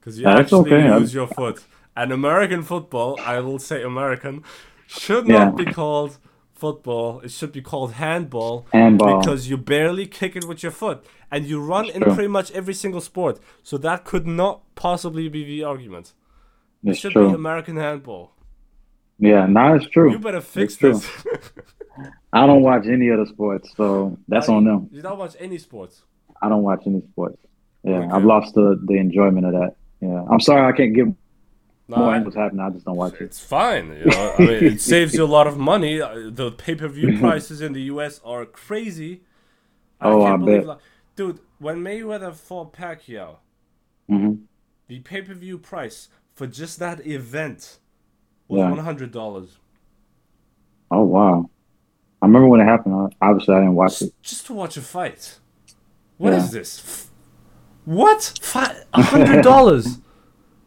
Because 0.00 0.18
you 0.18 0.24
That's 0.24 0.40
actually 0.52 0.72
okay. 0.72 0.98
use 1.00 1.14
your 1.14 1.26
foot. 1.26 1.64
And 1.96 2.12
American 2.12 2.62
football, 2.62 3.18
I 3.24 3.40
will 3.40 3.58
say 3.58 3.82
American, 3.82 4.44
should 4.86 5.26
not 5.26 5.58
Yeah. 5.58 5.64
be 5.64 5.72
called 5.72 6.18
football. 6.52 7.20
It 7.20 7.30
should 7.30 7.52
be 7.52 7.60
called 7.62 7.92
handball. 7.92 8.66
Handball. 8.72 9.20
Because 9.20 9.48
you 9.48 9.56
barely 9.56 10.06
kick 10.06 10.36
it 10.36 10.44
with 10.46 10.62
your 10.62 10.72
foot. 10.72 11.04
And 11.30 11.44
you 11.46 11.60
run 11.60 11.86
in 11.90 12.02
True. 12.02 12.14
pretty 12.14 12.28
much 12.28 12.50
every 12.52 12.74
single 12.74 13.00
sport. 13.00 13.40
So 13.62 13.76
that 13.78 14.04
could 14.04 14.26
not 14.26 14.62
possibly 14.74 15.28
be 15.28 15.44
the 15.44 15.64
argument. 15.64 16.12
It 16.84 16.94
should 16.96 17.12
true. 17.12 17.28
be 17.28 17.34
American 17.34 17.76
handball. 17.76 18.32
Yeah, 19.18 19.46
no, 19.46 19.74
it's 19.74 19.88
true. 19.88 20.12
You 20.12 20.18
better 20.18 20.40
fix 20.42 20.76
this. 20.76 21.08
I 22.32 22.46
don't 22.46 22.62
watch 22.62 22.86
any 22.86 23.10
other 23.10 23.24
sports, 23.26 23.72
so 23.76 24.18
that's 24.28 24.48
Uh, 24.48 24.54
on 24.56 24.64
them. 24.64 24.88
You 24.92 25.00
don't 25.02 25.18
watch 25.18 25.34
any 25.40 25.56
sports. 25.58 26.04
I 26.42 26.48
don't 26.48 26.62
watch 26.62 26.82
any 26.86 27.02
sports. 27.12 27.38
Yeah, 27.82 27.98
Okay. 27.98 28.08
I've 28.12 28.24
lost 28.24 28.54
the 28.54 28.80
the 28.86 28.94
enjoyment 28.94 29.46
of 29.46 29.52
that. 29.52 29.76
Yeah, 30.00 30.24
I'm 30.30 30.40
sorry 30.40 30.62
I 30.70 30.76
can't 30.76 30.94
give 30.94 31.08
No, 31.88 31.96
more 31.98 32.10
I- 32.10 32.16
on 32.16 32.24
what's 32.24 32.36
happening. 32.36 32.60
I 32.60 32.70
just 32.70 32.84
don't 32.84 32.96
watch 32.96 33.14
it. 33.14 33.22
It's 33.22 33.40
fine. 33.40 33.88
You 33.96 34.04
know, 34.06 34.34
I 34.38 34.42
mean, 34.42 34.64
it 34.64 34.80
saves 34.80 35.14
you 35.14 35.24
a 35.24 35.32
lot 35.38 35.46
of 35.46 35.56
money. 35.56 36.00
Uh, 36.00 36.30
The 36.30 36.50
pay-per-view 36.52 37.18
prices 37.24 37.60
in 37.60 37.72
the 37.72 37.82
U.S. 37.94 38.20
are 38.24 38.44
crazy. 38.44 39.22
Oh, 40.00 40.22
I 40.22 40.36
believe, 40.36 40.58
bet. 40.60 40.66
like- 40.66 40.78
dude. 41.16 41.40
When 41.58 41.78
Mayweather 41.82 42.34
fought 42.34 42.72
Pacquiao, 42.74 43.36
hmm 44.08 44.34
the 44.88 45.00
pay-per-view 45.00 45.58
price 45.58 46.08
for 46.34 46.46
just 46.46 46.78
that 46.80 47.04
event 47.06 47.78
was 48.46 48.58
Yeah. 48.58 48.68
one 48.70 48.78
hundred 48.80 49.10
dollars. 49.10 49.58
Oh 50.90 51.02
wow, 51.04 51.48
I 52.20 52.26
remember 52.26 52.48
when 52.48 52.60
it 52.60 52.64
happened. 52.66 52.94
I- 52.94 53.26
Obviously, 53.28 53.54
I 53.54 53.60
didn't 53.60 53.74
watch 53.74 54.02
it. 54.02 54.12
Just, 54.22 54.22
just 54.22 54.46
to 54.46 54.52
watch 54.54 54.76
a 54.76 54.82
fight. 54.82 55.38
What 56.18 56.32
is 56.32 56.52
Yeah. 56.52 56.58
this? 56.60 57.10
What? 57.84 58.38
A 58.94 59.02
hundred 59.02 59.42
dollars? 59.52 59.98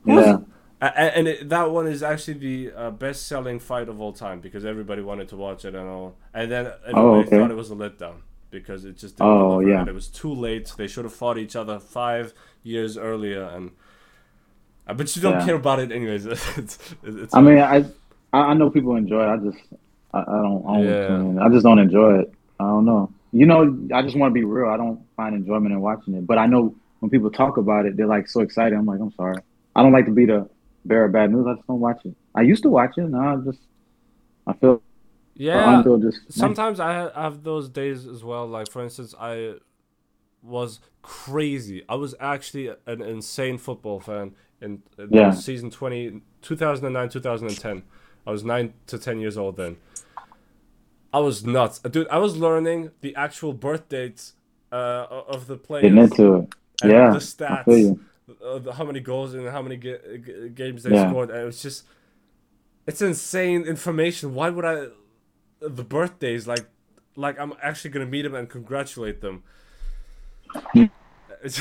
Yeah, 0.06 0.38
And 0.82 1.28
it, 1.28 1.50
that 1.50 1.70
one 1.72 1.88
is 1.88 2.02
actually 2.02 2.36
the 2.36 2.72
uh, 2.76 2.92
best-selling 2.92 3.60
fight 3.60 3.90
of 3.90 4.00
all 4.00 4.14
time 4.14 4.40
because 4.40 4.64
everybody 4.66 5.02
wanted 5.02 5.28
to 5.30 5.36
watch 5.36 5.66
it 5.66 5.76
and 5.76 5.88
all. 5.88 6.16
And 6.34 6.50
then 6.52 6.66
everybody 6.88 6.94
Oh, 6.98 7.16
okay. 7.20 7.38
thought 7.38 7.52
it 7.52 7.58
was 7.58 7.70
a 7.72 7.76
letdown 7.76 8.22
because 8.50 8.86
it 8.86 8.98
just 8.98 9.18
didn't 9.18 9.30
Oh, 9.30 9.60
yeah. 9.60 9.82
and 9.82 9.90
it 9.90 9.94
was 9.94 10.08
too 10.08 10.34
late. 10.34 10.72
They 10.78 10.88
should 10.88 11.04
have 11.04 11.14
fought 11.14 11.38
each 11.38 11.56
other 11.56 11.80
five 11.80 12.34
years 12.64 12.98
earlier. 12.98 13.44
And 13.44 13.72
uh, 14.88 14.94
but 14.94 15.14
you 15.16 15.22
don't 15.22 15.40
Yeah. 15.40 15.46
care 15.46 15.56
about 15.56 15.80
it 15.80 15.92
anyways. 15.92 16.26
it's, 16.58 16.80
it's, 17.04 17.36
I 17.36 17.42
mean, 17.42 17.58
I 17.60 17.86
I 18.34 18.40
I 18.52 18.54
know 18.54 18.70
people 18.70 18.96
enjoy 18.96 19.22
it. 19.24 19.28
I 19.28 19.38
just 19.38 19.58
I, 20.14 20.20
I 20.22 20.24
don't. 20.24 20.66
I, 20.66 20.82
don't 20.82 21.36
Yeah. 21.36 21.44
I 21.46 21.50
just 21.50 21.64
don't 21.64 21.80
enjoy 21.80 22.20
it. 22.20 22.34
I 22.60 22.64
don't 22.64 22.86
know. 22.86 23.12
You 23.32 23.46
know, 23.46 23.88
I 23.94 24.02
just 24.02 24.18
want 24.18 24.32
to 24.32 24.34
be 24.34 24.44
real. 24.44 24.70
I 24.70 24.78
don't 24.78 25.06
find 25.16 25.36
enjoyment 25.36 25.74
in 25.74 25.82
watching 25.82 26.16
it. 26.16 26.26
But 26.26 26.38
I 26.40 26.48
know 26.48 26.76
when 27.00 27.10
people 27.12 27.30
talk 27.32 27.58
about 27.58 27.86
it, 27.86 27.96
they're 27.96 28.08
like 28.08 28.28
so 28.28 28.42
excited. 28.42 28.78
I'm 28.78 28.86
like, 28.86 29.00
I'm 29.00 29.12
sorry. 29.12 29.42
I 29.76 29.84
don't 29.84 29.92
like 29.92 30.06
to 30.06 30.12
be 30.12 30.26
the 30.26 30.50
bearer 30.86 31.06
of 31.06 31.12
bad 31.14 31.32
news. 31.32 31.46
I 31.48 31.54
just 31.56 31.68
don't 31.68 31.80
watch 31.80 32.02
it. 32.06 32.16
I 32.36 32.42
used 32.42 32.64
to 32.64 32.70
watch 32.70 32.98
it. 32.98 33.04
Now 33.04 33.34
I 33.38 33.46
just 33.46 33.60
I 34.48 34.54
feel 34.54 34.82
yeah. 35.36 35.84
Just 36.02 36.32
Sometimes 36.34 36.80
I 36.80 37.12
have 37.14 37.44
those 37.44 37.70
days 37.70 38.08
as 38.08 38.24
well. 38.24 38.48
Like 38.48 38.70
for 38.72 38.84
instance, 38.84 39.16
I 39.20 39.56
was 40.42 40.80
crazy. 41.02 41.84
I 41.90 41.96
was 41.96 42.16
actually 42.20 42.70
an 42.86 43.02
insane 43.02 43.58
football 43.58 44.00
fan 44.00 44.36
in, 44.62 44.84
in 44.98 45.14
Yeah. 45.14 45.32
season 45.32 45.70
20, 45.70 46.22
2009, 46.42 47.10
2010. 47.10 47.84
I 48.28 48.32
was 48.32 48.44
nine 48.44 48.74
to 48.88 48.98
ten 48.98 49.20
years 49.20 49.38
old 49.38 49.58
then. 49.58 49.78
I 51.14 51.20
was 51.20 51.46
nuts, 51.46 51.80
dude. 51.80 52.08
I 52.10 52.18
was 52.20 52.38
learning 52.38 52.92
the 53.02 53.16
actual 53.16 53.54
birth 53.54 53.90
dates 53.90 54.34
uh, 54.72 55.08
of 55.28 55.48
the 55.48 55.58
players. 55.58 55.84
Getting 55.84 55.98
into 56.04 56.36
it. 56.36 56.50
Yeah, 56.84 57.12
the 57.12 57.18
stats, 57.20 57.68
uh, 58.44 58.60
the, 58.60 58.74
how 58.74 58.86
many 58.86 59.00
goals 59.00 59.34
and 59.34 59.48
how 59.50 59.62
many 59.62 59.76
ga- 59.78 60.18
g- 60.18 60.50
games 60.50 60.84
they 60.84 60.94
Yeah. 60.94 61.10
scored. 61.10 61.30
And 61.32 61.40
it 61.42 61.46
was 61.46 61.62
just, 61.62 61.84
it's 62.88 63.02
insane 63.02 63.64
information. 63.64 64.34
Why 64.36 64.50
would 64.50 64.66
I, 64.66 64.88
the 65.62 65.84
birthdays 65.84 66.48
like, 66.48 66.66
like 67.16 67.40
I'm 67.40 67.54
actually 67.62 67.92
gonna 67.92 68.06
meet 68.06 68.22
them 68.22 68.36
and 68.36 68.50
congratulate 68.50 69.22
them. 69.22 69.44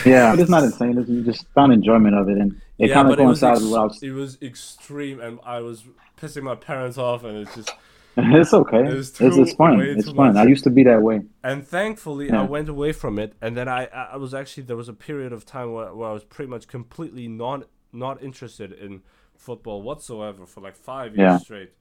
Yeah, 0.05 0.31
but 0.33 0.41
it's 0.41 0.51
not 0.51 0.65
insane. 0.65 0.99
It's, 0.99 1.09
you 1.09 1.25
just 1.25 1.47
found 1.55 1.73
enjoyment 1.73 2.15
of 2.17 2.29
it, 2.29 2.39
and 2.39 2.61
it 2.79 2.91
Yeah, 2.91 2.95
kind 2.95 3.09
of 3.09 3.17
but 3.17 3.21
it 3.21 3.25
was, 3.25 3.41
coincides 3.41 3.61
ex- 3.61 3.63
with 3.63 3.71
what 3.73 3.81
I 3.81 3.85
was. 3.85 4.03
it 4.03 4.11
was 4.11 4.39
extreme, 4.43 5.21
and 5.21 5.39
I 5.45 5.61
was 5.61 5.85
pissing 6.21 6.43
my 6.43 6.55
parents 6.55 6.99
off, 6.99 7.25
and 7.25 7.39
it's 7.39 7.55
just. 7.55 7.71
It's 8.41 8.53
okay. 8.53 8.83
It's, 8.85 9.21
it's 9.21 9.53
fun. 9.55 9.81
It's 9.81 10.11
fun. 10.11 10.37
I 10.37 10.45
used 10.45 10.65
to 10.65 10.71
be 10.71 10.85
that 10.85 11.01
way. 11.03 11.21
And 11.43 11.67
thankfully, 11.67 12.33
I 12.33 12.43
went 12.43 12.69
away 12.69 12.93
from 12.93 13.19
it, 13.19 13.35
and 13.41 13.57
then 13.57 13.69
I, 13.69 13.87
I 13.87 14.17
was 14.17 14.35
actually 14.35 14.65
there 14.65 14.77
was 14.77 14.89
a 14.89 14.93
period 14.93 15.33
of 15.33 15.45
time 15.47 15.73
where, 15.73 15.95
where 15.95 16.09
I 16.11 16.13
was 16.13 16.25
pretty 16.25 16.51
much 16.51 16.67
completely 16.69 17.29
not 17.29 17.69
not 17.93 18.23
interested 18.23 18.73
in 18.73 19.03
football 19.37 19.83
whatsoever 19.83 20.47
for 20.47 20.61
like 20.61 20.77
five 20.77 21.17
years 21.17 21.35
Yeah. 21.35 21.39
straight. 21.39 21.73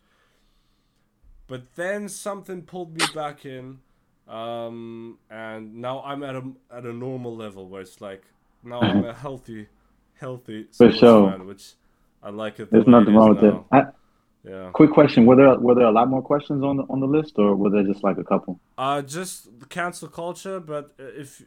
But 1.48 1.76
then 1.76 2.10
something 2.10 2.64
pulled 2.64 2.94
me 2.94 3.06
back 3.06 3.46
in, 3.46 3.80
um, 4.28 5.18
and 5.30 5.76
now 5.76 6.02
I'm 6.04 6.24
at 6.24 6.36
a 6.36 6.44
at 6.72 6.86
a 6.86 6.94
normal 6.94 7.36
level 7.36 7.68
where 7.68 7.82
it's 7.82 8.02
like 8.02 8.24
now 8.64 8.86
I'm 8.88 9.04
a 9.04 9.14
healthy, 9.14 9.68
healthy 10.16 10.68
For 10.78 10.92
sports 10.92 11.00
sure. 11.00 11.32
fan, 11.32 11.46
which 11.46 11.74
I 12.22 12.30
like 12.30 12.60
it. 12.60 12.70
the 12.72 12.78
There's 12.78 12.88
nothing 12.88 13.16
it 13.16 13.16
wrong 13.16 13.36
with 13.36 13.44
it. 13.44 13.56
I, 13.72 13.84
Yeah. 14.44 14.70
quick 14.74 14.92
question: 14.92 15.26
Were 15.26 15.36
there 15.36 15.60
were 15.60 15.76
there 15.76 15.86
a 15.88 15.92
lot 15.92 16.10
more 16.10 16.22
questions 16.22 16.64
on 16.64 16.78
the 16.78 16.84
on 16.90 17.00
the 17.00 17.08
list, 17.08 17.34
or 17.38 17.56
were 17.56 17.70
there 17.70 17.84
just 17.84 18.04
like 18.04 18.18
a 18.18 18.24
couple? 18.24 18.60
Uh, 18.78 19.02
just 19.02 19.60
the 19.60 19.66
cancel 19.66 20.08
culture, 20.08 20.60
but 20.60 20.94
uh, 21.00 21.04
if 21.24 21.44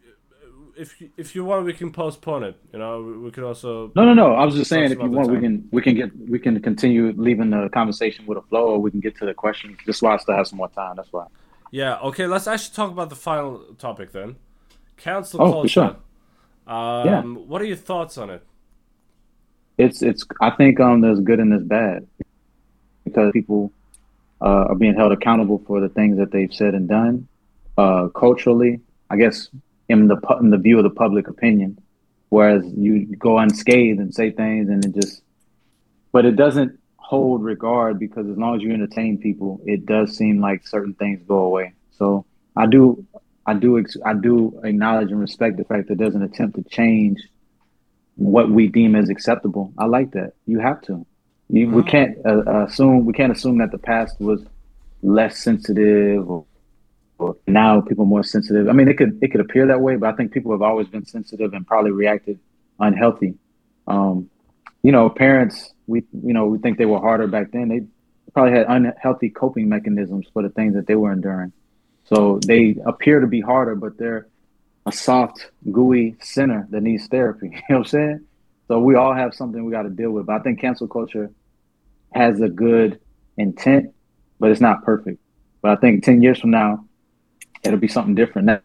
if 0.77 1.01
you- 1.01 1.11
if 1.17 1.35
you 1.35 1.45
want, 1.45 1.65
we 1.67 1.73
can 1.73 1.91
postpone 1.93 2.43
it. 2.45 2.57
You 2.73 2.79
know, 2.79 3.03
we, 3.03 3.13
we 3.19 3.31
could 3.31 3.45
also. 3.45 3.91
No, 3.97 4.05
no, 4.05 4.15
no. 4.15 4.35
I 4.35 4.45
was 4.45 4.55
just 4.55 4.69
saying, 4.71 4.85
if 4.93 4.99
you 4.99 5.05
about 5.05 5.11
the 5.13 5.17
want, 5.17 5.31
we 5.31 5.41
can 5.41 5.69
we 5.73 5.81
can 5.83 5.95
get 5.95 6.11
we 6.29 6.39
can 6.39 6.61
continue 6.61 7.13
leaving 7.17 7.51
the 7.51 7.69
conversation 7.73 8.27
with 8.27 8.39
a 8.39 8.43
flow, 8.43 8.67
or 8.73 8.79
we 8.79 8.91
can 8.91 9.01
get 9.01 9.17
to 9.19 9.27
the 9.27 9.35
questions. 9.35 9.77
Just 9.87 10.03
while 10.03 10.13
I 10.15 10.19
still 10.19 10.37
have 10.37 10.47
some 10.47 10.59
more 10.59 10.69
time. 10.71 10.97
That's 10.97 11.13
why. 11.13 11.27
Yeah. 11.71 11.99
Okay. 12.01 12.27
Let's 12.27 12.47
actually 12.47 12.75
talk 12.75 12.91
about 12.91 13.09
the 13.09 13.17
final 13.17 13.59
topic 13.79 14.13
then. 14.13 14.37
Cancel 14.97 15.41
Oh, 15.41 15.47
for 15.47 15.53
culture. 15.53 15.69
sure. 15.69 15.97
Um, 16.75 17.07
Yeah. 17.07 17.23
What 17.23 17.63
are 17.63 17.67
your 17.67 17.77
thoughts 17.77 18.19
on 18.19 18.29
it? 18.31 18.43
It's 19.79 20.03
it's. 20.03 20.27
I 20.41 20.51
think 20.51 20.79
um, 20.81 21.01
there's 21.01 21.21
good 21.21 21.41
and 21.41 21.51
there's 21.53 21.65
bad 21.65 22.07
because 23.11 23.33
people 23.33 23.73
uh, 24.41 24.67
are 24.69 24.75
being 24.75 24.95
held 24.95 25.13
accountable 25.13 25.63
for 25.67 25.81
the 25.81 25.89
things 25.89 26.19
that 26.19 26.31
they've 26.33 26.53
said 26.53 26.75
and 26.75 26.89
done. 26.89 27.29
Uh, 27.77 28.09
culturally, 28.09 28.81
I 29.09 29.17
guess 29.17 29.49
in 29.89 30.07
the 30.09 30.17
pu- 30.17 30.39
in 30.39 30.51
the 30.51 30.59
view 30.59 30.79
of 30.79 30.85
the 30.85 30.91
public 30.91 31.29
opinion, 31.29 31.79
whereas 32.29 32.65
you 32.77 33.17
go 33.17 33.39
unscathed 33.39 34.01
and 34.01 34.15
say 34.15 34.31
things 34.31 34.69
and 34.69 34.85
it 34.85 34.95
just, 34.95 35.23
but 36.13 36.25
it 36.25 36.37
doesn't 36.37 36.79
hold 36.97 37.43
regard 37.43 37.99
because 37.99 38.27
as 38.29 38.37
long 38.37 38.57
as 38.57 38.63
you 38.63 38.73
entertain 38.73 39.19
people, 39.19 39.61
it 39.65 39.85
does 39.85 40.17
seem 40.17 40.41
like 40.41 40.67
certain 40.67 40.95
things 40.95 41.21
go 41.27 41.39
away. 41.39 41.75
So 41.91 42.25
I 42.57 42.67
do, 42.67 43.05
I 43.47 43.55
do, 43.55 43.79
ex- 43.79 43.97
I 44.07 44.15
do 44.15 44.61
acknowledge 44.63 45.11
and 45.11 45.21
respect 45.21 45.57
the 45.57 45.65
fact 45.65 45.89
that 45.89 45.99
there's 45.99 46.15
an 46.15 46.23
attempt 46.23 46.57
to 46.57 46.63
change 46.63 47.19
what 48.15 48.51
we 48.51 48.69
deem 48.69 48.95
as 48.95 49.09
acceptable. 49.09 49.73
I 49.77 49.87
like 49.87 50.13
that. 50.13 50.35
You 50.47 50.61
have 50.61 50.83
to. 50.83 51.07
You, 51.53 51.69
We 51.71 51.83
Mhm. 51.83 51.87
can't 51.89 52.17
uh, 52.25 52.43
uh, 52.47 52.65
assume 52.69 53.07
we 53.07 53.13
can't 53.13 53.33
assume 53.33 53.59
that 53.59 53.71
the 53.73 53.79
past 53.79 54.21
was 54.21 54.45
less 55.03 55.39
sensitive 55.39 56.31
or, 56.31 56.45
or 57.19 57.37
now 57.47 57.81
people 57.81 58.05
are 58.05 58.09
more 58.17 58.23
sensitive. 58.23 58.69
I 58.69 58.73
mean, 58.73 58.89
it 58.89 58.97
could 58.99 59.19
it 59.23 59.29
could 59.33 59.41
appear 59.41 59.67
that 59.67 59.81
way, 59.81 59.97
but 59.97 60.13
I 60.13 60.17
think 60.17 60.33
people 60.33 60.53
have 60.53 60.63
always 60.63 60.89
been 60.89 61.05
sensitive 61.05 61.53
and 61.55 61.67
probably 61.67 61.91
reacted 61.91 62.39
unhealthy. 62.79 63.35
Um, 63.87 64.31
you 64.83 64.93
know, 64.93 65.09
parents 65.11 65.75
we 65.87 66.05
you 66.13 66.33
know 66.33 66.47
we 66.47 66.59
think 66.59 66.79
they 66.79 66.87
were 66.87 67.01
harder 67.01 67.27
back 67.27 67.51
then. 67.53 67.69
They 67.69 67.81
probably 68.33 68.53
had 68.53 68.67
unhealthy 68.69 69.31
coping 69.31 69.69
mechanisms 69.69 70.27
for 70.33 70.43
the 70.43 70.51
things 70.51 70.75
that 70.75 70.87
they 70.87 70.95
were 70.95 71.13
enduring. 71.13 71.53
So 72.05 72.39
they 72.47 72.77
appear 72.87 73.21
to 73.21 73.27
be 73.27 73.41
harder, 73.41 73.75
but 73.75 73.99
they're 73.99 74.29
a 74.87 74.93
soft, 74.93 75.51
gooey 75.71 76.17
sinner 76.21 76.67
that 76.71 76.83
needs 76.83 77.07
therapy. 77.09 77.49
You 77.69 77.75
know 77.75 77.79
what 77.79 77.79
I'm 77.79 77.85
saying? 77.87 78.21
So 78.69 78.79
we 78.81 78.95
all 78.95 79.15
have 79.15 79.35
something 79.35 79.65
we 79.65 79.73
got 79.73 79.83
to 79.83 79.91
deal 79.91 80.13
with. 80.13 80.27
But 80.27 80.37
I 80.37 80.39
think 80.45 80.61
cancel 80.61 80.87
culture 80.87 81.31
has 82.13 82.41
a 82.41 82.49
good 82.49 83.01
intent, 83.37 83.93
but 84.39 84.51
it's 84.51 84.61
not 84.61 84.85
perfect. 84.85 85.19
But 85.63 85.73
I 85.73 85.77
think 85.77 86.05
10 86.05 86.23
years 86.23 86.41
from 86.41 86.51
now, 86.51 86.85
it'll 87.63 87.79
be 87.79 87.89
something 87.89 88.15
different. 88.15 88.47
Now, 88.47 88.61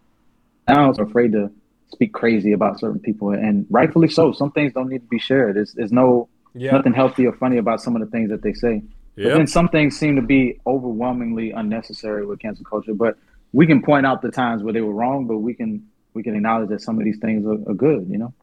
now 0.68 0.90
I'm 0.90 1.00
afraid 1.00 1.32
to 1.32 1.50
speak 1.92 2.12
crazy 2.12 2.52
about 2.52 2.80
certain 2.80 2.98
people, 3.00 3.30
and 3.30 3.66
rightfully 3.70 4.08
so. 4.08 4.32
Some 4.32 4.50
things 4.52 4.72
don't 4.72 4.88
need 4.88 5.02
to 5.02 5.08
be 5.08 5.18
shared. 5.18 5.56
There's, 5.56 5.72
there's 5.72 5.92
no 5.92 6.28
Yeah. 6.54 6.72
nothing 6.72 6.94
healthy 6.94 7.26
or 7.26 7.32
funny 7.34 7.58
about 7.58 7.80
some 7.82 7.94
of 7.96 8.00
the 8.00 8.08
things 8.08 8.30
that 8.30 8.42
they 8.42 8.52
say. 8.54 8.82
But 9.14 9.24
then 9.38 9.46
some 9.46 9.68
things 9.68 9.98
seem 9.98 10.16
to 10.16 10.22
be 10.22 10.58
overwhelmingly 10.66 11.50
unnecessary 11.52 12.26
with 12.26 12.38
cancel 12.38 12.64
culture. 12.66 12.92
But 12.94 13.16
we 13.52 13.66
can 13.66 13.80
point 13.82 14.04
out 14.04 14.20
the 14.20 14.30
times 14.30 14.62
where 14.62 14.74
they 14.74 14.82
were 14.82 14.92
wrong, 14.92 15.26
but 15.26 15.38
we 15.38 15.54
can 15.54 15.86
we 16.12 16.22
can 16.22 16.34
acknowledge 16.34 16.68
that 16.70 16.80
some 16.82 16.98
of 16.98 17.04
these 17.04 17.18
things 17.18 17.46
are, 17.46 17.70
are 17.70 17.74
good. 17.74 18.08
You 18.10 18.18
know, 18.18 18.34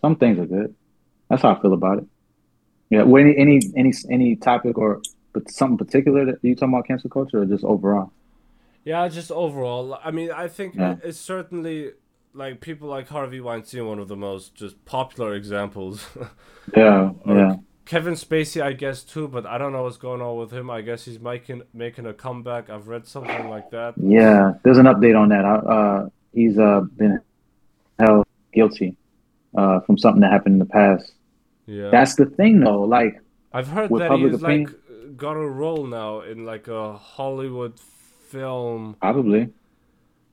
some 0.00 0.16
things 0.16 0.38
are 0.38 0.46
good. 0.46 0.74
That's 1.28 1.42
how 1.42 1.54
I 1.54 1.60
feel 1.60 1.72
about 1.74 1.98
it. 1.98 2.04
Yeah. 2.90 3.02
Well, 3.02 3.22
any 3.22 3.36
any 3.36 3.60
any 3.76 3.92
any 4.10 4.36
topic 4.36 4.78
or 4.78 5.00
but 5.32 5.50
something 5.50 5.78
particular 5.78 6.24
that 6.26 6.38
you 6.42 6.54
talking 6.54 6.74
about 6.74 6.86
cancel 6.86 7.10
culture 7.10 7.42
or 7.42 7.46
just 7.46 7.64
overall? 7.64 8.12
Yeah, 8.84 9.08
just 9.08 9.30
overall. 9.32 9.98
I 10.04 10.10
mean, 10.10 10.30
I 10.30 10.48
think 10.48 10.74
Yeah. 10.74 10.96
it's 11.02 11.18
certainly 11.18 11.92
like 12.34 12.60
people 12.60 12.88
like 12.88 13.08
Harvey 13.08 13.40
Weinstein, 13.40 13.86
one 13.86 13.98
of 13.98 14.08
the 14.08 14.16
most 14.16 14.54
just 14.54 14.84
popular 14.84 15.34
examples. 15.34 16.06
Yeah. 16.76 17.12
Yeah. 17.26 17.56
Kevin 17.86 18.14
Spacey, 18.14 18.62
I 18.62 18.72
guess 18.72 19.02
too, 19.02 19.28
but 19.28 19.44
I 19.44 19.58
don't 19.58 19.72
know 19.72 19.82
what's 19.82 19.98
going 19.98 20.22
on 20.22 20.38
with 20.38 20.50
him. 20.50 20.70
I 20.70 20.80
guess 20.80 21.04
he's 21.04 21.20
making 21.20 21.62
making 21.74 22.06
a 22.06 22.14
comeback. 22.14 22.70
I've 22.70 22.88
read 22.88 23.06
something 23.06 23.48
like 23.50 23.70
that. 23.70 23.94
Yeah. 23.98 24.54
There's 24.62 24.78
an 24.78 24.86
update 24.86 25.18
on 25.18 25.28
that. 25.30 25.44
Uh, 25.44 26.08
he's 26.32 26.58
uh 26.58 26.80
been 26.96 27.20
held 27.98 28.26
guilty 28.52 28.96
uh 29.56 29.80
from 29.80 29.98
something 29.98 30.20
that 30.22 30.32
happened 30.32 30.54
in 30.54 30.58
the 30.60 30.64
past. 30.66 31.12
Yeah, 31.66 31.90
That's 31.90 32.14
the 32.16 32.26
thing, 32.26 32.60
though. 32.60 32.82
Like. 32.82 33.20
I've 33.52 33.68
heard 33.68 33.90
that 33.90 34.12
he's 34.18 34.34
opinion- 34.34 34.64
like 34.64 35.16
got 35.16 35.32
a 35.36 35.48
role 35.48 35.86
now 35.86 36.20
in 36.22 36.44
like 36.44 36.66
a 36.68 36.94
Hollywood 36.94 37.78
film. 38.28 38.96
Probably. 39.00 39.48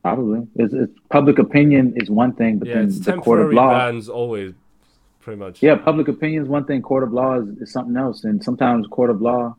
Probably. 0.03 0.47
It's, 0.55 0.73
it's 0.73 0.91
public 1.09 1.38
opinion 1.38 1.93
is 1.97 2.09
one 2.09 2.34
thing, 2.34 2.57
but 2.57 2.67
Yeah, 2.67 2.75
then 2.79 2.89
the 2.89 3.17
court 3.17 3.41
of 3.41 3.53
law. 3.53 3.69
bans 3.69 4.09
always, 4.09 4.53
pretty 5.19 5.39
much. 5.39 5.61
Yeah, 5.61 5.75
public 5.75 6.07
opinion 6.07 6.41
is 6.43 6.49
one 6.49 6.65
thing. 6.65 6.82
Court 6.82 7.03
of 7.03 7.13
law 7.13 7.39
is, 7.39 7.47
is 7.59 7.71
something 7.71 7.95
else, 7.95 8.23
and 8.23 8.43
sometimes 8.43 8.88
court 8.88 9.11
of 9.11 9.21
law 9.21 9.55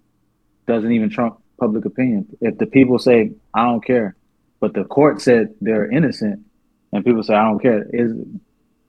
doesn't 0.67 0.91
even 0.91 1.09
trump 1.11 1.39
public 1.61 1.85
opinion. 1.85 2.27
If 2.41 2.59
the 2.59 2.67
people 2.67 2.99
say 2.99 3.31
I 3.55 3.63
don't 3.67 3.85
care, 3.85 4.17
but 4.59 4.75
the 4.75 4.83
court 4.85 5.21
said 5.23 5.55
they're 5.61 5.89
innocent, 5.89 6.41
and 6.93 7.05
people 7.05 7.23
say 7.23 7.35
I 7.35 7.45
don't 7.45 7.61
care, 7.61 7.87
is 7.93 8.13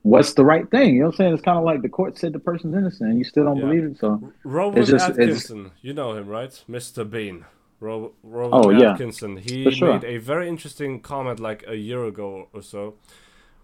what's 0.04 0.34
the 0.34 0.46
right 0.46 0.70
thing? 0.70 0.94
You 0.96 1.00
know 1.02 1.06
what 1.08 1.16
I'm 1.16 1.18
saying? 1.18 1.34
It's 1.34 1.44
kind 1.44 1.58
of 1.58 1.64
like 1.64 1.82
the 1.82 1.90
court 1.90 2.18
said 2.18 2.32
the 2.34 2.40
person's 2.40 2.76
innocent, 2.76 3.10
and 3.10 3.18
you 3.18 3.24
still 3.26 3.46
don't 3.46 3.58
Yeah. 3.58 3.66
believe 3.66 3.84
it. 3.86 3.98
So 3.98 4.32
Rowan 4.44 4.78
It's 4.78 4.90
just- 4.90 5.10
it's- 5.10 5.20
Atkinson, 5.20 5.72
you 5.82 5.94
know 5.94 6.14
him, 6.14 6.28
right? 6.28 6.64
Mr. 6.70 7.10
Bean. 7.10 7.46
Ro- 7.80 8.14
Rowan 8.24 8.52
Oh, 8.54 8.70
yeah. 8.70 8.92
Atkinson. 8.94 9.38
He 9.38 9.64
For 9.66 9.72
sure. 9.72 9.94
made 9.94 10.06
a 10.06 10.18
very 10.18 10.48
interesting 10.48 11.02
comment 11.02 11.40
like 11.42 11.66
a 11.68 11.76
year 11.76 12.06
ago 12.06 12.48
or 12.54 12.62
so, 12.62 12.94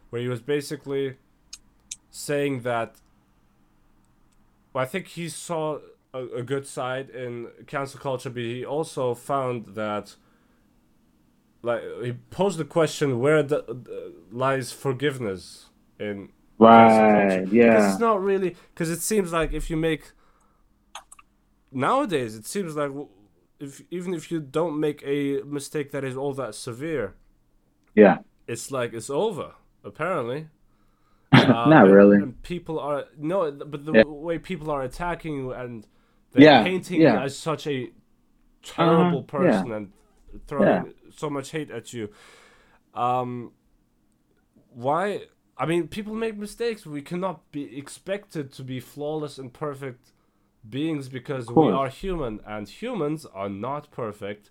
where 0.09 0.21
he 0.21 0.27
was 0.27 0.41
basically 0.41 1.15
saying 2.11 2.61
that. 2.61 2.95
Well, 4.73 4.83
I 4.83 4.87
think 4.87 5.07
he 5.07 5.29
saw 5.29 5.79
a, 6.13 6.25
a 6.37 6.43
good 6.43 6.67
side 6.67 7.09
in 7.09 7.47
cancel 7.67 7.99
culture, 7.99 8.29
but 8.29 8.43
he 8.43 8.65
also 8.65 9.13
found 9.13 9.67
that. 9.75 10.15
Like 11.61 11.81
he 12.03 12.13
posed 12.29 12.57
the 12.57 12.65
question, 12.65 13.19
where 13.19 13.41
the, 13.43 13.61
the 13.67 14.13
lies 14.31 14.71
forgiveness 14.71 15.68
in 15.99 16.29
right, 16.57 17.29
culture? 17.29 17.41
Because 17.41 17.53
yeah, 17.53 17.91
it's 17.91 17.99
not 17.99 18.21
really 18.21 18.55
because 18.73 18.89
it 18.89 19.01
seems 19.01 19.31
like 19.33 19.53
if 19.53 19.69
you 19.69 19.77
make 19.77 20.11
nowadays 21.71 22.35
it 22.35 22.45
seems 22.45 22.75
like 22.75 22.91
if 23.59 23.81
even 23.91 24.13
if 24.13 24.31
you 24.31 24.39
don't 24.39 24.79
make 24.79 25.03
a 25.05 25.41
mistake 25.43 25.91
that 25.91 26.03
is 26.03 26.15
all 26.15 26.33
that 26.33 26.55
severe, 26.55 27.15
yeah, 27.95 28.19
it's 28.47 28.71
like 28.71 28.93
it's 28.93 29.09
over. 29.09 29.53
Apparently, 29.83 30.47
Uh, 31.31 31.41
not 31.73 31.85
and- 31.85 31.93
really. 31.93 32.17
And 32.17 32.41
people 32.41 32.79
are 32.79 33.05
no, 33.17 33.51
but 33.51 33.85
the 33.85 33.93
Yeah. 33.93 34.03
way 34.05 34.39
people 34.39 34.69
are 34.71 34.81
attacking 34.81 35.35
you 35.35 35.51
and 35.51 35.85
they're 36.31 36.43
Yeah, 36.43 36.63
painting 36.63 37.01
yeah. 37.01 37.13
you 37.13 37.19
as 37.19 37.37
such 37.37 37.67
a 37.67 37.91
terrible 38.63 39.25
Uh-huh, 39.29 39.43
yeah. 39.43 39.51
person 39.51 39.71
and 39.71 39.91
throwing 40.47 40.93
so 41.15 41.29
much 41.29 41.51
hate 41.51 41.71
at 41.71 41.93
you. 41.93 42.09
Um, 42.93 43.51
why? 44.73 45.25
I 45.59 45.65
mean, 45.65 45.89
people 45.89 46.15
make 46.15 46.37
mistakes. 46.37 46.85
We 46.85 47.01
cannot 47.01 47.51
be 47.51 47.77
expected 47.77 48.53
to 48.53 48.63
be 48.63 48.79
flawless 48.79 49.37
and 49.37 49.51
perfect 49.51 50.13
beings 50.67 51.09
because 51.09 51.47
we 51.47 51.69
are 51.69 51.89
human 51.89 52.39
and 52.47 52.67
humans 52.67 53.25
are 53.25 53.49
not 53.49 53.91
perfect. 53.91 54.49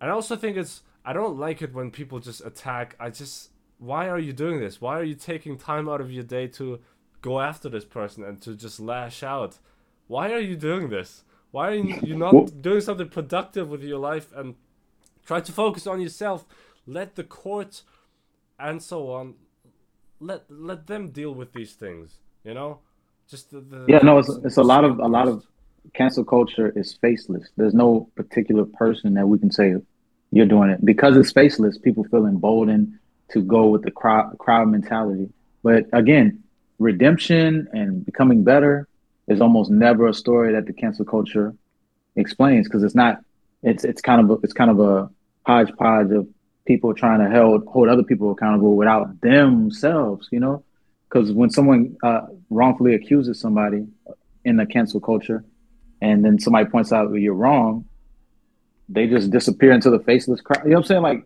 And 0.00 0.10
I 0.10 0.14
also 0.14 0.34
think 0.34 0.56
it's 0.56 0.82
I 1.04 1.12
don't 1.12 1.38
like 1.38 1.62
it 1.62 1.72
when 1.72 1.92
people 1.92 2.18
just 2.18 2.44
attack. 2.44 2.96
I 2.98 3.10
just 3.10 3.50
why 3.78 4.08
are 4.08 4.18
you 4.18 4.32
doing 4.32 4.58
this? 4.58 4.80
Why 4.80 4.98
are 4.98 5.04
you 5.04 5.14
taking 5.14 5.56
time 5.56 5.88
out 5.88 6.00
of 6.00 6.10
your 6.10 6.24
day 6.24 6.48
to 6.48 6.80
go 7.22 7.40
after 7.40 7.68
this 7.68 7.84
person 7.84 8.24
and 8.24 8.42
to 8.42 8.56
just 8.56 8.80
lash 8.80 9.22
out? 9.22 9.58
Why 10.08 10.32
are 10.32 10.40
you 10.40 10.56
doing 10.56 10.90
this? 10.90 11.22
Why 11.52 11.68
are 11.68 11.74
you, 11.74 11.98
you 12.02 12.16
not 12.16 12.62
doing 12.62 12.80
something 12.80 13.08
productive 13.08 13.70
with 13.70 13.82
your 13.84 13.98
life 13.98 14.32
and 14.34 14.56
try 15.24 15.40
to 15.40 15.52
focus 15.52 15.86
on 15.86 16.00
yourself? 16.00 16.44
Let 16.84 17.14
the 17.14 17.24
court 17.24 17.82
and 18.58 18.82
so 18.82 19.12
on 19.12 19.34
let 20.20 20.44
let 20.48 20.86
them 20.86 21.10
deal 21.10 21.34
with 21.34 21.52
these 21.52 21.72
things. 21.72 22.18
You 22.44 22.54
know, 22.54 22.78
just 23.28 23.50
the, 23.50 23.60
the 23.60 23.86
yeah. 23.88 23.98
No, 23.98 24.18
it's 24.18 24.30
it's 24.44 24.56
a 24.58 24.62
lot 24.62 24.84
of 24.84 24.98
a 24.98 25.08
lot 25.08 25.28
of 25.28 25.44
cancel 25.94 26.24
culture 26.24 26.72
is 26.76 26.94
faceless. 27.00 27.48
There's 27.56 27.74
no 27.74 28.08
particular 28.14 28.64
person 28.64 29.14
that 29.14 29.26
we 29.26 29.38
can 29.38 29.50
say 29.50 29.74
you're 30.32 30.46
doing 30.46 30.70
it 30.70 30.84
because 30.84 31.16
it's 31.16 31.32
faceless. 31.32 31.78
People 31.78 32.04
feel 32.04 32.26
emboldened 32.26 32.98
to 33.30 33.42
go 33.42 33.66
with 33.68 33.82
the 33.82 33.90
crowd 33.90 34.36
crowd 34.38 34.68
mentality. 34.68 35.28
But 35.62 35.86
again, 35.92 36.42
redemption 36.78 37.68
and 37.72 38.04
becoming 38.04 38.44
better 38.44 38.88
is 39.28 39.40
almost 39.40 39.70
never 39.70 40.06
a 40.06 40.14
story 40.14 40.52
that 40.52 40.66
the 40.66 40.72
cancel 40.72 41.04
culture 41.04 41.54
explains 42.16 42.68
because 42.68 42.82
it's 42.82 42.94
not. 42.94 43.20
It's 43.62 43.84
it's 43.84 44.00
kind 44.00 44.20
of 44.20 44.30
a, 44.30 44.40
it's 44.42 44.54
kind 44.54 44.70
of 44.70 44.80
a 44.80 45.10
hodgepodge 45.46 46.10
of 46.12 46.28
people 46.70 46.94
trying 46.94 47.18
to 47.18 47.28
hold 47.36 47.66
hold 47.66 47.88
other 47.88 48.04
people 48.04 48.30
accountable 48.30 48.76
without 48.76 49.20
themselves. 49.20 50.28
You 50.30 50.38
know, 50.38 50.62
because 51.08 51.32
when 51.32 51.50
someone 51.50 51.96
uh, 52.04 52.26
wrongfully 52.48 52.94
accuses 52.94 53.40
somebody 53.40 53.88
in 54.44 54.56
the 54.56 54.66
cancel 54.66 55.00
culture, 55.00 55.44
and 56.00 56.24
then 56.24 56.38
somebody 56.38 56.66
points 56.70 56.92
out 56.92 57.10
that 57.10 57.18
you're 57.18 57.34
wrong, 57.34 57.86
they 58.88 59.08
just 59.08 59.32
disappear 59.32 59.72
into 59.72 59.90
the 59.90 59.98
faceless 59.98 60.40
crowd. 60.40 60.62
You 60.64 60.70
know 60.70 60.76
what 60.76 60.82
I'm 60.82 60.86
saying? 60.86 61.02
Like 61.02 61.24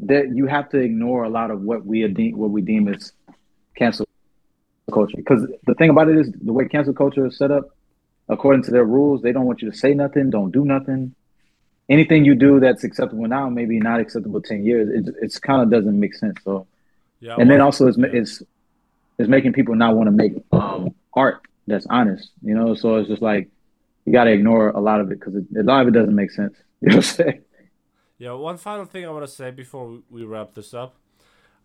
that, 0.00 0.36
you 0.36 0.46
have 0.46 0.68
to 0.70 0.78
ignore 0.78 1.24
a 1.24 1.30
lot 1.30 1.50
of 1.50 1.62
what 1.62 1.86
we 1.86 2.06
deem 2.08 2.36
what 2.36 2.50
we 2.50 2.60
deem 2.60 2.86
as 2.88 3.12
cancel 3.78 4.06
culture. 4.92 5.16
Because 5.16 5.46
the 5.66 5.74
thing 5.74 5.88
about 5.88 6.10
it 6.10 6.18
is, 6.18 6.30
the 6.30 6.52
way 6.52 6.68
cancel 6.68 6.92
culture 6.92 7.26
is 7.26 7.38
set 7.38 7.50
up, 7.50 7.70
according 8.28 8.64
to 8.64 8.70
their 8.70 8.84
rules, 8.84 9.22
they 9.22 9.32
don't 9.32 9.46
want 9.46 9.62
you 9.62 9.70
to 9.70 9.76
say 9.76 9.94
nothing, 9.94 10.28
don't 10.28 10.50
do 10.50 10.66
nothing. 10.66 11.14
Anything 11.88 12.24
you 12.24 12.34
do 12.34 12.60
that's 12.60 12.82
acceptable 12.82 13.26
now, 13.28 13.48
maybe 13.48 13.78
not 13.78 14.00
acceptable 14.00 14.40
ten 14.40 14.64
years. 14.64 14.88
It 14.88 15.14
it's 15.20 15.38
kind 15.38 15.60
of 15.62 15.70
doesn't 15.70 15.98
make 15.98 16.14
sense. 16.14 16.36
So, 16.44 16.66
yeah, 17.20 17.32
and 17.32 17.40
well, 17.40 17.48
then 17.48 17.60
also 17.60 17.86
it's, 17.88 17.98
it's 17.98 18.42
it's 19.18 19.28
making 19.28 19.52
people 19.52 19.74
not 19.74 19.94
want 19.94 20.06
to 20.06 20.10
make 20.10 20.32
um, 20.52 20.94
art 21.12 21.42
that's 21.66 21.86
honest. 21.90 22.30
You 22.42 22.54
know, 22.54 22.74
so 22.74 22.96
it's 22.96 23.08
just 23.08 23.22
like 23.22 23.50
you 24.04 24.12
got 24.12 24.24
to 24.24 24.32
ignore 24.32 24.70
a 24.70 24.80
lot 24.80 25.00
of 25.00 25.10
it 25.10 25.20
because 25.20 25.34
a 25.34 25.62
lot 25.62 25.82
of 25.82 25.88
it 25.88 25.92
doesn't 25.92 26.14
make 26.14 26.30
sense. 26.30 26.56
You 26.80 26.90
know 26.90 26.96
what 26.96 27.06
I'm 27.06 27.24
saying? 27.24 27.42
Yeah. 28.18 28.32
One 28.32 28.58
final 28.58 28.84
thing 28.84 29.06
I 29.06 29.10
want 29.10 29.24
to 29.24 29.32
say 29.32 29.50
before 29.50 30.00
we 30.10 30.22
wrap 30.24 30.52
this 30.52 30.74
up, 30.74 30.96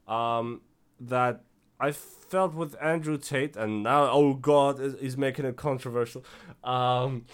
um, 0.08 0.62
that 1.02 1.42
I 1.78 1.92
felt 1.92 2.54
with 2.54 2.76
Andrew 2.82 3.18
Tate, 3.18 3.58
and 3.58 3.84
now 3.84 4.10
oh 4.10 4.34
god, 4.34 4.80
he's 5.02 5.18
making 5.18 5.44
it 5.46 5.58
controversial. 5.58 6.24
Um, 6.64 7.26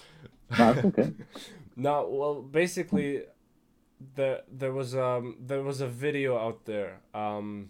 okay. 0.59 1.13
now, 1.76 2.07
well, 2.07 2.41
basically, 2.41 3.23
there 4.15 4.41
there 4.51 4.73
was 4.73 4.95
um 4.95 5.38
there 5.39 5.63
was 5.63 5.82
a 5.82 5.88
video 5.88 6.38
out 6.38 6.65
there 6.65 6.99
um 7.13 7.69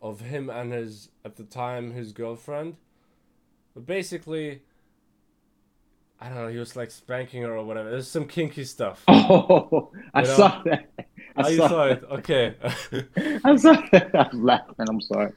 of 0.00 0.20
him 0.20 0.50
and 0.50 0.72
his 0.72 1.10
at 1.24 1.36
the 1.36 1.44
time 1.44 1.92
his 1.92 2.12
girlfriend, 2.12 2.76
but 3.74 3.86
basically 3.86 4.62
I 6.22 6.28
don't 6.28 6.36
know. 6.36 6.48
He 6.48 6.58
was 6.58 6.76
like 6.76 6.92
spanking 6.92 7.42
her 7.42 7.56
or 7.56 7.64
whatever. 7.64 7.90
There's 7.90 8.06
some 8.06 8.28
kinky 8.28 8.64
stuff. 8.64 9.02
Oh, 9.34 9.90
I 10.14 10.22
know? 10.22 10.36
saw 10.36 10.62
that. 10.64 10.88
I 11.36 11.42
oh, 11.42 11.48
you 11.48 11.56
saw 11.56 11.84
it. 11.86 12.04
Okay. 12.12 12.54
I 12.62 13.56
saw 13.56 13.72
that. 13.90 14.10
I 14.14 14.28
was 14.30 14.34
laughing. 14.34 14.86
I'm 14.88 15.00
sorry. 15.00 15.32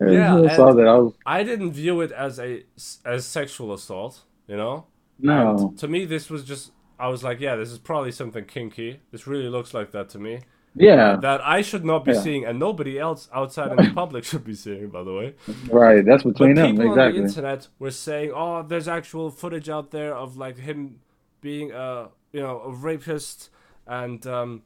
Yeah, 0.00 0.42
I 0.42 0.56
saw 0.56 0.72
that. 0.74 0.86
I, 0.86 0.98
was... 0.98 1.14
I 1.24 1.42
didn't 1.42 1.72
view 1.72 2.02
it 2.02 2.12
as 2.12 2.38
a 2.38 2.64
as 3.06 3.24
sexual 3.24 3.72
assault. 3.72 4.24
You 4.46 4.56
know. 4.58 4.86
No. 5.18 5.56
And 5.56 5.78
to 5.78 5.88
me, 5.88 6.04
this 6.04 6.28
was 6.28 6.44
just. 6.44 6.72
I 6.98 7.08
was 7.08 7.24
like, 7.24 7.40
yeah, 7.40 7.56
this 7.56 7.70
is 7.70 7.78
probably 7.78 8.12
something 8.12 8.44
kinky. 8.44 9.00
This 9.10 9.26
really 9.26 9.48
looks 9.48 9.74
like 9.74 9.92
that 9.92 10.08
to 10.10 10.18
me. 10.18 10.40
Yeah. 10.76 11.16
That 11.16 11.40
I 11.46 11.62
should 11.62 11.84
not 11.84 12.04
be 12.04 12.12
yeah. 12.12 12.20
seeing, 12.20 12.44
and 12.44 12.58
nobody 12.58 12.98
else 12.98 13.28
outside 13.32 13.70
in 13.70 13.76
the 13.76 13.92
public 13.94 14.24
should 14.24 14.44
be 14.44 14.54
seeing. 14.54 14.88
By 14.88 15.04
the 15.04 15.12
way. 15.12 15.34
Right. 15.70 16.04
That's 16.04 16.24
between 16.24 16.54
but 16.54 16.62
them. 16.62 16.70
People 16.72 16.92
exactly. 16.92 17.20
on 17.20 17.26
the 17.26 17.28
internet 17.28 17.68
were 17.78 17.90
saying, 17.90 18.32
"Oh, 18.34 18.62
there's 18.62 18.88
actual 18.88 19.30
footage 19.30 19.68
out 19.68 19.90
there 19.92 20.14
of 20.14 20.36
like 20.36 20.58
him 20.58 21.00
being 21.40 21.70
a 21.72 22.08
you 22.32 22.40
know 22.40 22.60
a 22.60 22.72
rapist 22.72 23.50
and." 23.86 24.26
um 24.26 24.62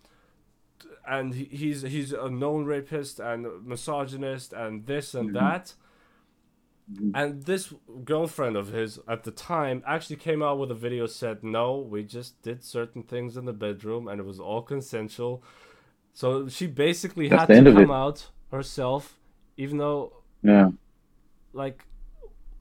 and 1.07 1.35
he's 1.35 1.83
he's 1.83 2.13
a 2.13 2.29
known 2.29 2.65
rapist 2.65 3.19
and 3.19 3.67
misogynist 3.67 4.53
and 4.53 4.87
this 4.87 5.15
and 5.15 5.31
mm-hmm. 5.31 5.45
that. 5.45 5.75
And 7.15 7.43
this 7.43 7.73
girlfriend 8.05 8.57
of 8.57 8.69
his 8.69 8.99
at 9.07 9.25
the 9.25 9.31
time 9.31 9.83
actually 9.87 10.17
came 10.17 10.43
out 10.43 10.59
with 10.59 10.71
a 10.71 10.75
video 10.75 11.07
said, 11.07 11.45
"No, 11.45 11.79
we 11.79 12.03
just 12.03 12.41
did 12.43 12.65
certain 12.65 13.03
things 13.03 13.37
in 13.37 13.45
the 13.45 13.53
bedroom 13.53 14.09
and 14.09 14.21
it 14.21 14.25
was 14.25 14.41
all 14.41 14.63
consensual." 14.63 15.43
So 16.15 16.49
she 16.49 16.67
basically 16.67 17.29
That's 17.29 17.49
had 17.49 17.65
to 17.65 17.73
come 17.73 17.91
out 17.91 18.31
herself, 18.51 19.19
even 19.57 19.77
though, 19.79 20.23
yeah, 20.43 20.71
like, 21.53 21.85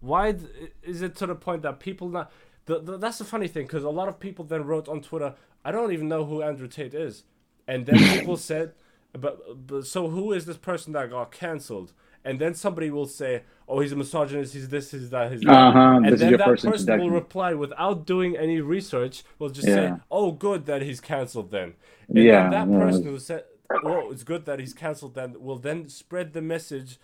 why 0.01 0.35
is 0.83 1.01
it 1.01 1.15
to 1.17 1.25
the 1.25 1.35
point 1.35 1.61
that 1.61 1.79
people 1.79 2.09
not? 2.09 2.31
The, 2.65 2.79
the, 2.79 2.97
that's 2.97 3.19
the 3.19 3.25
funny 3.25 3.47
thing 3.47 3.65
because 3.65 3.85
a 3.85 3.89
lot 3.89 4.09
of 4.09 4.19
people 4.19 4.43
then 4.43 4.65
wrote 4.65 4.89
on 4.89 5.01
Twitter, 5.01 5.35
"I 5.63 5.71
don't 5.71 5.93
even 5.93 6.09
know 6.09 6.25
who 6.25 6.41
Andrew 6.41 6.67
Tate 6.67 6.93
is," 6.93 7.23
and 7.65 7.85
then 7.85 7.97
people 8.19 8.35
said, 8.35 8.73
"But, 9.13 9.65
but 9.67 9.87
so 9.87 10.09
who 10.09 10.33
is 10.33 10.45
this 10.45 10.57
person 10.57 10.91
that 10.93 11.11
got 11.11 11.31
canceled?" 11.31 11.93
And 12.27 12.39
then 12.39 12.53
somebody 12.53 12.89
will 12.89 13.07
say, 13.07 13.43
"Oh, 13.67 13.79
he's 13.79 13.91
a 13.91 13.95
misogynist. 13.95 14.53
He's 14.53 14.69
this. 14.69 14.91
He's 14.91 15.09
that. 15.09 15.31
He's 15.31 15.41
that." 15.41 15.53
Uh-huh, 15.53 15.99
and 16.03 16.17
then 16.17 16.33
that 16.33 16.45
person 16.45 16.99
will 16.99 17.09
reply 17.09 17.53
without 17.53 18.05
doing 18.05 18.35
any 18.37 18.59
research. 18.59 19.23
Will 19.39 19.49
just 19.49 19.67
yeah. 19.67 19.75
say, 19.75 19.93
"Oh, 20.11 20.31
good 20.31 20.65
that 20.65 20.81
he's 20.81 20.99
canceled 20.99 21.51
then." 21.51 21.73
And 22.09 22.17
yeah, 22.17 22.49
that 22.49 22.69
yeah. 22.69 22.79
person 22.79 23.03
who 23.03 23.19
said, 23.19 23.45
"Oh, 23.83 24.11
it's 24.11 24.23
good 24.23 24.45
that 24.45 24.59
he's 24.59 24.73
canceled," 24.73 25.15
then 25.15 25.35
will 25.39 25.59
then 25.59 25.87
spread 25.89 26.33
the 26.33 26.41
message 26.41 26.99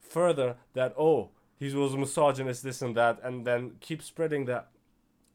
further 0.00 0.56
that 0.74 0.94
oh 0.98 1.30
he 1.58 1.74
was 1.74 1.94
a 1.94 1.98
misogynist, 1.98 2.62
this 2.62 2.82
and 2.82 2.96
that, 2.96 3.20
and 3.22 3.46
then 3.46 3.72
keep 3.80 4.02
spreading 4.02 4.44
that 4.46 4.70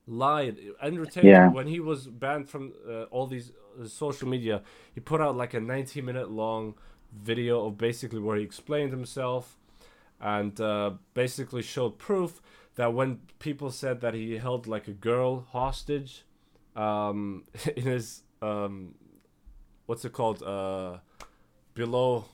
lie. 0.08 0.54
Andrew 0.82 1.06
Tate, 1.06 1.24
yeah. 1.24 1.50
when 1.50 1.68
he 1.68 1.80
was 1.80 2.08
banned 2.08 2.50
from 2.50 2.74
uh, 2.88 3.04
all 3.04 3.28
these 3.28 3.52
uh, 3.80 3.88
social 3.88 4.28
media, 4.28 4.62
he 4.94 5.00
put 5.00 5.22
out 5.22 5.38
like 5.38 5.54
a 5.54 5.60
90 5.60 6.02
minute 6.02 6.30
long 6.30 6.76
video 7.12 7.66
of 7.66 7.78
basically 7.78 8.20
where 8.20 8.38
he 8.38 8.44
explained 8.44 8.92
himself 8.92 9.58
and 10.22 10.60
uh, 10.60 10.92
basically 11.14 11.62
showed 11.62 11.98
proof 11.98 12.42
that 12.76 12.94
when 12.94 13.20
people 13.40 13.72
said 13.72 14.02
that 14.02 14.14
he 14.14 14.38
held 14.38 14.68
like 14.68 14.88
a 14.88 14.94
girl 14.94 15.46
hostage 15.52 16.26
um, 16.76 17.44
in 17.76 17.84
his 17.84 18.24
um, 18.42 18.96
what's 19.86 20.06
it 20.06 20.14
called? 20.14 20.44
Uh, 20.44 20.98
below 21.74 22.26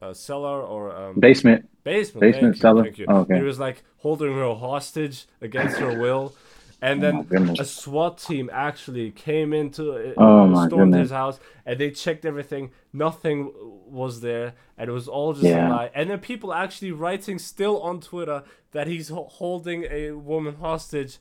a 0.00 0.14
cellar 0.14 0.62
or 0.62 0.96
um, 0.96 1.20
basement. 1.20 1.68
Basement. 1.84 2.20
Basement 2.20 2.54
thank 2.54 2.62
cellar. 2.62 2.78
You, 2.78 2.84
thank 2.84 2.98
you. 2.98 3.06
Oh, 3.08 3.16
okay. 3.18 3.36
He 3.36 3.42
was 3.42 3.58
like 3.58 3.84
holding 3.98 4.32
her 4.32 4.54
hostage 4.54 5.26
against 5.40 5.76
her 5.78 5.98
will. 6.00 6.34
And 6.82 7.02
then 7.02 7.26
oh 7.30 7.54
a 7.58 7.64
SWAT 7.64 8.18
team 8.18 8.50
actually 8.52 9.10
came 9.10 9.52
into 9.52 9.92
uh, 9.92 10.12
oh 10.16 10.66
stormed 10.66 10.92
goodness. 10.92 11.00
his 11.00 11.10
house 11.10 11.40
and 11.64 11.78
they 11.78 11.90
checked 11.90 12.24
everything. 12.24 12.72
Nothing 12.92 13.52
was 13.86 14.20
there, 14.20 14.54
and 14.76 14.88
it 14.90 14.92
was 14.92 15.08
all 15.08 15.32
just 15.32 15.44
yeah. 15.44 15.68
a 15.68 15.70
lie. 15.70 15.90
And 15.94 16.10
then 16.10 16.18
people 16.18 16.52
actually 16.52 16.92
writing 16.92 17.38
still 17.38 17.80
on 17.80 18.00
Twitter 18.00 18.42
that 18.72 18.86
he's 18.86 19.08
holding 19.08 19.84
a 19.90 20.12
woman 20.12 20.56
hostage. 20.56 21.18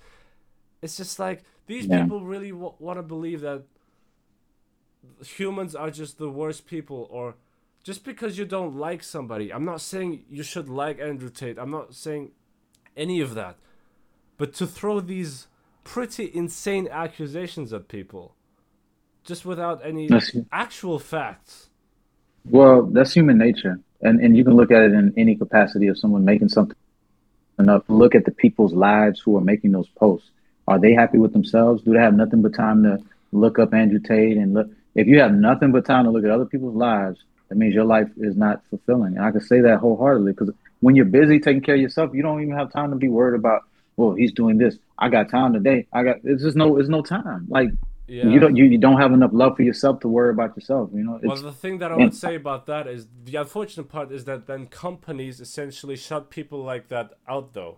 It's 0.81 0.97
just 0.97 1.19
like 1.19 1.43
these 1.67 1.85
yeah. 1.85 2.01
people 2.01 2.21
really 2.21 2.51
w- 2.51 2.73
want 2.79 2.97
to 2.97 3.03
believe 3.03 3.41
that 3.41 3.63
humans 5.25 5.75
are 5.75 5.89
just 5.89 6.17
the 6.17 6.29
worst 6.29 6.65
people 6.65 7.07
or 7.11 7.35
just 7.83 8.03
because 8.03 8.37
you 8.37 8.45
don't 8.45 8.75
like 8.75 9.03
somebody 9.03 9.51
i'm 9.51 9.65
not 9.65 9.81
saying 9.81 10.23
you 10.29 10.43
should 10.43 10.69
like 10.69 10.99
andrew 10.99 11.29
tate 11.29 11.57
i'm 11.57 11.71
not 11.71 11.93
saying 11.93 12.31
any 12.95 13.19
of 13.19 13.35
that 13.35 13.57
but 14.37 14.53
to 14.53 14.67
throw 14.67 14.99
these 14.99 15.47
pretty 15.83 16.31
insane 16.33 16.87
accusations 16.89 17.73
at 17.73 17.87
people 17.87 18.35
just 19.23 19.45
without 19.45 19.85
any 19.85 20.09
actual 20.51 20.99
facts. 20.99 21.69
Well 22.45 22.83
that's 22.83 23.13
human 23.13 23.37
nature. 23.37 23.79
And 24.01 24.19
and 24.19 24.35
you 24.35 24.43
can 24.43 24.55
look 24.55 24.71
at 24.71 24.83
it 24.83 24.93
in 24.93 25.13
any 25.17 25.35
capacity 25.35 25.87
of 25.87 25.97
someone 25.97 26.25
making 26.25 26.49
something 26.49 26.77
enough. 27.59 27.83
Look 27.87 28.15
at 28.15 28.25
the 28.25 28.31
people's 28.31 28.73
lives 28.73 29.19
who 29.19 29.37
are 29.37 29.41
making 29.41 29.71
those 29.71 29.89
posts. 29.89 30.29
Are 30.67 30.79
they 30.79 30.93
happy 30.93 31.17
with 31.17 31.33
themselves? 31.33 31.83
Do 31.83 31.93
they 31.93 31.99
have 31.99 32.13
nothing 32.13 32.41
but 32.41 32.53
time 32.53 32.83
to 32.83 32.99
look 33.31 33.59
up 33.59 33.73
andrew 33.73 33.99
tate 33.99 34.37
and 34.37 34.53
look 34.53 34.67
if 34.95 35.07
you 35.07 35.19
have 35.19 35.33
nothing 35.33 35.71
but 35.71 35.85
time 35.85 36.05
to 36.05 36.11
look 36.11 36.23
at 36.23 36.29
other 36.29 36.45
people's 36.45 36.75
lives, 36.75 37.19
that 37.49 37.55
means 37.55 37.73
your 37.73 37.85
life 37.85 38.09
is 38.17 38.35
not 38.35 38.61
fulfilling. 38.69 39.17
And 39.17 39.25
I 39.25 39.31
can 39.31 39.41
say 39.41 39.59
that 39.61 39.79
wholeheartedly 39.79 40.33
because 40.33 40.51
when 40.81 40.95
you're 40.95 41.05
busy 41.05 41.39
taking 41.39 41.61
care 41.61 41.75
of 41.75 41.81
yourself, 41.81 42.11
you 42.13 42.21
don't 42.21 42.41
even 42.41 42.55
have 42.55 42.71
time 42.71 42.91
to 42.91 42.95
be 42.95 43.07
worried 43.07 43.37
about 43.37 43.63
well, 43.97 44.13
he's 44.13 44.31
doing 44.31 44.57
this. 44.57 44.77
I 44.97 45.09
got 45.09 45.29
time 45.29 45.53
today. 45.53 45.87
I 45.93 46.03
got. 46.03 46.17
It's 46.23 46.43
just 46.43 46.55
no. 46.57 46.77
It's 46.77 46.89
no 46.89 47.01
time. 47.01 47.45
Like 47.49 47.69
Yeah. 48.07 48.27
you 48.27 48.39
don't. 48.39 48.55
You, 48.55 48.65
you 48.65 48.77
don't 48.77 48.97
have 48.99 49.11
enough 49.13 49.31
love 49.33 49.55
for 49.57 49.63
yourself 49.63 49.99
to 50.01 50.07
worry 50.07 50.31
about 50.31 50.55
yourself. 50.55 50.89
You 50.93 51.03
know. 51.03 51.19
Well, 51.23 51.35
the 51.37 51.51
thing 51.51 51.77
that 51.79 51.91
I 51.91 51.97
would 51.97 52.15
say 52.15 52.35
about 52.35 52.65
that 52.67 52.87
is 52.87 53.07
the 53.25 53.35
unfortunate 53.37 53.89
part 53.89 54.11
is 54.11 54.25
that 54.25 54.47
then 54.47 54.67
companies 54.67 55.39
essentially 55.39 55.95
shut 55.95 56.29
people 56.29 56.63
like 56.63 56.87
that 56.89 57.11
out, 57.27 57.53
though, 57.53 57.77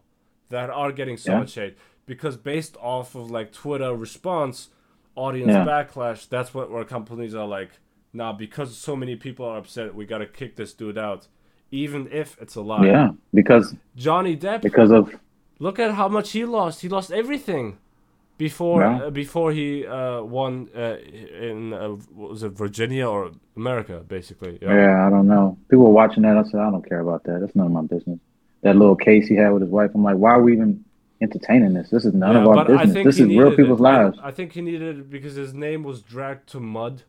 that 0.49 0.69
are 0.69 0.91
getting 0.91 1.17
so 1.17 1.31
Yeah. 1.31 1.39
much 1.39 1.55
hate 1.55 1.77
because 2.05 2.37
based 2.37 2.75
off 2.81 3.15
of 3.15 3.31
like 3.31 3.51
Twitter 3.51 3.93
response, 3.95 4.69
audience 5.15 5.51
Yeah. 5.53 5.65
backlash, 5.65 6.27
that's 6.29 6.53
what 6.53 6.69
where 6.71 6.83
companies 6.83 7.33
are 7.33 7.47
like, 7.47 7.71
nah, 8.13 8.31
because 8.33 8.77
so 8.77 8.95
many 8.95 9.15
people 9.15 9.45
are 9.45 9.57
upset, 9.57 9.95
we 9.95 10.05
gotta 10.05 10.25
kick 10.27 10.55
this 10.55 10.73
dude 10.73 10.97
out, 10.97 11.27
even 11.71 12.07
if 12.11 12.37
it's 12.41 12.55
a 12.55 12.61
lie. 12.61 12.85
yeah, 12.85 13.09
because 13.33 13.75
Johnny 13.95 14.37
Depp, 14.37 14.61
because 14.61 14.91
of 14.91 15.13
look 15.59 15.79
at 15.79 15.91
how 15.93 16.07
much 16.07 16.31
he 16.31 16.45
lost. 16.45 16.81
He 16.81 16.89
lost 16.89 17.11
everything. 17.11 17.77
Before 18.37 18.81
Yeah. 18.81 19.03
uh, 19.05 19.09
before 19.11 19.53
he 19.53 19.87
uh, 19.87 20.21
won 20.21 20.67
uh, 20.75 20.97
in 21.41 21.71
uh, 21.73 21.89
what 22.13 22.29
was 22.31 22.43
it 22.43 22.51
Virginia 22.51 23.07
or 23.07 23.31
America 23.55 24.03
basically 24.05 24.59
yeah. 24.61 25.07
I 25.07 25.09
don't 25.09 25.27
know. 25.27 25.57
People 25.69 25.85
were 25.85 25.91
watching 25.91 26.23
that. 26.23 26.35
I 26.37 26.43
said, 26.43 26.59
I 26.59 26.69
don't 26.69 26.87
care 26.87 26.99
about 26.99 27.23
that. 27.23 27.39
That's 27.39 27.55
none 27.55 27.67
of 27.67 27.71
my 27.71 27.83
business. 27.83 28.19
That 28.63 28.75
little 28.75 28.97
case 28.97 29.27
he 29.27 29.35
had 29.35 29.51
with 29.53 29.61
his 29.61 29.71
wife. 29.71 29.91
I'm 29.95 30.03
like, 30.03 30.17
why 30.17 30.31
are 30.31 30.41
we 30.41 30.51
even 30.51 30.83
entertaining 31.21 31.73
this? 31.75 31.89
This 31.91 32.03
is 32.03 32.13
none 32.13 32.35
Yeah, 32.35 32.41
of 32.41 32.47
our 32.49 32.65
business. 32.65 33.05
This 33.05 33.19
is 33.19 33.27
real 33.27 33.55
people's 33.55 33.79
it. 33.79 33.83
Lives. 33.83 34.17
I, 34.21 34.31
think 34.31 34.51
he 34.51 34.61
needed 34.61 34.97
it 34.99 35.09
because 35.09 35.35
his 35.35 35.53
name 35.53 35.83
was 35.83 36.01
dragged 36.01 36.47
to 36.49 36.59
mud 36.59 37.03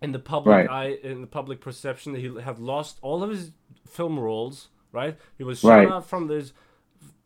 in 0.00 0.12
the 0.12 0.18
public 0.18 0.56
Right. 0.56 0.70
eye, 0.70 0.96
in 1.06 1.20
the 1.20 1.26
public 1.26 1.60
perception. 1.60 2.14
He 2.14 2.28
had 2.40 2.58
lost 2.58 2.98
all 3.02 3.22
of 3.22 3.28
his 3.28 3.50
film 3.86 4.18
roles. 4.18 4.68
Right, 4.90 5.16
he 5.36 5.44
was 5.44 5.60
shut 5.60 5.70
Right. 5.70 5.88
out 5.88 6.06
from 6.06 6.28
this 6.28 6.52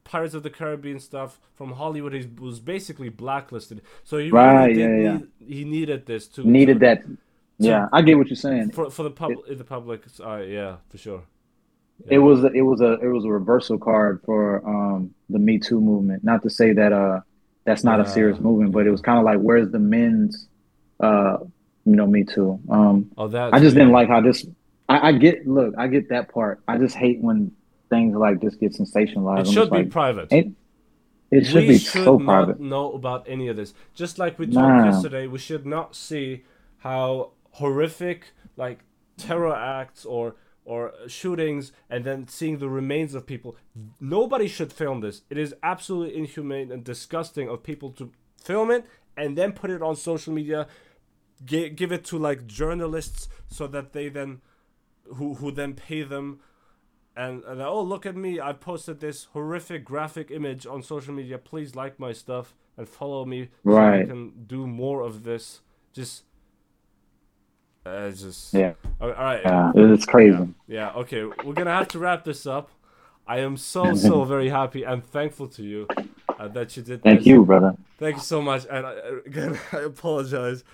Pirates 0.07 0.35
of 0.35 0.43
the 0.43 0.51
Caribbean 0.51 0.99
stuff 1.01 1.39
from 1.55 1.73
Hollywood. 1.73 2.13
He 2.15 2.27
was 2.41 2.61
basically 2.61 3.09
blacklisted. 3.11 3.83
So 4.05 4.19
he 4.19 4.31
Right, 4.31 4.67
really 4.67 4.75
did 4.75 4.81
yeah, 4.81 5.03
yeah. 5.13 5.17
need, 5.19 5.29
he 5.57 5.65
needed 5.65 6.07
this 6.07 6.27
to 6.35 6.49
Needed 6.49 6.75
to- 6.75 6.87
that. 6.87 6.99
Yeah, 7.59 7.89
I 7.93 8.03
get 8.03 8.19
what 8.19 8.29
you're 8.29 8.37
saying. 8.37 8.71
for 8.73 8.91
for 8.91 9.03
the 9.03 9.11
public. 9.11 9.57
The 9.59 9.65
public, 9.65 10.03
uh, 10.21 10.43
yeah, 10.47 10.77
for 10.91 10.99
sure. 10.99 11.23
It 12.07 12.19
was 12.19 12.45
a, 12.45 12.49
it 12.49 12.61
was 12.61 12.81
a 12.83 12.93
it 13.01 13.07
was 13.09 13.25
a 13.25 13.31
reversal 13.31 13.79
card 13.79 14.21
for 14.27 14.43
um 14.69 15.15
the 15.31 15.39
Me 15.39 15.59
Too 15.59 15.81
movement. 15.81 16.23
Not 16.23 16.43
to 16.43 16.51
say 16.51 16.73
that 16.75 16.93
uh 16.93 17.21
that's 17.65 17.83
not 17.85 17.99
a 18.01 18.07
serious 18.07 18.39
movement, 18.39 18.73
but 18.73 18.87
it 18.87 18.91
was 18.91 19.01
kind 19.01 19.19
of 19.19 19.25
like 19.25 19.39
where's 19.39 19.71
the 19.71 19.79
men's 19.79 20.49
uh 21.01 21.39
you 21.87 21.97
know 21.97 22.07
Me 22.07 22.23
Too. 22.25 22.61
Um, 22.69 23.11
Oh, 23.17 23.29
that 23.29 23.55
I 23.55 23.59
just 23.61 23.75
didn't 23.75 23.93
like 23.93 24.09
how 24.09 24.21
this. 24.21 24.47
I, 24.89 25.09
I 25.09 25.13
get 25.13 25.47
look, 25.49 25.75
I 25.79 25.87
get 25.89 26.11
that 26.11 26.29
part. 26.29 26.61
I 26.69 26.77
just 26.77 26.95
hate 26.95 27.21
when 27.23 27.53
things 27.89 28.15
like 28.17 28.41
this 28.41 28.55
get 28.57 28.73
sensationalized. 28.73 29.41
It 29.41 29.47
should 29.47 29.55
just 29.55 29.71
be 29.73 29.79
like, 29.79 29.91
private. 29.91 30.33
it, 30.33 30.49
it 31.31 31.45
should 31.47 31.63
we 31.63 31.69
be 31.69 31.79
should 31.79 32.05
so 32.05 32.19
not 32.19 32.25
private. 32.47 32.61
know 32.61 32.93
about 32.93 33.27
any 33.29 33.49
of 33.49 33.57
this. 33.57 33.75
Just 33.95 34.19
like 34.19 34.39
we 34.39 34.47
Nah. 34.47 34.61
talked 34.61 34.87
yesterday, 34.95 35.27
we 35.27 35.39
should 35.39 35.67
not 35.67 35.95
see 35.97 36.45
how 36.79 37.33
horrific 37.53 38.33
like 38.57 38.81
terror 39.17 39.55
acts 39.55 40.05
or 40.05 40.37
or 40.65 40.93
shootings 41.07 41.71
and 41.89 42.05
then 42.05 42.27
seeing 42.27 42.59
the 42.59 42.69
remains 42.69 43.15
of 43.15 43.25
people. 43.25 43.57
Nobody 44.01 44.49
should 44.49 44.73
film 44.73 45.01
this. 45.01 45.23
It 45.31 45.39
is 45.39 45.55
absolutely 45.63 46.17
inhumane 46.17 46.73
and 46.73 46.83
disgusting 46.83 47.49
of 47.49 47.63
people 47.63 47.91
to 47.93 48.11
film 48.37 48.73
it 48.73 48.85
and 49.17 49.39
then 49.39 49.53
put 49.53 49.71
it 49.71 49.81
on 49.81 49.95
social 49.95 50.33
media, 50.33 50.67
gi- 51.45 51.71
give 51.71 51.93
it 51.93 52.05
to 52.07 52.19
like 52.19 52.47
journalists 52.49 53.29
so 53.49 53.69
that 53.69 53.93
they 53.93 54.09
then 54.09 54.41
who 55.15 55.35
who 55.35 55.53
then 55.53 55.75
pay 55.75 56.03
them 56.03 56.41
and, 57.17 57.43
and 57.45 57.63
oh 57.63 57.81
look 57.83 58.07
at 58.07 58.17
me 58.17 58.41
i 58.41 58.53
posted 58.53 59.01
this 59.01 59.25
horrific 59.33 59.85
graphic 59.85 60.31
image 60.31 60.67
on 60.67 60.83
social 60.83 61.15
media 61.15 61.39
please 61.39 61.75
like 61.75 61.99
my 61.99 62.13
stuff 62.13 62.55
and 62.77 62.89
follow 62.89 63.25
me 63.25 63.49
so 63.69 63.89
i 63.91 63.99
Right. 63.99 64.07
can 64.07 64.45
do 64.47 64.67
more 64.67 65.01
of 65.03 65.25
this 65.25 65.61
just 65.93 66.25
uh, 67.87 68.09
it's 68.11 68.23
just 68.23 68.55
Yeah, 68.55 68.75
all 69.01 69.11
right 69.13 69.43
yeah, 69.43 69.73
it's 69.75 70.05
crazy. 70.05 70.55
yeah 70.69 70.91
okay 70.93 71.25
we're 71.25 71.55
gonna 71.55 71.71
have 71.73 71.89
to 71.89 71.99
wrap 71.99 72.25
this 72.25 72.47
up 72.47 72.71
i 73.27 73.39
am 73.39 73.57
so 73.57 73.95
so 74.09 74.25
very 74.25 74.49
happy 74.51 74.83
and 74.85 75.05
thankful 75.05 75.49
to 75.49 75.63
you 75.63 75.89
uh, 76.39 76.49
that 76.49 76.77
you 76.77 76.83
did 76.83 77.03
Thank 77.03 77.21
this. 77.21 77.27
you, 77.27 77.45
brother. 77.47 77.75
Thank 77.99 78.17
you 78.17 78.23
so 78.23 78.43
much. 78.43 78.67
And 78.71 78.87
I, 78.87 78.95
again, 79.25 79.59
I 79.73 79.79
apologize. 79.79 80.65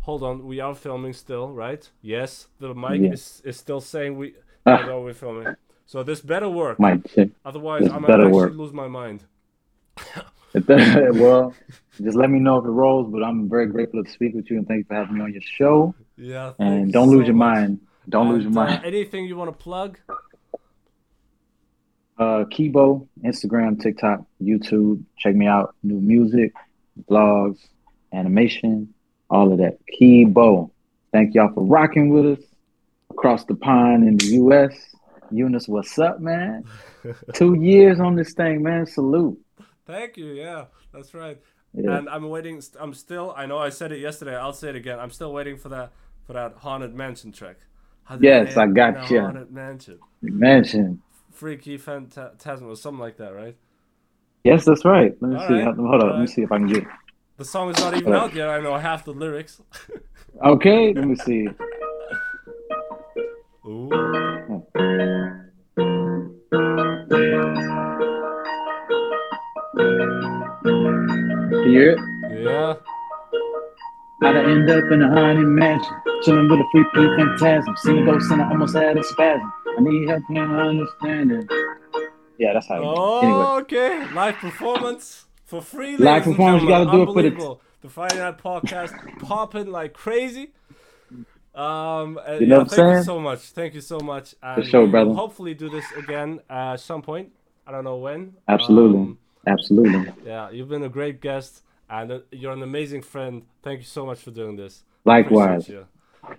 Hold 0.00 0.22
on, 0.22 0.46
we 0.46 0.60
are 0.60 0.74
filming 0.74 1.12
still, 1.12 1.50
right? 1.52 1.90
Yes, 2.00 2.48
the 2.58 2.74
mic 2.74 3.02
Yeah. 3.02 3.12
is, 3.12 3.42
is 3.44 3.58
still 3.58 3.82
saying 3.82 4.16
we 4.16 4.34
Ah. 4.68 4.80
although 4.82 5.02
we're 5.04 5.14
filming. 5.14 5.54
So 5.86 6.02
this 6.02 6.20
better 6.20 6.48
work. 6.48 6.78
Mike, 6.78 7.08
shit. 7.10 7.30
Otherwise, 7.44 7.82
this 7.84 7.92
I 7.92 7.98
might 7.98 8.10
actually 8.10 8.32
work. 8.32 8.52
lose 8.54 8.72
my 8.72 8.88
mind. 8.88 9.24
well, 10.54 11.54
just 12.02 12.16
let 12.16 12.30
me 12.30 12.38
know 12.38 12.58
if 12.58 12.64
it 12.64 12.68
rolls. 12.70 13.10
But 13.12 13.22
I'm 13.22 13.48
very 13.48 13.66
grateful 13.66 14.04
to 14.04 14.10
speak 14.10 14.34
with 14.34 14.50
you, 14.50 14.58
and 14.58 14.66
thank 14.68 14.78
you 14.80 14.84
for 14.84 14.94
having 14.94 15.14
me 15.16 15.20
on 15.22 15.32
your 15.32 15.42
show. 15.42 15.94
Yeah. 16.16 16.52
And 16.58 16.92
don't 16.92 17.08
lose 17.10 17.22
so 17.22 17.26
your 17.28 17.34
much. 17.36 17.54
mind. 17.56 17.80
Don't 18.08 18.28
lose 18.30 18.44
And, 18.44 18.54
your 18.54 18.64
uh, 18.64 18.66
mind. 18.68 18.84
anything 18.84 19.26
you 19.26 19.36
want 19.36 19.50
to 19.56 19.62
plug? 19.62 19.98
Uh, 22.18 22.44
Keybeaux, 22.50 23.06
Instagram, 23.24 23.80
TikTok, 23.80 24.24
YouTube. 24.42 25.02
Check 25.18 25.34
me 25.36 25.46
out. 25.46 25.74
New 25.82 26.00
music, 26.00 26.52
vlogs, 27.08 27.58
animation, 28.12 28.92
all 29.30 29.52
of 29.52 29.58
that. 29.58 29.78
Keybeaux. 30.00 30.70
Thank 31.12 31.34
y'all 31.34 31.52
for 31.54 31.64
rocking 31.64 32.10
with 32.10 32.38
us 32.38 32.44
across 33.18 33.44
the 33.44 33.54
pond 33.56 34.06
in 34.06 34.16
the 34.16 34.26
U.S. 34.42 34.72
Eunice, 35.32 35.66
what's 35.66 35.98
up, 35.98 36.20
man? 36.20 36.64
Two 37.34 37.54
years 37.54 37.98
on 37.98 38.14
this 38.14 38.32
thing, 38.32 38.62
man. 38.62 38.86
Salute. 38.86 39.38
Thank 39.86 40.16
you. 40.16 40.26
Yeah, 40.26 40.66
that's 40.92 41.14
right. 41.14 41.38
Yeah. 41.74 41.98
And 41.98 42.08
I'm 42.08 42.28
waiting. 42.28 42.62
I'm 42.78 42.94
still. 42.94 43.34
I 43.36 43.46
know 43.46 43.58
I 43.58 43.70
said 43.70 43.90
it 43.92 43.98
yesterday. 43.98 44.36
I'll 44.36 44.52
say 44.52 44.68
it 44.70 44.76
again. 44.76 45.00
I'm 45.00 45.10
still 45.10 45.32
waiting 45.32 45.56
for 45.56 45.68
that 45.70 45.92
for 46.26 46.32
that 46.34 46.54
haunted 46.58 46.94
mansion 46.94 47.32
track. 47.32 47.56
Yes, 48.20 48.56
I 48.56 48.66
got 48.68 48.90
in 48.90 48.96
a 48.96 49.14
ya. 49.14 49.20
Haunted 49.24 49.50
mansion. 49.50 49.98
Mansion. 50.22 51.02
Freaky 51.32 51.76
Phantasm 51.76 52.68
or 52.68 52.76
something 52.76 53.00
like 53.00 53.16
that, 53.18 53.34
right? 53.34 53.56
Yes, 54.44 54.64
that's 54.64 54.84
right. 54.84 55.12
Let 55.20 55.30
me 55.30 55.36
All 55.36 55.48
see. 55.48 55.54
right, 55.54 55.64
Hold 55.64 55.94
up. 55.94 56.02
all 56.02 56.10
Let 56.10 56.20
me 56.20 56.26
see 56.26 56.42
if 56.42 56.52
I 56.52 56.58
can 56.58 56.68
get. 56.68 56.84
The 57.36 57.44
song 57.44 57.70
is 57.70 57.78
not 57.78 57.94
even 57.94 58.12
Right. 58.12 58.22
out 58.22 58.34
yet. 58.34 58.48
I 58.48 58.60
know 58.60 58.76
half 58.76 59.04
the 59.04 59.12
lyrics. 59.12 59.60
Okay, 60.44 60.92
let 60.94 61.04
me 61.04 61.16
see. 61.16 61.48
Ooh. 63.68 63.90
You 71.50 71.64
hear 71.70 71.90
it? 71.92 71.98
Yeah. 72.44 72.74
How'd 74.22 74.36
I 74.36 74.42
end 74.50 74.70
up 74.70 74.84
in 74.92 75.02
a 75.02 75.08
haunted 75.08 75.46
mansion? 75.46 75.92
Chilling 76.22 76.48
with 76.48 76.60
a 76.60 76.64
freaky 76.72 77.06
phantasm. 77.16 77.76
Seen 77.78 77.98
a 77.98 78.04
ghost 78.04 78.30
and 78.30 78.42
I 78.42 78.48
almost 78.50 78.74
had 78.76 78.96
a 78.96 79.02
spasm. 79.02 79.52
I 79.76 79.80
need 79.80 80.08
help 80.08 80.22
in 80.30 80.36
understanding. 80.38 81.48
Yeah, 82.38 82.52
that's 82.54 82.68
how 82.68 82.76
it 82.76 82.84
goes. 82.84 83.22
Anyway. 83.24 83.38
Oh, 83.38 83.58
okay. 83.60 84.12
Live 84.14 84.34
performance 84.36 85.26
for 85.44 85.60
free. 85.62 85.96
Live 85.96 86.24
performance, 86.24 86.62
you 86.62 86.68
gotta 86.68 86.90
do 86.90 87.02
it 87.02 87.06
for 87.06 87.22
the- 87.22 87.28
Unbelievable. 87.28 87.60
The 87.80 87.88
Friday 87.88 88.18
Night 88.18 88.38
Podcast 88.38 89.18
popping 89.20 89.70
like 89.70 89.92
crazy. 89.94 90.52
Um, 91.58 92.18
uh, 92.18 92.34
You 92.38 92.46
know 92.46 92.56
yeah, 92.56 92.58
what 92.58 92.60
I'm 92.60 92.68
thank 92.68 92.88
you 92.88 92.92
saying? 92.94 93.02
so 93.04 93.18
much. 93.20 93.40
Thank 93.40 93.74
you 93.74 93.80
so 93.80 93.98
much. 94.00 94.34
And 94.42 94.64
sure, 94.64 94.84
we 94.84 94.90
brother. 94.90 95.12
Hopefully, 95.12 95.54
do 95.54 95.68
this 95.68 95.84
again 95.92 96.40
uh, 96.48 96.74
at 96.74 96.80
some 96.80 97.02
point. 97.02 97.32
I 97.66 97.72
don't 97.72 97.84
know 97.84 97.96
when. 97.96 98.34
Absolutely. 98.46 99.00
Um, 99.00 99.18
Absolutely. 99.46 100.12
yeah, 100.24 100.50
you've 100.50 100.68
been 100.68 100.84
a 100.84 100.88
great 100.88 101.20
guest, 101.20 101.62
and 101.90 102.12
uh, 102.12 102.18
you're 102.30 102.52
an 102.52 102.62
amazing 102.62 103.02
friend. 103.02 103.42
Thank 103.62 103.80
you 103.80 103.86
so 103.86 104.06
much 104.06 104.20
for 104.20 104.30
doing 104.30 104.56
this. 104.56 104.84
Likewise. 105.04 105.68
And, 105.68 105.86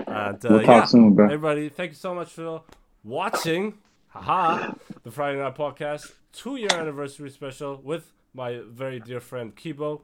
uh, 0.07 0.35
We'll 0.49 0.59
talk 0.59 0.67
yeah, 0.67 0.85
soon, 0.85 1.13
bro. 1.15 1.25
Everybody, 1.25 1.69
thank 1.69 1.91
you 1.91 1.95
so 1.95 2.13
much 2.15 2.29
for 2.31 2.61
watching. 3.03 3.75
Haha, 4.09 4.73
the 5.03 5.11
Friday 5.11 5.37
Night 5.39 5.55
Podcast 5.55 6.13
two 6.31 6.55
year 6.55 6.73
anniversary 6.73 7.29
special 7.29 7.79
with 7.83 8.11
my 8.33 8.61
very 8.69 8.99
dear 8.99 9.19
friend 9.19 9.55
Keybeaux. 9.55 10.01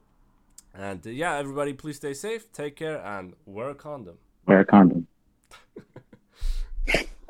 And 0.74 1.04
uh, 1.06 1.10
yeah, 1.10 1.36
everybody, 1.36 1.72
please 1.72 1.96
stay 1.96 2.14
safe, 2.14 2.50
take 2.52 2.76
care, 2.76 2.98
and 3.04 3.34
wear 3.46 3.70
a 3.70 3.74
condom. 3.74 4.18
Wear 4.46 4.60
a 4.60 4.64
condom. 4.64 4.95